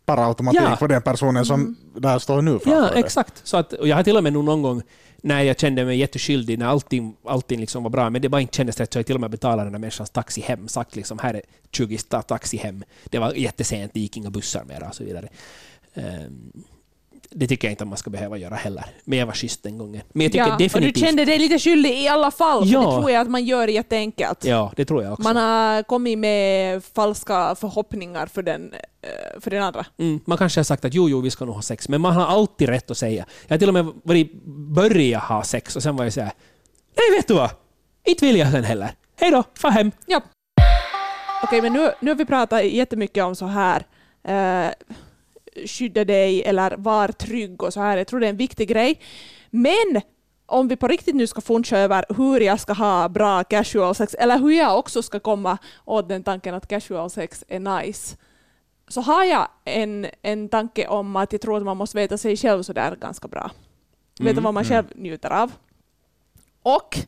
bara 0.05 0.25
automatik 0.25 0.61
Ja. 0.63 0.75
på 0.79 0.87
den 0.87 1.01
personen 1.01 1.45
som 1.45 1.75
där 1.95 2.19
står 2.19 2.41
nu 2.41 2.51
framför 2.59 2.71
Ja, 2.71 2.81
dig. 2.91 2.99
exakt. 2.99 3.41
Så 3.43 3.57
att, 3.57 3.73
och 3.73 3.87
jag 3.87 3.95
har 3.95 4.03
till 4.03 4.17
och 4.17 4.23
med 4.23 4.33
nog 4.33 4.43
någon 4.43 4.61
gång 4.61 4.81
när 5.21 5.43
jag 5.43 5.59
kände 5.59 5.85
mig 5.85 5.97
jätteskyldig, 5.97 6.59
när 6.59 6.65
allting, 6.65 7.15
allting 7.23 7.59
liksom 7.59 7.83
var 7.83 7.89
bra, 7.89 8.09
men 8.09 8.21
det 8.21 8.29
bara 8.29 8.41
inte 8.41 8.57
kändes 8.57 8.79
rätt, 8.79 8.93
så 8.93 8.99
jag 8.99 9.05
till 9.05 9.15
och 9.15 9.21
med 9.21 9.31
betalade 9.31 9.63
den 9.63 9.73
där 9.73 9.79
människans 9.79 10.09
taxi 10.09 10.41
hem. 10.41 10.67
Sagt 10.67 10.95
liksom, 10.95 11.19
här 11.19 11.33
är 11.33 11.41
20 11.71 11.97
taxi 11.97 12.57
hem. 12.57 12.83
Det 13.05 13.19
var 13.19 13.33
jättesent, 13.33 13.93
det 13.93 13.99
gick 13.99 14.17
inga 14.17 14.29
bussar 14.29 14.63
mer 14.63 14.83
och 14.87 14.95
så 14.95 15.03
vidare. 15.03 15.29
Um, 15.93 16.63
det 17.29 17.47
tycker 17.47 17.67
jag 17.67 17.73
inte 17.73 17.83
att 17.83 17.87
man 17.87 17.97
ska 17.97 18.09
behöva 18.09 18.37
göra 18.37 18.55
heller. 18.55 18.85
Men 19.03 19.19
jag 19.19 19.25
var 19.25 19.33
schysst 19.33 19.63
den 19.63 19.77
gången. 19.77 20.01
Men 20.13 20.23
jag 20.23 20.31
tycker 20.31 20.45
Ja, 20.45 20.51
och 20.53 20.57
du 20.59 20.63
definitivt... 20.65 21.05
kände 21.05 21.25
dig 21.25 21.39
lite 21.39 21.59
skyldig 21.59 21.91
i 22.03 22.07
alla 22.07 22.31
fall, 22.31 22.67
Ja. 22.69 22.79
det 22.79 22.85
tror 22.85 23.11
jag 23.11 23.21
att 23.21 23.29
man 23.29 23.45
gör 23.45 23.67
jätteenkelt. 23.67 24.43
Ja, 24.45 24.71
det 24.75 24.85
tror 24.85 25.03
jag 25.03 25.13
också. 25.13 25.23
Man 25.23 25.35
har 25.35 25.83
kommit 25.83 26.17
med 26.19 26.83
falska 26.83 27.55
förhoppningar 27.55 28.25
för 28.27 28.41
den, 28.43 28.73
eh, 29.01 29.39
för 29.41 29.51
den 29.51 29.63
andra. 29.63 29.85
Mm, 29.97 30.19
man 30.25 30.37
kanske 30.37 30.59
har 30.59 30.63
sagt 30.63 30.85
att 30.85 30.93
jo, 30.93 31.09
jo, 31.09 31.21
vi 31.21 31.31
ska 31.31 31.45
nog 31.45 31.55
ha 31.55 31.61
sex, 31.61 31.89
men 31.89 32.01
man 32.01 32.13
har 32.13 32.25
alltid 32.25 32.69
rätt 32.69 32.91
att 32.91 32.97
säga. 32.97 33.25
Jag 33.47 33.53
har 33.53 33.59
till 33.59 33.67
och 33.67 33.73
med 33.73 33.91
varit, 34.03 34.43
börjat 34.75 35.23
ha 35.23 35.43
sex 35.43 35.75
och 35.75 35.83
sen 35.83 35.95
var 35.95 36.03
jag 36.03 36.13
såhär, 36.13 36.31
nej 36.97 37.17
vet 37.17 37.27
du 37.27 37.33
vad? 37.33 37.49
Inte 38.05 38.25
vill 38.25 38.35
jag 38.37 38.51
sen 38.51 38.63
heller. 38.63 38.89
Hej 39.19 39.31
då, 39.31 39.43
fa 39.55 39.69
hem. 39.69 39.91
Ja. 40.05 40.21
Okej, 41.43 41.61
men 41.61 41.73
nu, 41.73 41.91
nu 41.99 42.11
har 42.11 42.15
vi 42.15 42.25
pratat 42.25 42.65
jättemycket 42.65 43.23
om 43.23 43.35
så 43.35 43.45
här 43.45 43.85
eh, 44.27 44.71
skydda 45.67 46.05
dig 46.05 46.43
eller 46.43 46.77
var 46.77 47.07
trygg 47.07 47.63
och 47.63 47.73
så 47.73 47.79
här. 47.79 47.97
Jag 47.97 48.07
tror 48.07 48.19
det 48.19 48.25
är 48.27 48.29
en 48.29 48.37
viktig 48.37 48.67
grej. 48.67 48.99
Men 49.49 50.01
om 50.45 50.67
vi 50.67 50.75
på 50.75 50.87
riktigt 50.87 51.15
nu 51.15 51.27
ska 51.27 51.41
funcha 51.41 51.77
över 51.77 52.05
hur 52.17 52.39
jag 52.39 52.59
ska 52.59 52.73
ha 52.73 53.09
bra 53.09 53.43
casual 53.43 53.95
sex 53.95 54.13
eller 54.13 54.39
hur 54.39 54.51
jag 54.51 54.79
också 54.79 55.01
ska 55.01 55.19
komma 55.19 55.57
åt 55.85 56.09
den 56.09 56.23
tanken 56.23 56.55
att 56.55 56.67
casual 56.67 57.09
sex 57.09 57.43
är 57.47 57.59
nice 57.59 58.17
så 58.87 59.01
har 59.01 59.23
jag 59.23 59.47
en, 59.65 60.07
en 60.21 60.49
tanke 60.49 60.87
om 60.87 61.15
att 61.15 61.31
jag 61.31 61.41
tror 61.41 61.57
att 61.57 61.63
man 61.63 61.77
måste 61.77 61.97
veta 61.97 62.17
sig 62.17 62.37
själv 62.37 62.63
så 62.63 62.73
där 62.73 62.95
ganska 62.95 63.27
bra. 63.27 63.51
Veta 64.19 64.31
Mm, 64.31 64.43
vad 64.43 64.53
man 64.53 64.65
själv 64.65 64.85
njuter 64.95 65.29
av. 65.29 65.51
Och 66.63 66.99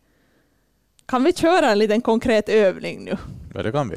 kan 1.06 1.24
vi 1.24 1.34
köra 1.34 1.72
en 1.72 1.80
liten 1.80 2.02
konkret 2.02 2.50
övning 2.50 3.04
nu? 3.04 3.18
Ja, 3.54 3.64
det 3.64 3.72
kan 3.72 3.90
vi. 3.90 3.96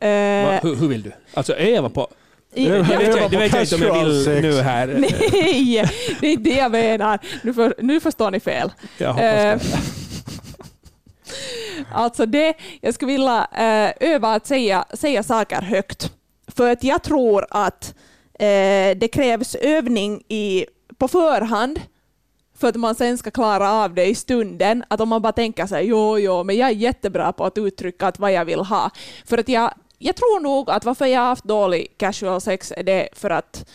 Eh, 0.00 0.46
Va, 0.46 0.58
hur, 0.62 0.74
hur 0.74 0.88
vill 0.88 1.02
du? 1.02 1.12
Alltså 1.34 1.54
öva 1.54 1.88
på... 1.90 2.08
i- 2.54 2.68
Det 2.68 2.82
vet 2.82 3.16
jag, 3.16 3.30
det 3.30 3.36
på 3.36 3.38
vet 3.38 3.52
jag 3.52 3.62
inte 3.62 3.74
om 3.74 3.82
jag 3.82 4.04
vill 4.04 4.24
sex. 4.24 4.42
nu 4.42 4.60
här. 4.62 4.86
Nej, 4.98 5.90
det 6.20 6.26
är 6.26 6.30
inte 6.32 6.50
det 6.50 6.56
jag 6.56 6.72
menar. 6.72 7.18
Nu, 7.42 7.54
för, 7.54 7.74
nu 7.78 8.00
förstår 8.00 8.30
ni 8.30 8.40
fel. 8.40 8.72
Eh, 8.98 9.60
alltså 11.92 12.26
det, 12.26 12.54
jag 12.80 12.94
skulle 12.94 13.12
vilja 13.12 13.46
eh, 13.52 14.12
öva 14.14 14.34
att 14.34 14.46
säga, 14.46 14.84
säga 14.94 15.22
saker 15.22 15.62
högt. 15.62 16.12
För 16.48 16.70
att 16.70 16.84
jag 16.84 17.02
tror 17.02 17.46
att 17.50 17.94
eh, 18.38 18.96
det 18.96 19.10
krävs 19.12 19.54
övning 19.54 20.22
i, 20.28 20.66
på 20.98 21.08
förhand 21.08 21.80
för 22.58 22.68
att 22.68 22.76
man 22.76 22.94
sen 22.94 23.18
ska 23.18 23.30
klara 23.30 23.72
av 23.72 23.94
det 23.94 24.06
i 24.06 24.14
stunden. 24.14 24.84
Att 24.88 25.00
om 25.00 25.08
man 25.08 25.22
bara 25.22 25.32
tänker 25.32 25.66
sig 25.66 25.86
jo, 25.86 26.18
jo, 26.18 26.44
men 26.44 26.56
jag 26.56 26.68
är 26.68 26.72
jättebra 26.74 27.32
på 27.32 27.44
att 27.44 27.58
uttrycka 27.58 28.06
att 28.06 28.18
vad 28.18 28.32
jag 28.32 28.44
vill 28.44 28.60
ha. 28.60 28.90
För 29.26 29.38
att 29.38 29.48
jag, 29.48 29.70
jag 29.98 30.16
tror 30.16 30.40
nog 30.40 30.70
att 30.70 30.84
varför 30.84 31.06
jag 31.06 31.20
har 31.20 31.26
haft 31.26 31.44
dålig 31.44 31.94
casual 31.96 32.40
sex 32.40 32.72
är 32.76 32.82
det 32.82 33.08
för 33.12 33.30
att 33.30 33.70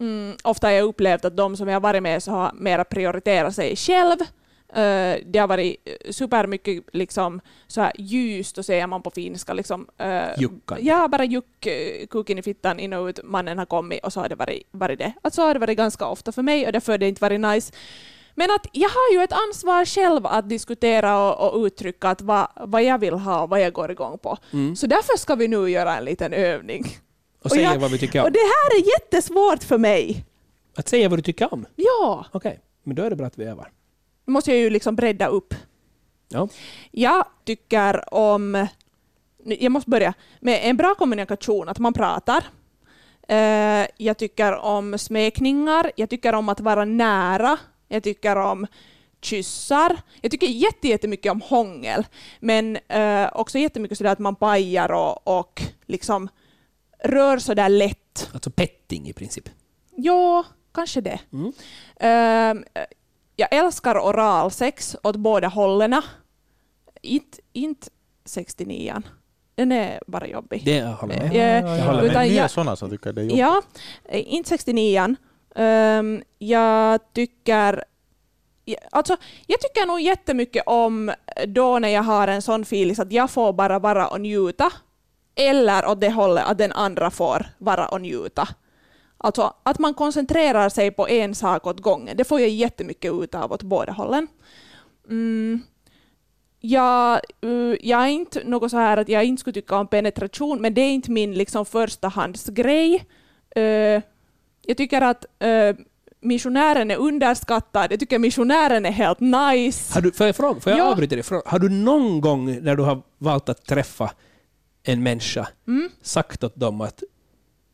mm, 0.00 0.36
ofta 0.44 0.66
har 0.66 0.72
jag 0.72 0.84
upplevt 0.84 1.24
att 1.24 1.36
de 1.36 1.56
som 1.56 1.68
jag 1.68 1.74
har 1.74 1.80
varit 1.80 2.02
med 2.02 2.22
så 2.22 2.30
har 2.30 2.52
mera 2.54 2.84
prioriterat 2.84 3.54
sig 3.54 3.76
själv. 3.76 4.16
Uh, 4.70 5.16
det 5.26 5.38
har 5.38 5.46
varit 5.46 5.76
supermycket 6.10 6.84
liksom, 6.92 7.40
så 7.66 7.80
här 7.80 7.92
ljust, 7.98 8.56
då 8.56 8.62
säger 8.62 8.86
man 8.86 9.02
på 9.02 9.10
finska. 9.10 9.52
Liksom, 9.52 9.88
uh, 10.02 10.40
Juckan. 10.40 10.78
Ja, 10.80 11.08
bara 11.08 11.24
juck, 11.24 11.66
kuken 12.10 12.38
i 12.38 12.42
fittan, 12.42 12.80
in 12.80 12.92
och 12.92 13.06
ut, 13.06 13.20
mannen 13.24 13.58
har 13.58 13.66
kommit 13.66 14.04
och 14.04 14.12
så 14.12 14.20
har 14.20 14.28
det 14.28 14.34
varit, 14.34 14.62
varit 14.70 14.98
det. 14.98 15.12
Alltså 15.22 15.42
har 15.42 15.54
det 15.54 15.60
varit 15.60 15.76
ganska 15.76 16.06
ofta 16.06 16.32
för 16.32 16.42
mig 16.42 16.66
och 16.66 16.72
därför 16.72 16.92
har 16.92 16.98
det 16.98 17.08
inte 17.08 17.20
varit 17.20 17.40
nice. 17.40 17.72
Men 18.38 18.50
att 18.50 18.66
jag 18.72 18.88
har 18.88 19.12
ju 19.12 19.22
ett 19.24 19.32
ansvar 19.32 19.84
själv 19.84 20.26
att 20.26 20.48
diskutera 20.48 21.32
och, 21.32 21.54
och 21.54 21.64
uttrycka 21.64 22.08
att 22.08 22.20
vad, 22.22 22.48
vad 22.56 22.82
jag 22.82 22.98
vill 22.98 23.14
ha 23.14 23.42
och 23.42 23.48
vad 23.50 23.60
jag 23.60 23.72
går 23.72 23.90
igång 23.90 24.18
på. 24.18 24.36
Mm. 24.52 24.76
Så 24.76 24.86
därför 24.86 25.16
ska 25.18 25.34
vi 25.34 25.48
nu 25.48 25.70
göra 25.70 25.96
en 25.96 26.04
liten 26.04 26.32
övning. 26.32 26.84
Och 27.42 27.50
säga 27.50 27.72
jag- 27.72 27.80
vad 27.80 27.90
vi 27.90 27.98
tycker 27.98 28.20
Och 28.20 28.26
om. 28.26 28.32
det 28.32 28.38
här 28.38 28.78
är 28.80 28.84
jättesvårt 29.00 29.62
för 29.64 29.78
mig. 29.78 30.24
Att 30.76 30.88
säga 30.88 31.08
vad 31.08 31.18
du 31.18 31.22
tycker 31.22 31.54
om? 31.54 31.66
Ja, 31.76 32.26
Okej, 32.32 32.60
men 32.82 32.96
då 32.96 33.02
är 33.02 33.10
det 33.10 33.16
bra 33.16 33.26
att 33.26 33.38
vi 33.38 33.44
övar. 33.44 33.70
nu 34.24 34.32
måste 34.32 34.50
jag 34.50 34.60
ju 34.60 34.70
liksom 34.70 34.96
bredda 34.96 35.26
upp. 35.26 35.54
Ja. 36.28 36.48
Jag 36.90 37.24
tycker 37.44 38.14
om... 38.14 38.66
Jag 39.44 39.72
måste 39.72 39.90
börja 39.90 40.14
med 40.40 40.60
en 40.62 40.76
bra 40.76 40.94
kommunikation, 40.94 41.68
att 41.68 41.78
man 41.78 41.92
pratar. 41.92 42.44
Eh, 43.28 43.86
jag 43.96 44.16
tycker 44.18 44.56
om 44.56 44.98
smekningar, 44.98 45.92
jag 45.96 46.10
tycker 46.10 46.32
om 46.34 46.48
att 46.48 46.60
vara 46.60 46.84
nära, 46.84 47.58
jag 47.88 48.02
tycker 48.02 48.36
om 48.36 48.66
kyssar. 49.20 49.96
Jag 50.20 50.30
tycker 50.30 50.46
jätte- 50.46 50.88
jättemycket 50.88 51.32
om 51.32 51.40
hångel, 51.40 52.06
men 52.40 52.76
eh, 52.88 53.28
också 53.32 53.58
jättemycket 53.58 53.98
sådär 53.98 54.10
att 54.12 54.18
man 54.18 54.36
pajar 54.36 54.92
och, 54.92 55.38
och 55.38 55.62
liksom 55.86 56.28
rör 57.04 57.38
sådär 57.38 57.68
lätt. 57.68 58.30
Alltså 58.34 58.50
petting 58.50 59.08
i 59.08 59.12
princip. 59.12 59.48
Ja, 59.96 60.44
kanske 60.74 61.00
det. 61.00 61.18
Mm. 61.32 61.52
Ehm, 62.00 62.64
jag 63.36 63.54
älskar 63.54 63.98
oralsex 63.98 64.96
åt 65.02 65.16
båda 65.16 65.48
hållen. 65.48 66.02
Inte, 67.02 67.38
inte 67.52 67.88
69 68.24 69.02
Den 69.54 69.72
är 69.72 70.00
bara 70.06 70.26
jobbig. 70.26 70.62
Det 70.64 70.76
jag 70.76 70.92
håller 70.92 71.16
med. 71.16 71.32
Eh, 71.32 71.70
Jag 71.78 71.84
håller 71.86 72.02
med. 72.02 72.28
ni 72.28 72.34
är 72.36 72.40
jag- 72.42 72.50
sådana 72.50 72.76
som 72.76 72.90
tycker 72.90 73.12
det 73.12 73.20
är 73.20 73.24
jobbigt. 73.24 73.38
Ja, 73.38 73.62
eh, 74.08 74.34
inte 74.34 74.48
69 74.48 75.16
um, 75.58 76.22
Jag 76.38 77.12
tycker 77.12 77.84
Alltså, 78.90 79.16
jag 79.46 79.60
tycker 79.60 79.86
nog 79.86 80.00
jättemycket 80.00 80.62
om 80.66 81.08
eh, 81.08 81.14
då 81.48 81.78
när 81.78 81.88
jag 81.88 82.02
har 82.02 82.28
en 82.28 82.42
sån 82.42 82.62
feeling 82.62 82.96
att 82.98 83.12
jag 83.12 83.30
får 83.30 83.52
bara 83.52 83.78
vara 83.78 84.08
och 84.08 84.20
njuta, 84.20 84.72
eller 85.34 85.88
åt 85.88 86.00
det 86.00 86.10
hållet 86.10 86.44
att 86.46 86.58
den 86.58 86.72
andra 86.72 87.10
får 87.10 87.46
vara 87.58 87.88
och 87.88 88.00
njuta. 88.00 88.48
Alltså 89.18 89.54
att 89.62 89.78
man 89.78 89.94
koncentrerar 89.94 90.68
sig 90.68 90.90
på 90.90 91.08
en 91.08 91.34
sak 91.34 91.66
åt 91.66 91.80
gången, 91.80 92.16
det 92.16 92.24
får 92.24 92.40
jag 92.40 92.48
jättemycket 92.48 93.12
ut 93.12 93.34
av 93.34 93.52
åt 93.52 93.62
båda 93.62 93.92
hållen. 93.92 94.28
Mm. 95.08 95.62
Jag, 96.60 97.20
eh, 97.40 97.76
jag 97.80 98.02
är 98.02 98.08
inte 98.08 98.44
något 98.44 98.70
så 98.70 98.76
här 98.76 98.96
att 98.96 99.08
jag 99.08 99.24
inte 99.24 99.40
skulle 99.40 99.54
tycka 99.54 99.76
om 99.76 99.86
penetration, 99.86 100.60
men 100.62 100.74
det 100.74 100.80
är 100.80 100.90
inte 100.90 101.10
min 101.10 101.34
liksom 101.34 101.66
förstahandsgrej. 101.66 103.04
Uh, 103.56 104.02
jag 104.66 104.76
tycker 104.76 105.00
att 105.02 105.24
uh, 105.44 105.84
missionären 106.20 106.90
är 106.90 106.96
underskattad. 106.96 107.92
Jag 107.92 108.00
tycker 108.00 108.18
missionären 108.18 108.86
är 108.86 108.90
helt 108.90 109.20
nice. 109.20 109.94
Har 109.94 110.00
du, 110.00 110.12
får 110.12 110.26
jag, 110.26 110.36
fråga, 110.36 110.60
får 110.60 110.72
jag 110.72 110.78
Ja. 110.80 110.90
avbryta 110.90 111.16
dig? 111.16 111.24
Har 111.46 111.58
du 111.58 111.68
någon 111.68 112.20
gång 112.20 112.62
när 112.62 112.76
du 112.76 112.82
har 112.82 113.02
valt 113.18 113.48
att 113.48 113.64
träffa 113.66 114.12
en 114.82 115.02
människa 115.02 115.48
Mm. 115.66 115.90
sagt 116.02 116.44
åt 116.44 116.56
dem 116.56 116.80
att 116.80 117.02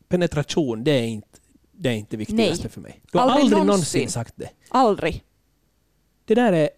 penetration, 0.09 0.85
det 0.85 0.91
är 0.91 1.05
inte 1.07 1.29
det 1.73 1.89
är 1.89 1.93
inte 1.95 2.17
viktigaste 2.17 2.63
Nej. 2.65 2.71
för 2.73 2.81
mig? 2.81 3.01
Du 3.13 3.19
har 3.19 3.25
Aldrig 3.25 3.41
aldrig, 3.45 3.59
någonsin. 3.67 3.99
någonsin. 3.99 4.09
sagt 4.11 4.33
det. 4.37 4.49
Aldrig. 4.69 5.25
Det 6.25 6.35
där 6.35 6.53
är, 6.53 6.69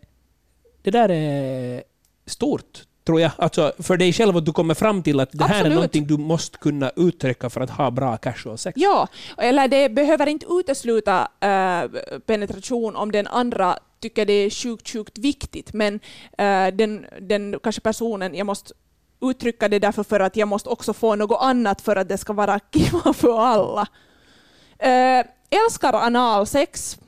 det 0.82 0.90
där 0.90 1.08
är 1.10 1.82
stort, 2.26 2.82
tror 3.04 3.20
jag. 3.20 3.30
Alltså 3.36 3.72
för 3.78 3.96
dig 3.96 4.12
själv 4.12 4.36
att 4.36 4.44
du 4.44 4.52
kommer 4.52 4.74
fram 4.74 5.02
till 5.02 5.20
att 5.20 5.32
det 5.32 5.44
här 5.44 5.54
är 5.54 5.58
Absolut. 5.58 5.74
någonting 5.74 6.06
du 6.06 6.16
måste 6.16 6.58
kunna 6.58 6.90
uttrycka 6.96 7.50
för 7.50 7.60
att 7.60 7.70
ha 7.70 7.90
bra 7.90 8.16
casual 8.16 8.58
sex. 8.58 8.74
Ja, 8.76 9.08
eller 9.38 9.68
det 9.68 9.88
behöver 9.88 10.26
inte 10.26 10.46
utesluta 10.50 11.28
äh, 11.40 11.90
penetration 12.26 12.96
om 12.96 13.12
den 13.12 13.26
andra 13.26 13.78
tycker 14.00 14.26
det 14.26 14.32
är 14.32 14.50
sjukt, 14.50 14.88
sjukt 14.88 15.18
viktigt, 15.18 15.72
men 15.72 16.00
äh, 16.38 16.66
den, 16.74 17.06
den 17.20 17.58
kanske 17.62 17.80
personen, 17.80 18.34
jag 18.34 18.46
måste 18.46 18.74
uttrycka 19.22 19.68
det 19.68 19.78
därför 19.78 20.04
för 20.04 20.20
att 20.20 20.36
jag 20.36 20.48
måste 20.48 20.68
också 20.68 20.92
få 20.92 21.16
något 21.16 21.38
annat 21.40 21.80
för 21.80 21.96
att 21.96 22.08
det 22.08 22.18
ska 22.18 22.32
vara 22.32 22.60
kiva 22.72 23.12
för 23.12 23.40
alla. 23.40 23.86
Äh, 24.78 25.26
älskar 25.50 25.92
analsex. 25.92 26.98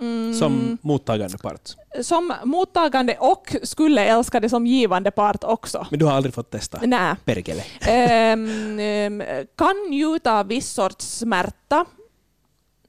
Mm, 0.00 0.34
Som 0.34 0.78
mottagande 0.82 1.38
part. 1.38 1.70
som 2.02 2.32
mottagande 2.44 3.16
och 3.20 3.56
skulle 3.62 4.04
älska 4.04 4.40
det 4.40 4.48
som 4.48 4.66
givande 4.66 5.10
part 5.10 5.44
också. 5.44 5.86
Men 5.90 5.98
du 5.98 6.04
har 6.04 6.12
aldrig 6.12 6.34
fått 6.34 6.50
testa? 6.50 6.80
Nej. 6.86 7.14
Perkele. 7.24 7.64
Ehm, 7.80 8.78
ehm, 8.78 9.22
kan 9.56 9.76
njuta 9.90 10.38
av 10.38 10.46
viss 10.46 10.70
sorts 10.70 11.06
smärta. 11.18 11.84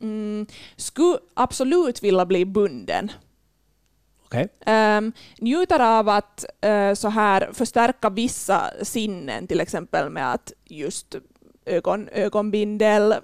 Mm, 0.01 0.45
skulle 0.75 1.17
absolut 1.33 2.03
vilja 2.03 2.25
bli 2.25 2.45
bunden. 2.45 3.11
Okej. 4.25 4.47
Um, 4.97 5.11
njuter 5.39 5.79
av 5.79 6.09
att 6.09 6.45
eh, 6.61 6.93
så 6.93 7.09
här 7.09 7.49
förstärka 7.53 8.09
vissa 8.09 8.71
sinnen, 8.83 9.47
till 9.47 9.59
exempel 9.59 10.09
med 10.09 10.33
att 10.33 10.53
just 10.65 11.15
ögon, 11.65 12.09
ögonbindel, 12.11 13.15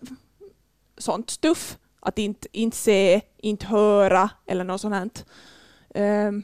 sånt 0.97 1.29
stuff. 1.29 1.77
Att 2.03 2.17
inte, 2.19 2.47
inte 2.51 2.77
se, 2.77 3.21
inte 3.37 3.65
höra 3.65 4.29
eller 4.47 4.63
något 4.63 4.81
sånt. 4.81 5.25
Ehm, 5.95 6.43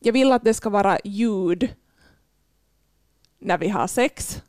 jag 0.00 0.12
vill 0.12 0.32
att 0.32 0.44
det 0.44 0.54
ska 0.54 0.70
vara 0.70 0.98
ljud 1.04 1.68
när 3.40 3.58
vi 3.58 3.68
har 3.68 3.86
sex. 3.86 4.42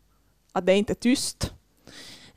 Att 0.52 0.66
det 0.66 0.76
inte 0.76 0.94
är 0.94 0.96
tyst. 0.96 1.52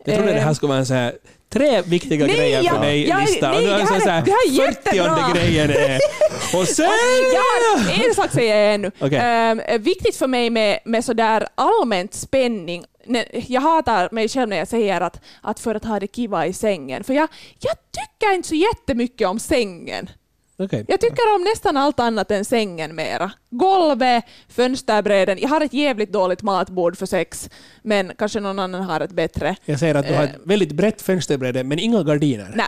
Jag 0.04 0.14
trodde 0.16 0.32
det 0.32 0.40
här 0.40 0.48
Ehm, 0.48 0.54
skulle 0.54 0.68
vara 0.68 0.78
en 0.78 0.86
så 0.86 0.94
här 0.94 1.18
tre 1.48 1.82
viktiga 1.82 2.26
Nej, 2.26 2.36
grejer 2.36 2.62
för 2.62 2.76
ja, 2.76 2.80
dig 2.82 3.08
jag- 3.08 3.20
lista. 3.20 3.50
nej, 3.50 3.58
och 3.58 3.64
nu 3.64 3.70
är 3.70 3.78
det 3.78 3.86
så 3.86 3.92
här 3.94 4.00
är- 4.00 4.10
här 4.10 4.22
det 4.24 4.30
här 4.30 4.68
är 4.68 4.72
40 4.72 4.96
jättebra. 4.96 5.32
grejen 5.34 5.70
är... 5.70 5.98
Och 6.60 6.68
sen... 6.68 6.86
Ja, 7.34 7.92
en 8.08 8.14
sak 8.14 8.30
säger 8.30 8.56
jag 8.56 8.74
ännu. 8.74 8.90
Okej. 9.00 9.18
Ehm, 9.22 9.82
viktigt 9.82 10.16
för 10.16 10.26
mig 10.26 10.50
med, 10.50 10.78
med 10.84 11.04
sådär 11.04 11.46
allmänt 11.54 12.14
spänning, 12.14 12.84
jag 13.48 13.60
hatar 13.60 14.08
mig 14.12 14.28
själv 14.28 14.48
när 14.48 14.56
jag 14.56 14.68
säger 14.68 15.00
att, 15.00 15.20
att 15.40 15.60
för 15.60 15.74
att 15.74 15.84
ha 15.84 16.00
det 16.00 16.06
kiva 16.06 16.46
i 16.46 16.52
sängen, 16.52 17.04
för 17.04 17.14
jag, 17.14 17.28
jag 17.58 17.76
tycker 17.90 18.34
inte 18.34 18.48
så 18.48 18.54
jättemycket 18.54 19.28
om 19.28 19.38
sängen. 19.38 20.08
Okej. 20.56 20.84
Jag 20.88 21.00
tycker 21.00 21.34
om 21.34 21.42
nästan 21.44 21.76
allt 21.76 22.00
annat 22.00 22.30
än 22.30 22.44
sängen 22.44 22.94
mera. 22.94 23.32
Golvet, 23.50 24.24
fönsterbräden. 24.48 25.38
Jag 25.40 25.48
har 25.48 25.60
ett 25.60 25.72
jävligt 25.72 26.12
dåligt 26.12 26.42
matbord 26.42 26.98
för 26.98 27.06
sex, 27.06 27.50
men 27.82 28.12
kanske 28.18 28.40
någon 28.40 28.58
annan 28.58 28.82
har 28.82 29.00
ett 29.00 29.12
bättre. 29.12 29.56
Jag 29.64 29.78
säger 29.78 29.94
att 29.94 30.08
du 30.08 30.14
har 30.14 30.24
ett 30.24 30.36
väldigt 30.44 30.72
brett 30.72 31.02
fönsterbräde 31.02 31.64
men 31.64 31.78
inga 31.78 32.02
gardiner. 32.02 32.52
Nej, 32.56 32.66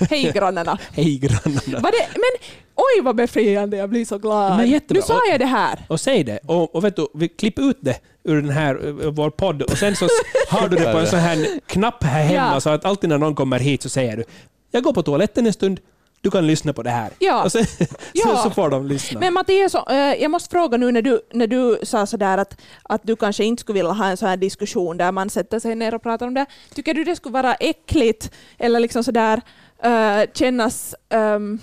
hej 0.10 0.32
grannarna. 0.34 0.78
Hej 0.92 1.18
grannarna. 1.18 1.80
Var 1.80 1.90
det, 1.90 2.08
men 2.12 2.48
oj 2.74 3.02
vad 3.02 3.16
befriande, 3.16 3.76
jag 3.76 3.90
blir 3.90 4.04
så 4.04 4.18
glad. 4.18 4.56
Men 4.56 4.70
jättebra. 4.70 5.00
Nu 5.00 5.02
sa 5.06 5.20
jag 5.30 5.40
det 5.40 5.46
här. 5.46 5.84
Och 5.88 6.00
säg 6.00 6.24
det. 6.24 6.38
Och, 6.46 6.74
och 6.74 6.84
vet 6.84 6.96
du, 6.96 7.06
vi 7.14 7.28
klipper 7.28 7.62
ut 7.70 7.78
det 7.80 7.98
ur 8.24 8.42
den 8.42 8.50
här, 8.50 8.74
ur 8.86 9.10
vår 9.10 9.30
podd 9.30 9.62
och 9.62 9.78
sen 9.78 9.96
så 9.96 10.08
har 10.48 10.68
du 10.68 10.76
det 10.76 10.92
på 10.92 10.98
en 10.98 11.06
sån 11.06 11.18
här 11.18 11.60
knapp 11.66 12.04
här 12.04 12.22
hemma 12.22 12.50
Ja. 12.54 12.60
så 12.60 12.70
att 12.70 12.84
alltid 12.84 13.10
när 13.10 13.18
någon 13.18 13.34
kommer 13.34 13.58
hit 13.58 13.82
så 13.82 13.88
säger 13.88 14.16
du 14.16 14.24
jag 14.70 14.82
går 14.82 14.92
på 14.92 15.02
toaletten 15.02 15.46
en 15.46 15.52
stund, 15.52 15.80
du 16.20 16.30
kan 16.30 16.46
lyssna 16.46 16.72
på 16.72 16.82
det 16.82 16.90
här. 16.90 17.10
Ja. 17.18 17.44
Och 17.44 17.52
sen, 17.52 17.64
Ja. 18.12 18.24
så, 18.36 18.36
så 18.36 18.50
får 18.50 18.70
de 18.70 18.86
lyssna. 18.86 19.20
Men 19.20 19.34
Mattias, 19.34 19.74
eh, 19.74 19.96
jag 19.96 20.30
måste 20.30 20.50
fråga 20.50 20.76
nu 20.76 20.92
när 20.92 21.02
du, 21.02 21.20
när 21.32 21.46
du 21.46 21.78
sa 21.82 22.06
sådär 22.06 22.38
att, 22.38 22.60
att 22.82 23.00
du 23.04 23.16
kanske 23.16 23.44
inte 23.44 23.60
skulle 23.60 23.74
vilja 23.78 23.92
ha 23.92 24.06
en 24.06 24.16
sån 24.16 24.28
här 24.28 24.36
diskussion 24.36 24.96
där 24.96 25.12
man 25.12 25.30
sätter 25.30 25.58
sig 25.58 25.74
ner 25.74 25.94
och 25.94 26.02
pratar 26.02 26.26
om 26.26 26.34
det. 26.34 26.46
Tycker 26.74 26.94
du 26.94 27.04
det 27.04 27.16
skulle 27.16 27.32
vara 27.32 27.54
äckligt 27.54 28.30
eller 28.58 28.80
liksom 28.80 29.04
sådär 29.04 29.40
uh, 29.84 30.32
kännas 30.34 30.94
ehm, 31.08 31.58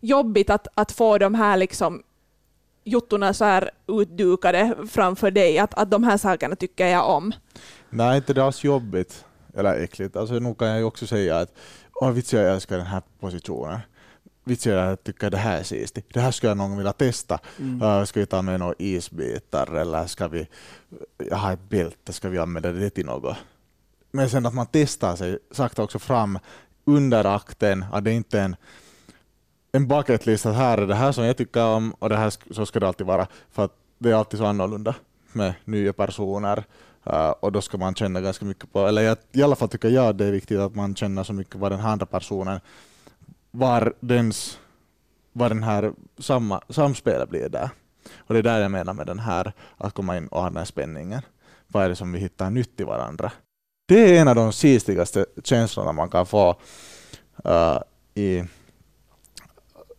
jobbigt 0.00 0.50
att, 0.50 0.68
att 0.74 0.92
få 0.92 1.18
de 1.18 1.34
här 1.34 1.56
liksom 1.56 2.02
jottorna 2.84 3.34
så 3.34 3.44
här 3.44 3.70
utdukade 3.86 4.74
framför 4.90 5.30
dig? 5.30 5.58
Att, 5.58 5.74
att 5.74 5.90
de 5.90 6.04
här 6.04 6.16
sakerna 6.16 6.56
tycker 6.56 6.86
jag 6.86 7.08
om. 7.08 7.32
Nej, 7.90 8.16
inte 8.16 8.34
det 8.34 8.44
alls 8.44 8.64
jobbigt 8.64 9.24
eller 9.54 9.74
äckligt. 9.74 10.16
Alltså, 10.16 10.34
nu 10.34 10.54
kan 10.54 10.68
jag 10.68 10.78
ju 10.78 10.84
också 10.84 11.06
säga 11.06 11.38
att 11.38 11.54
Åh, 12.02 12.10
vitsi, 12.10 12.36
jag 12.36 12.54
älskar 12.54 12.76
den 12.76 12.86
här 12.86 13.02
positionen. 13.20 13.78
Vitsi, 14.44 14.70
jag 14.70 15.04
tycker 15.04 15.30
det 15.30 15.36
här 15.36 15.58
är 15.58 15.62
sistigt. 15.62 16.14
Det 16.14 16.20
här 16.20 16.30
skulle 16.30 16.50
jag 16.50 16.56
någon 16.56 16.76
vilja 16.76 16.92
testa. 16.92 17.38
Mm. 17.58 17.82
Uh, 17.82 18.04
ska 18.04 18.20
vi 18.20 18.26
ta 18.26 18.42
med 18.42 18.60
några 18.60 18.74
isbitar 18.78 19.74
eller 19.74 20.06
ska 20.06 20.28
vi... 20.28 20.48
Jag 21.18 21.36
har 21.36 21.52
ett 21.52 21.68
bälte, 21.68 22.12
ska 22.12 22.28
vi 22.28 22.38
använda 22.38 22.72
det 22.72 22.90
till 22.90 23.06
något? 23.06 23.36
men 24.10 24.30
sen 24.30 24.46
att 24.46 24.54
man 24.54 24.66
testar 24.72 25.16
sig 25.16 25.38
sakta 25.50 25.82
också 25.82 25.98
fram 25.98 26.38
under 26.84 27.24
akten, 27.24 27.84
att 27.92 28.04
det 28.04 28.12
inte 28.12 28.40
är 28.40 28.44
en, 28.44 28.56
en 29.72 29.88
bucketlist 29.88 30.46
att 30.46 30.54
här 30.54 30.78
är 30.78 30.86
det 30.86 30.94
här 30.94 31.12
som 31.12 31.24
jag 31.24 31.36
tycker 31.36 31.64
om 31.64 31.94
och 31.98 32.08
det 32.08 32.16
här 32.16 32.54
så 32.54 32.66
ska 32.66 32.80
det 32.80 32.88
alltid 32.88 33.06
vara. 33.06 33.26
För 33.50 33.64
att 33.64 33.74
det 33.98 34.10
är 34.10 34.14
alltid 34.14 34.38
så 34.38 34.46
annorlunda 34.46 34.94
med 35.32 35.54
nya 35.64 35.92
personer 35.92 36.64
eh, 37.04 37.30
och 37.30 37.52
då 37.52 37.60
ska 37.60 37.78
man 37.78 37.94
känna 37.94 38.20
ganska 38.20 38.44
mycket 38.44 38.72
på, 38.72 38.86
eller 38.86 39.02
jag, 39.02 39.16
i 39.32 39.42
alla 39.42 39.56
fall 39.56 39.68
tycker 39.68 39.88
jag 39.88 40.16
det 40.16 40.24
är 40.24 40.32
viktigt 40.32 40.58
att 40.58 40.74
man 40.74 40.94
känner 40.94 41.24
så 41.24 41.32
mycket 41.32 41.54
vad 41.54 41.72
den 41.72 41.80
här 41.80 41.92
andra 41.92 42.06
personen, 42.06 42.60
var, 43.50 43.94
dens, 44.00 44.58
vad 45.32 45.50
den 45.50 45.62
här 45.62 45.92
samma, 46.18 46.60
samspelet 46.68 47.28
blir 47.28 47.48
där. 47.48 47.70
Och 48.16 48.34
det 48.34 48.40
är 48.40 48.42
där 48.42 48.60
jag 48.60 48.70
menar 48.70 48.94
med 48.94 49.06
den 49.06 49.18
här, 49.18 49.52
att 49.76 49.94
komma 49.94 50.16
in 50.16 50.26
och 50.26 50.40
ha 50.40 50.48
den 50.48 50.56
här 50.56 50.64
spänningen. 50.64 51.22
Vad 51.66 51.84
är 51.84 51.88
det 51.88 51.96
som 51.96 52.12
vi 52.12 52.18
hittar 52.18 52.50
nytt 52.50 52.80
i 52.80 52.84
varandra? 52.84 53.32
Det 53.90 54.16
är 54.16 54.20
en 54.20 54.28
av 54.28 54.34
de 54.34 54.52
sistigaste 54.52 55.26
känslorna 55.44 55.92
man 55.92 56.08
kan 56.08 56.26
få 56.26 56.56
uh, 57.46 57.78
i, 58.14 58.44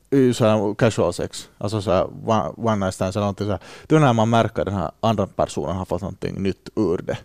i 0.10 0.34
så 0.34 0.46
här 0.46 0.74
casual 0.76 1.14
sex, 1.14 1.50
alltså 1.58 1.82
så 1.82 1.92
här 1.92 2.08
one, 2.30 2.50
one 2.58 2.76
night 2.76 2.94
stands 2.96 3.16
eller 3.16 3.24
någonting 3.24 3.46
så 3.48 3.52
här. 3.52 3.60
Det 3.88 3.96
är 3.96 4.00
när 4.00 4.14
man 4.14 4.30
märker 4.30 4.62
att 4.62 4.66
den 4.66 4.76
här 4.76 4.92
andra 5.00 5.28
personen 5.28 5.76
har 5.76 5.86
fått 5.86 6.02
någonting 6.02 6.44
nytt 6.44 6.70
ur 6.76 6.98
det. 6.98 7.18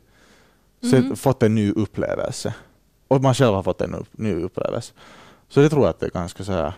Så 0.91 0.97
Mhm. 0.97 1.17
Fått 1.17 1.43
en 1.43 1.55
ny 1.55 1.73
upplevelse. 1.73 2.55
Och 3.09 3.23
man 3.23 3.35
själv 3.35 3.55
har 3.55 3.63
fått 3.63 3.81
en 3.81 3.95
upp, 3.95 4.09
ny 4.19 4.35
upplevelse. 4.35 4.93
Så 5.49 5.61
det 5.61 5.69
tror 5.69 5.83
jag 5.83 5.91
att 5.91 6.01
det 6.01 6.07
är 6.07 6.11
ganska 6.11 6.45
så 6.45 6.53
här, 6.53 6.69
i 6.69 6.73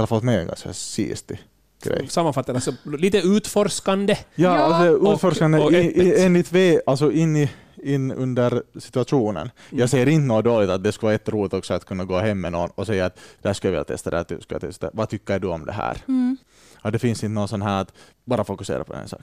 alla 0.00 0.06
fall 0.06 0.18
för 0.20 0.26
mig 0.26 0.38
en 0.38 0.46
ganska 0.46 0.72
sistig 0.72 1.42
grej. 1.82 2.08
Sammanfattande, 2.08 2.56
alltså 2.56 2.72
lite 2.98 3.18
utforskande. 3.18 4.14
Ja, 4.34 4.56
Ja. 4.58 4.62
alltså 4.74 4.92
Och- 5.06 5.14
utforskande 5.14 5.58
och 5.58 5.72
i, 5.72 5.88
öppet. 5.88 6.02
i, 6.02 6.22
enligt 6.22 6.52
V, 6.52 6.80
alltså 6.86 7.12
in, 7.12 7.36
i, 7.36 7.50
in 7.84 8.12
under 8.12 8.62
situationen. 8.78 9.42
Mm. 9.42 9.80
Jag 9.80 9.90
ser 9.90 10.08
inte 10.08 10.26
något 10.26 10.44
dåligt 10.44 10.70
att 10.70 10.84
det 10.84 10.92
skulle 10.92 11.06
vara 11.06 11.14
jätteroligt 11.14 11.54
också 11.54 11.74
att 11.74 11.84
kunna 11.84 12.04
gå 12.04 12.18
hem 12.18 12.40
med 12.40 12.52
någon 12.52 12.70
och 12.74 12.86
säga 12.86 13.06
att 13.06 13.18
det 13.42 13.48
här 13.48 13.54
skulle 13.54 13.68
jag 13.68 13.72
vilja 13.72 13.84
testa, 13.84 14.10
det 14.10 14.16
här 14.16 14.24
skulle 14.24 14.44
jag 14.48 14.60
testa. 14.60 14.90
Vad 14.92 15.08
tycker 15.08 15.38
du 15.38 15.48
om 15.48 15.66
det 15.66 15.72
här? 15.72 15.96
Mm. 16.08 16.36
Ja, 16.82 16.90
det 16.90 16.98
finns 16.98 17.24
inte 17.24 17.34
någon 17.34 17.48
sån 17.48 17.62
här 17.62 17.80
att 17.80 17.92
bara 18.24 18.44
fokusera 18.44 18.84
på 18.84 18.94
en 18.94 19.08
sak. 19.08 19.20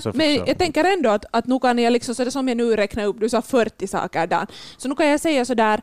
Får 0.00 0.12
men 0.12 0.34
jag 0.34 0.58
tänker 0.58 0.84
ändå 0.84 1.10
att, 1.10 1.24
att 1.30 1.46
nu 1.46 1.58
kan 1.58 1.78
jag 1.78 1.92
liksom, 1.92 2.14
så 2.14 2.24
det 2.24 2.30
som 2.30 2.48
jag 2.48 2.56
nu 2.56 2.76
räknar 2.76 3.04
upp, 3.04 3.20
du 3.20 3.28
sa 3.28 3.42
40 3.42 3.86
saker 3.86 4.26
där, 4.26 4.46
så 4.76 4.88
nu 4.88 4.94
kan 4.94 5.06
jag 5.06 5.20
säga 5.20 5.44
sådär, 5.44 5.82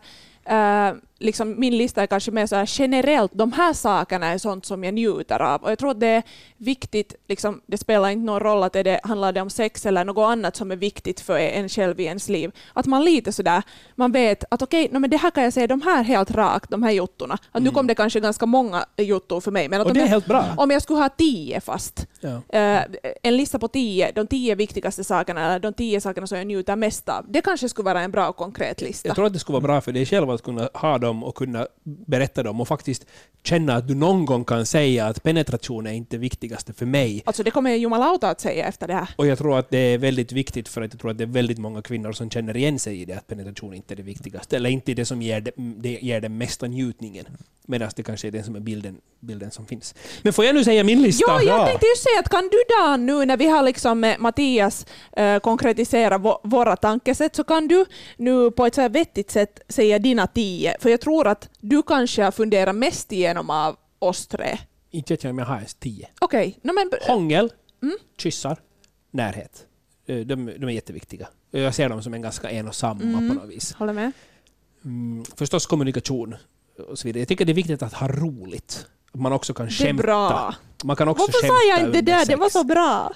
Uh, 0.50 0.96
liksom 1.24 1.60
min 1.60 1.78
lista 1.78 2.02
är 2.02 2.08
kanske 2.08 2.32
mer 2.32 2.46
så 2.46 2.56
här 2.56 2.70
generellt, 2.80 3.32
de 3.34 3.52
här 3.52 3.74
sakerna 3.74 4.28
är 4.28 4.38
sånt 4.38 4.66
som 4.66 4.84
jag 4.84 4.94
njuter 4.94 5.42
av. 5.42 5.64
Och 5.64 5.72
jag 5.72 5.80
tror 5.80 5.92
att 5.92 6.00
det 6.00 6.08
är 6.08 6.24
viktigt, 6.58 7.16
liksom, 7.28 7.62
det 7.66 7.78
spelar 7.78 8.10
inte 8.10 8.26
någon 8.26 8.40
roll 8.40 8.64
att 8.64 8.74
det 8.74 9.00
handlar 9.04 9.32
det 9.32 9.42
om 9.42 9.50
sex 9.50 9.86
eller 9.86 10.06
något 10.06 10.30
annat 10.32 10.56
som 10.56 10.72
är 10.72 10.76
viktigt 10.76 11.20
för 11.20 11.38
en 11.38 11.70
själv 11.70 12.00
i 12.00 12.04
ens 12.04 12.30
liv. 12.30 12.52
Att 12.74 12.86
man 12.86 13.06
lite 13.06 13.32
sådär, 13.32 13.64
man 13.96 14.12
vet 14.12 14.44
att 14.50 14.62
okej, 14.62 14.86
okay, 14.86 15.00
men 15.00 15.10
det 15.10 15.18
här 15.18 15.32
kan 15.32 15.44
jag 15.44 15.54
säga, 15.54 15.68
de 15.68 15.82
här 15.82 16.04
helt 16.04 16.32
rakt, 16.32 16.70
de 16.70 16.84
här 16.84 16.92
jottorna. 16.92 17.38
Att 17.52 17.64
nu 17.64 17.70
kom 17.70 17.88
det 17.88 17.96
kanske 17.96 18.20
ganska 18.20 18.46
många 18.46 18.86
jottor 18.98 19.42
för 19.42 19.52
mig. 19.52 19.70
Men 19.70 19.82
att 19.82 19.88
Och 19.88 19.94
det 19.94 20.00
är 20.00 20.02
jag, 20.02 20.08
helt 20.08 20.26
bra. 20.26 20.46
om 20.58 20.72
jag 20.72 20.82
skulle 20.82 21.00
ha 21.00 21.10
tio 21.10 21.62
fast, 21.62 22.08
Ja. 22.24 22.60
Eh, 22.60 22.82
en 23.24 23.38
lista 23.38 23.60
på 23.60 23.68
tio, 23.68 24.12
de 24.12 24.28
tio 24.28 24.56
viktigaste 24.56 25.04
sakerna, 25.04 25.46
eller 25.46 25.60
de 25.60 25.74
tio 25.74 26.02
sakerna 26.02 26.28
som 26.28 26.38
jag 26.38 26.48
njuter 26.48 26.76
mest 26.76 27.10
av. 27.10 27.26
Det 27.30 27.42
kanske 27.42 27.70
skulle 27.70 27.86
vara 27.86 28.02
en 28.02 28.12
bra 28.12 28.30
och 28.30 28.36
konkret 28.36 28.82
lista. 28.82 29.08
Jag 29.08 29.16
tror 29.16 29.26
att 29.26 29.34
det 29.34 29.40
skulle 29.40 29.54
vara 29.54 29.68
bra 29.68 29.82
för 29.82 29.92
dig 29.92 30.06
själv 30.06 30.30
att 30.30 30.44
kunna 30.44 30.70
ha 30.74 30.98
dem 30.98 31.13
och 31.24 31.36
kunna 31.36 31.68
berätta 31.84 32.44
dem 32.44 32.62
och 32.62 32.68
faktiskt 32.68 33.06
känna 33.44 33.76
att 33.76 33.88
du 33.88 33.96
någon 33.96 34.26
gång 34.26 34.46
kan 34.46 34.66
säga 34.66 35.06
att 35.08 35.24
penetration 35.24 35.88
är 35.88 35.92
inte 35.92 36.16
det 36.16 36.20
viktigaste 36.22 36.74
för 36.74 36.86
mig. 36.86 37.22
Alltså 37.26 37.44
det 37.44 37.52
kommer 37.52 37.76
jumalauta 37.76 38.30
att 38.30 38.42
säga 38.42 38.66
efter 38.68 38.88
det 38.88 38.94
här. 38.94 39.08
Och 39.16 39.28
jag 39.28 39.38
tror 39.38 39.60
att 39.60 39.70
det 39.70 39.78
är 39.78 39.98
väldigt 39.98 40.32
viktigt 40.32 40.70
för 40.70 40.82
att 40.82 40.94
jag 40.94 41.02
tror 41.02 41.12
att 41.12 41.18
det 41.18 41.24
är 41.24 41.28
väldigt 41.28 41.58
många 41.58 41.82
kvinnor 41.82 42.12
som 42.12 42.30
känner 42.30 42.58
igen 42.58 42.80
sig 42.80 43.02
i 43.02 43.06
det 43.06 43.14
att 43.14 43.28
penetration 43.28 43.74
inte 43.74 43.94
är 43.94 43.96
det 43.96 44.04
viktigaste. 44.04 44.56
Eller 44.56 44.70
inte 44.70 44.94
det 44.94 45.06
som 45.06 45.22
ger, 45.22 45.42
det, 45.42 45.52
det 45.56 46.00
ger 46.02 46.22
den 46.22 46.38
mesta 46.38 46.68
njutningen. 46.68 47.26
Medan 47.68 47.90
det 47.96 48.04
kanske 48.04 48.28
är 48.28 48.32
den 48.32 48.44
som 48.44 48.56
är 48.56 48.60
bilden, 48.60 48.98
bilden 49.20 49.52
som 49.52 49.66
finns. 49.66 49.96
Men 50.22 50.34
får 50.34 50.46
jag 50.46 50.56
nu 50.56 50.64
säga 50.64 50.84
min 50.84 51.02
lista? 51.02 51.26
Jo, 51.28 51.48
jag 51.48 51.60
Ja. 51.60 51.68
tänkte 51.68 51.86
ju 51.86 51.96
säga 51.96 52.20
att 52.20 52.30
kan 52.30 52.50
du 52.52 52.58
Dan 52.80 53.06
nu 53.06 53.26
när 53.26 53.38
vi 53.38 53.48
har 53.48 53.64
liksom 53.64 54.00
med 54.00 54.20
Mattias 54.20 54.86
eh, 55.18 55.40
konkretiserat 55.40 56.22
vå- 56.22 56.40
våra 56.44 56.76
tankesätt 56.76 57.36
så 57.36 57.44
kan 57.44 57.68
du 57.68 57.86
nu 58.18 58.52
på 58.52 58.66
ett 58.66 58.76
så 58.76 58.82
här 58.82 58.90
vettigt 58.90 59.32
sätt 59.32 59.60
säga 59.70 60.00
dina 60.00 60.28
tio. 60.28 60.76
För 60.80 60.90
jag 60.90 61.02
tror 61.04 61.28
att 61.28 61.50
du 61.60 61.84
kanske 61.84 62.24
har 62.24 62.32
funderat 62.32 62.76
mest 62.76 63.12
igenom 63.12 63.50
av 63.50 63.76
oss 64.00 64.28
tre. 64.28 64.58
Inte 64.92 65.14
vet 65.14 65.24
jag 65.24 65.32
om 65.32 65.40
jag 65.40 65.46
har 65.46 65.56
ens 65.56 65.74
tio. 65.76 66.08
Okej, 66.22 66.60
no, 66.62 66.72
men 66.74 66.92
Hångel, 67.08 67.54
Mm. 67.82 67.98
kyssar, 68.18 68.58
närhet. 69.12 69.66
Eh, 70.06 70.18
De, 70.20 70.46
de 70.46 70.64
är 70.66 70.70
jätteviktiga. 70.70 71.28
Jag 71.52 71.76
ser 71.76 71.90
dem 71.90 72.04
som 72.04 72.14
en 72.14 72.22
ganska 72.22 72.50
en 72.50 72.68
och 72.68 72.76
samma 72.76 73.02
Mm. 73.04 73.28
på 73.30 73.34
något 73.34 73.50
vis. 73.50 73.74
håller 73.74 73.94
med. 73.94 74.12
Mm, 74.86 75.26
förstås 75.36 75.66
kommunikation 75.66 76.36
och 76.90 77.00
så 77.00 77.08
vidare. 77.08 77.20
Jag 77.22 77.28
tycker 77.28 77.46
det 77.46 77.52
är 77.52 77.54
viktigt 77.54 77.82
att 77.84 77.94
ha 77.94 78.08
roligt. 78.08 78.86
Att 79.12 79.20
man 79.20 79.34
också 79.34 79.54
kan 79.54 79.66
Det 79.66 79.72
är 79.72 79.86
skämta. 79.86 80.04
bra. 80.04 80.56
Man 80.84 80.96
kan 80.96 81.08
också 81.08 81.22
Varför 81.26 81.40
skämta 81.42 81.56
sa 81.56 81.70
jag 81.70 81.80
inte 81.80 82.02
det 82.02 82.12
där? 82.12 82.26
Det 82.26 82.36
var 82.36 82.50
så 82.50 82.64
bra. 82.64 83.14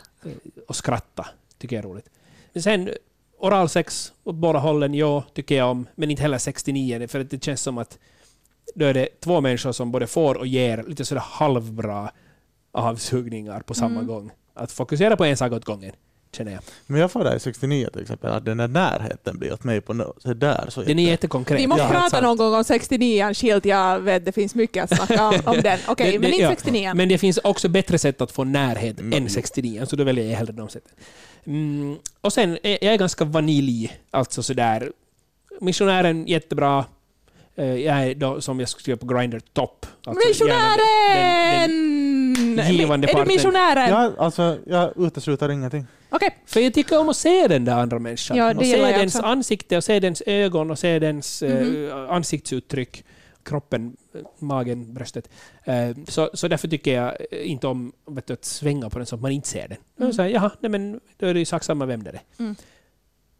Och 0.67 0.75
skratta. 0.75 1.27
Tycker 1.57 1.75
jag 1.75 1.85
är 1.85 1.89
roligt. 1.89 2.09
Men 2.53 2.63
sen 2.63 2.89
oralsex 3.37 4.13
åt 4.23 4.35
båda 4.35 4.59
hållen, 4.59 4.93
ja, 4.93 5.23
tycker 5.33 5.55
jag 5.57 5.71
om. 5.71 5.87
Men 5.95 6.11
inte 6.11 6.21
heller 6.23 6.37
69, 6.37 7.07
för 7.07 7.23
det 7.23 7.43
känns 7.43 7.61
som 7.61 7.77
att 7.77 7.99
då 8.75 8.85
är 8.85 8.93
det 8.93 9.07
två 9.19 9.41
människor 9.41 9.71
som 9.71 9.91
både 9.91 10.07
får 10.07 10.35
och 10.37 10.47
ger 10.47 10.83
lite 10.87 11.05
sådär 11.05 11.21
halvbra 11.25 12.11
avsugningar 12.71 13.59
på 13.61 13.73
samma 13.73 13.95
Mm. 13.95 14.07
gång. 14.07 14.31
Att 14.53 14.71
fokusera 14.71 15.17
på 15.17 15.25
en 15.25 15.37
sak 15.37 15.51
åt 15.51 15.65
gången, 15.65 15.93
känner 16.31 16.51
jag. 16.51 16.61
Men 16.87 17.01
jag 17.01 17.11
får 17.11 17.23
där 17.23 17.35
i 17.35 17.39
69 17.39 17.87
till 17.93 18.01
exempel, 18.01 18.31
att 18.31 18.45
den 18.45 18.57
där 18.57 18.67
närheten 18.67 19.37
blir 19.39 19.53
åt 19.53 19.63
mig 19.63 19.81
på 19.81 19.93
något 19.93 20.21
så 20.21 20.33
där. 20.33 20.65
Så 20.69 20.81
Den 20.81 20.99
är 20.99 21.03
jätte- 21.03 21.11
jättekonkret. 21.11 21.59
Vi 21.59 21.67
måste 21.67 21.83
Ja, 21.83 21.89
prata 21.89 22.09
sant. 22.09 22.23
någon 22.23 22.37
gång 22.37 22.53
om 22.53 22.63
69 22.63 23.33
skilt. 23.33 23.65
Jag 23.65 23.99
vet, 23.99 24.25
det 24.25 24.31
finns 24.31 24.55
mycket 24.55 24.83
att 24.83 24.97
snacka 24.97 25.27
om, 25.27 25.35
om 25.45 25.61
den. 25.61 25.79
Okej, 25.87 26.11
Det- 26.11 26.19
men 26.19 26.21
det- 26.21 26.35
inte 26.35 26.43
ja. 26.43 26.49
69. 26.49 26.91
Men 26.95 27.09
det 27.09 27.17
finns 27.17 27.37
också 27.43 27.69
bättre 27.69 27.97
sätt 27.97 28.21
att 28.21 28.31
få 28.31 28.43
närhet 28.43 28.99
Mm. 28.99 29.23
än 29.23 29.29
69, 29.29 29.85
så 29.85 29.95
då 29.95 30.03
väljer 30.03 30.25
jag 30.29 30.37
hellre 30.37 30.53
de 30.53 30.69
sätten. 30.69 30.91
Mm. 31.45 31.95
Och 32.21 32.33
sen, 32.33 32.57
är 32.63 32.77
jag 32.83 32.93
är 32.93 32.97
ganska 32.97 33.25
vanilj, 33.25 33.97
alltså 34.11 34.43
sådär. 34.43 34.91
Missionären, 35.61 36.27
jättebra. 36.27 36.85
Eh, 37.55 37.65
Jag 37.75 37.97
är 38.07 38.15
då, 38.15 38.41
som 38.41 38.59
jag 38.59 38.69
skulle 38.69 38.81
skriva 38.81 38.97
på 38.97 39.05
Grindr, 39.05 39.39
topp. 39.53 39.85
Alltså, 40.05 40.27
Missionären! 40.27 41.69
den- 41.69 42.55
den 42.55 42.73
givande 42.73 43.05
är 43.07 43.07
du 43.07 43.13
parten. 43.13 43.27
missionären? 43.33 43.89
Ja, 43.89 44.11
alltså, 44.17 44.57
jag 44.67 44.93
utesluter 44.97 45.49
ingenting. 45.51 45.85
Okej. 46.09 46.37
För 46.45 46.59
jag 46.59 46.73
tycker 46.73 46.99
om 46.99 47.09
att 47.09 47.17
se 47.17 47.47
den 47.47 47.65
där 47.65 47.73
andra 47.77 47.99
människan. 47.99 48.37
Ja, 48.37 48.55
och 48.55 48.65
se 48.65 48.77
dens 48.91 49.15
också. 49.15 49.27
ansikte, 49.27 49.77
och 49.77 49.83
se 49.83 49.99
dens 49.99 50.23
ögon, 50.25 50.71
och 50.71 50.79
se 50.79 50.99
dens 50.99 51.43
eh, 51.43 51.65
Mhm. 51.67 52.09
ansiktsuttryck, 52.09 53.03
kroppen, 53.43 53.97
eh, 54.13 54.21
magen, 54.39 54.93
bröstet. 54.93 55.29
Eh, 55.63 55.89
så, 56.07 56.29
så 56.33 56.47
därför 56.47 56.67
tycker 56.67 56.93
jag 56.93 57.17
inte 57.31 57.67
om 57.67 57.91
vet 58.05 58.27
du, 58.27 58.33
att 58.33 58.45
svänga 58.45 58.89
på 58.89 58.99
den 58.99 59.05
så 59.05 59.15
att 59.15 59.21
man 59.21 59.31
inte 59.31 59.47
ser 59.47 59.67
den. 59.67 59.77
Mm. 59.77 59.81
Mm. 60.01 60.13
Så 60.13 60.21
här, 60.21 60.29
jaha, 60.29 60.51
nej, 60.59 60.69
men 60.69 60.99
då 61.17 61.25
är 61.27 61.33
det 61.33 61.39
ju 61.39 61.45
sak 61.45 61.63
samma 61.63 61.85
vem 61.85 62.03
det 62.03 62.09
är. 62.09 62.21
Mm. 62.39 62.55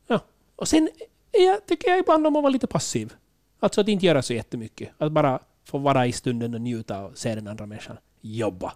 Ja. 0.08 0.20
Och 0.56 0.68
sen 0.68 0.90
jag, 1.32 1.66
tycker 1.66 1.90
jag 1.90 2.00
ibland 2.00 2.28
om 2.28 2.36
att 2.36 2.44
vara 2.44 2.52
lite 2.52 2.68
passiv. 2.68 3.14
Alltså 3.60 3.82
att 3.82 3.88
inte 3.88 4.06
göra 4.06 4.22
så 4.22 4.34
jättemycket. 4.34 4.90
Att 4.98 5.12
bara 5.12 5.40
få 5.66 5.78
vara 5.78 6.08
i 6.08 6.12
stunden 6.12 6.54
och 6.54 6.62
njuta 6.62 7.06
och 7.06 7.18
se 7.18 7.36
den 7.36 7.48
andra 7.48 7.66
människan 7.66 7.98
jobba. 8.22 8.74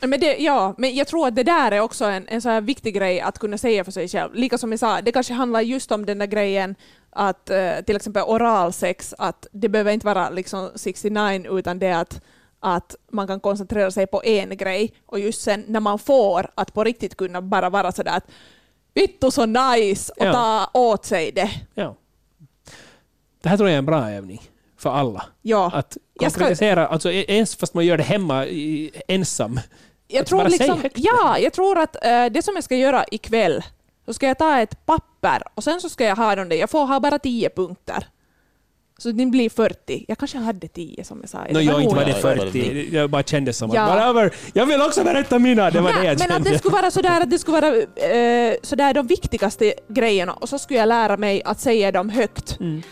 Men 0.00 0.20
det, 0.20 0.36
ja, 0.36 0.74
men 0.78 0.94
jag 0.94 1.06
tror 1.06 1.28
att 1.28 1.36
det 1.36 1.42
där 1.42 1.72
är 1.72 1.80
också 1.80 2.04
en, 2.04 2.28
en 2.28 2.42
så 2.42 2.48
här 2.48 2.60
viktig 2.60 2.94
grej 2.94 3.20
att 3.20 3.38
kunna 3.38 3.58
säga 3.58 3.84
för 3.84 3.92
sig 3.92 4.08
själv. 4.08 4.34
Lika 4.34 4.58
som 4.58 4.70
jag 4.72 4.80
sa, 4.80 5.00
det 5.00 5.12
kanske 5.12 5.32
handlar 5.32 5.60
just 5.60 5.92
om 5.92 6.06
den 6.06 6.18
där 6.18 6.26
grejen 6.26 6.74
att 7.10 7.50
eh, 7.50 7.72
till 7.86 7.96
exempel 7.96 8.22
oralsex, 8.22 9.14
att 9.18 9.46
det 9.52 9.68
behöver 9.68 9.92
inte 9.92 10.06
vara 10.06 10.30
liksom 10.30 10.70
69 10.74 11.58
utan 11.58 11.78
det 11.78 11.92
att, 11.92 12.20
att 12.60 12.96
man 13.12 13.26
kan 13.26 13.40
koncentrera 13.40 13.90
sig 13.90 14.06
på 14.06 14.22
en 14.24 14.56
grej 14.56 14.92
och 15.06 15.18
just 15.20 15.40
sen 15.42 15.64
när 15.68 15.80
man 15.80 15.98
får 15.98 16.50
att 16.54 16.74
på 16.74 16.84
riktigt 16.84 17.16
kunna 17.16 17.42
bara 17.42 17.70
vara 17.70 17.92
sådär 17.92 18.16
att 18.16 18.26
vittu 18.94 19.30
så 19.30 19.46
nice 19.46 20.12
och 20.16 20.26
Ja. 20.26 20.32
ta 20.32 20.70
åt 20.80 21.04
sig 21.04 21.32
det. 21.32 21.50
Ja. 21.74 21.96
Det 23.42 23.48
här 23.48 23.56
tror 23.56 23.68
jag 23.68 23.74
är 23.74 23.78
en 23.78 23.86
bra 23.86 24.10
övning 24.10 24.42
för 24.76 24.90
alla. 24.90 25.24
Ja. 25.42 25.70
Att 25.74 25.96
Jag 26.14 26.32
ska- 26.32 26.38
konkretisera, 26.40 26.86
alltså 26.86 27.10
ens 27.12 27.56
fast 27.56 27.74
man 27.74 27.86
gör 27.86 27.96
det 27.96 28.02
hemma 28.02 28.46
ensam. 29.08 29.60
Jag 30.12 30.26
tror, 30.26 30.44
liksom, 30.48 30.80
det. 30.82 30.90
ja, 30.94 31.38
jag 31.38 31.52
tror 31.52 31.78
att 31.78 32.04
eh, 32.04 32.26
det 32.26 32.42
som 32.42 32.54
jag 32.54 32.64
ska 32.64 32.76
göra 32.76 33.04
ikväll, 33.10 33.62
så 34.06 34.12
ska 34.12 34.26
jag 34.26 34.38
ta 34.38 34.58
ett 34.58 34.86
papper 34.86 35.42
och 35.54 35.64
sen 35.64 35.80
så 35.80 35.88
ska 35.88 36.04
jag 36.04 36.16
ha 36.16 36.34
dem 36.34 36.48
där. 36.48 36.56
Jag 36.56 36.70
får 36.70 36.86
ha 36.86 37.00
bara 37.00 37.18
10 37.18 37.50
punkter. 37.50 38.06
Så 38.98 39.10
det 39.12 39.26
blir 39.26 39.50
40. 39.50 40.04
Jag 40.08 40.18
kanske 40.18 40.38
hade 40.38 40.68
10 40.68 41.04
som 41.04 41.18
jag 41.20 41.30
sa. 41.30 41.38
No, 41.50 41.60
jag 41.60 41.82
inte 41.82 41.94
var 41.96 42.04
det 42.04 42.12
nog- 42.12 42.20
40. 42.20 42.88
Jag 42.96 43.10
bara 43.10 43.22
kände 43.22 43.52
som 43.52 43.70
Ja. 43.74 43.82
att 44.24 44.32
jag 44.52 44.66
vill 44.66 44.80
också 44.82 45.04
berätta 45.04 45.38
mina. 45.38 45.70
Det 45.70 45.80
var 45.80 45.92
det 45.92 45.96
Nej, 45.98 46.06
jag 46.06 46.18
men 46.18 46.26
att 46.26 46.32
kände. 46.32 46.50
det 46.50 46.58
skulle 46.58 46.72
vara 46.72 46.90
sådär 46.90 47.20
att 47.20 47.30
det 47.30 47.38
skulle 47.38 47.60
vara 47.60 47.76
eh, 47.76 48.54
sådär 48.62 48.94
de 48.94 49.06
viktigaste 49.06 49.74
grejerna 49.88 50.32
och 50.32 50.48
så 50.48 50.58
skulle 50.58 50.78
jag 50.78 50.86
lära 50.88 51.16
mig 51.16 51.42
att 51.44 51.60
säga 51.60 51.92
dem 51.92 52.08
högt. 52.08 52.60
Mm. 52.60 52.82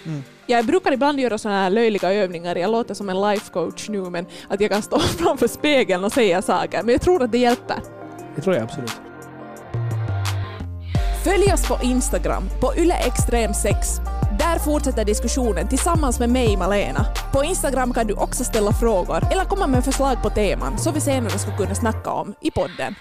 Jag 0.50 0.66
brukar 0.66 0.92
ibland 0.92 1.20
göra 1.20 1.38
sådana 1.38 1.60
här 1.60 1.70
löjliga 1.70 2.12
övningar, 2.12 2.56
jag 2.56 2.70
låter 2.70 2.94
som 2.94 3.08
en 3.08 3.20
life 3.20 3.52
coach 3.52 3.88
nu, 3.88 4.00
men 4.00 4.26
att 4.48 4.60
jag 4.60 4.70
kan 4.70 4.82
stå 4.82 4.98
framför 5.18 5.48
spegeln 5.48 6.04
och 6.04 6.12
säga 6.12 6.42
saker. 6.42 6.82
Men 6.82 6.92
jag 6.92 7.00
tror 7.00 7.22
att 7.22 7.32
det 7.32 7.38
hjälper. 7.38 7.76
Det 8.36 8.42
tror 8.42 8.54
jag 8.54 8.64
absolut. 8.64 9.00
Följ 11.24 11.52
oss 11.52 11.68
på 11.68 11.78
Instagram 11.82 12.42
på 12.60 12.72
yleextrem6. 12.72 13.74
Där 14.38 14.58
fortsätter 14.58 15.04
diskussionen 15.04 15.68
tillsammans 15.68 16.20
med 16.20 16.30
mig, 16.30 16.56
Malena. 16.56 17.06
På 17.32 17.44
Instagram 17.44 17.94
kan 17.94 18.06
du 18.06 18.14
också 18.14 18.44
ställa 18.44 18.72
frågor 18.72 19.24
eller 19.32 19.44
komma 19.44 19.66
med 19.66 19.84
förslag 19.84 20.22
på 20.22 20.30
teman 20.30 20.78
som 20.78 20.94
vi 20.94 21.00
senare 21.00 21.38
skulle 21.38 21.56
kunna 21.56 21.74
snacka 21.74 22.10
om 22.10 22.34
i 22.40 22.50
podden. 22.50 22.94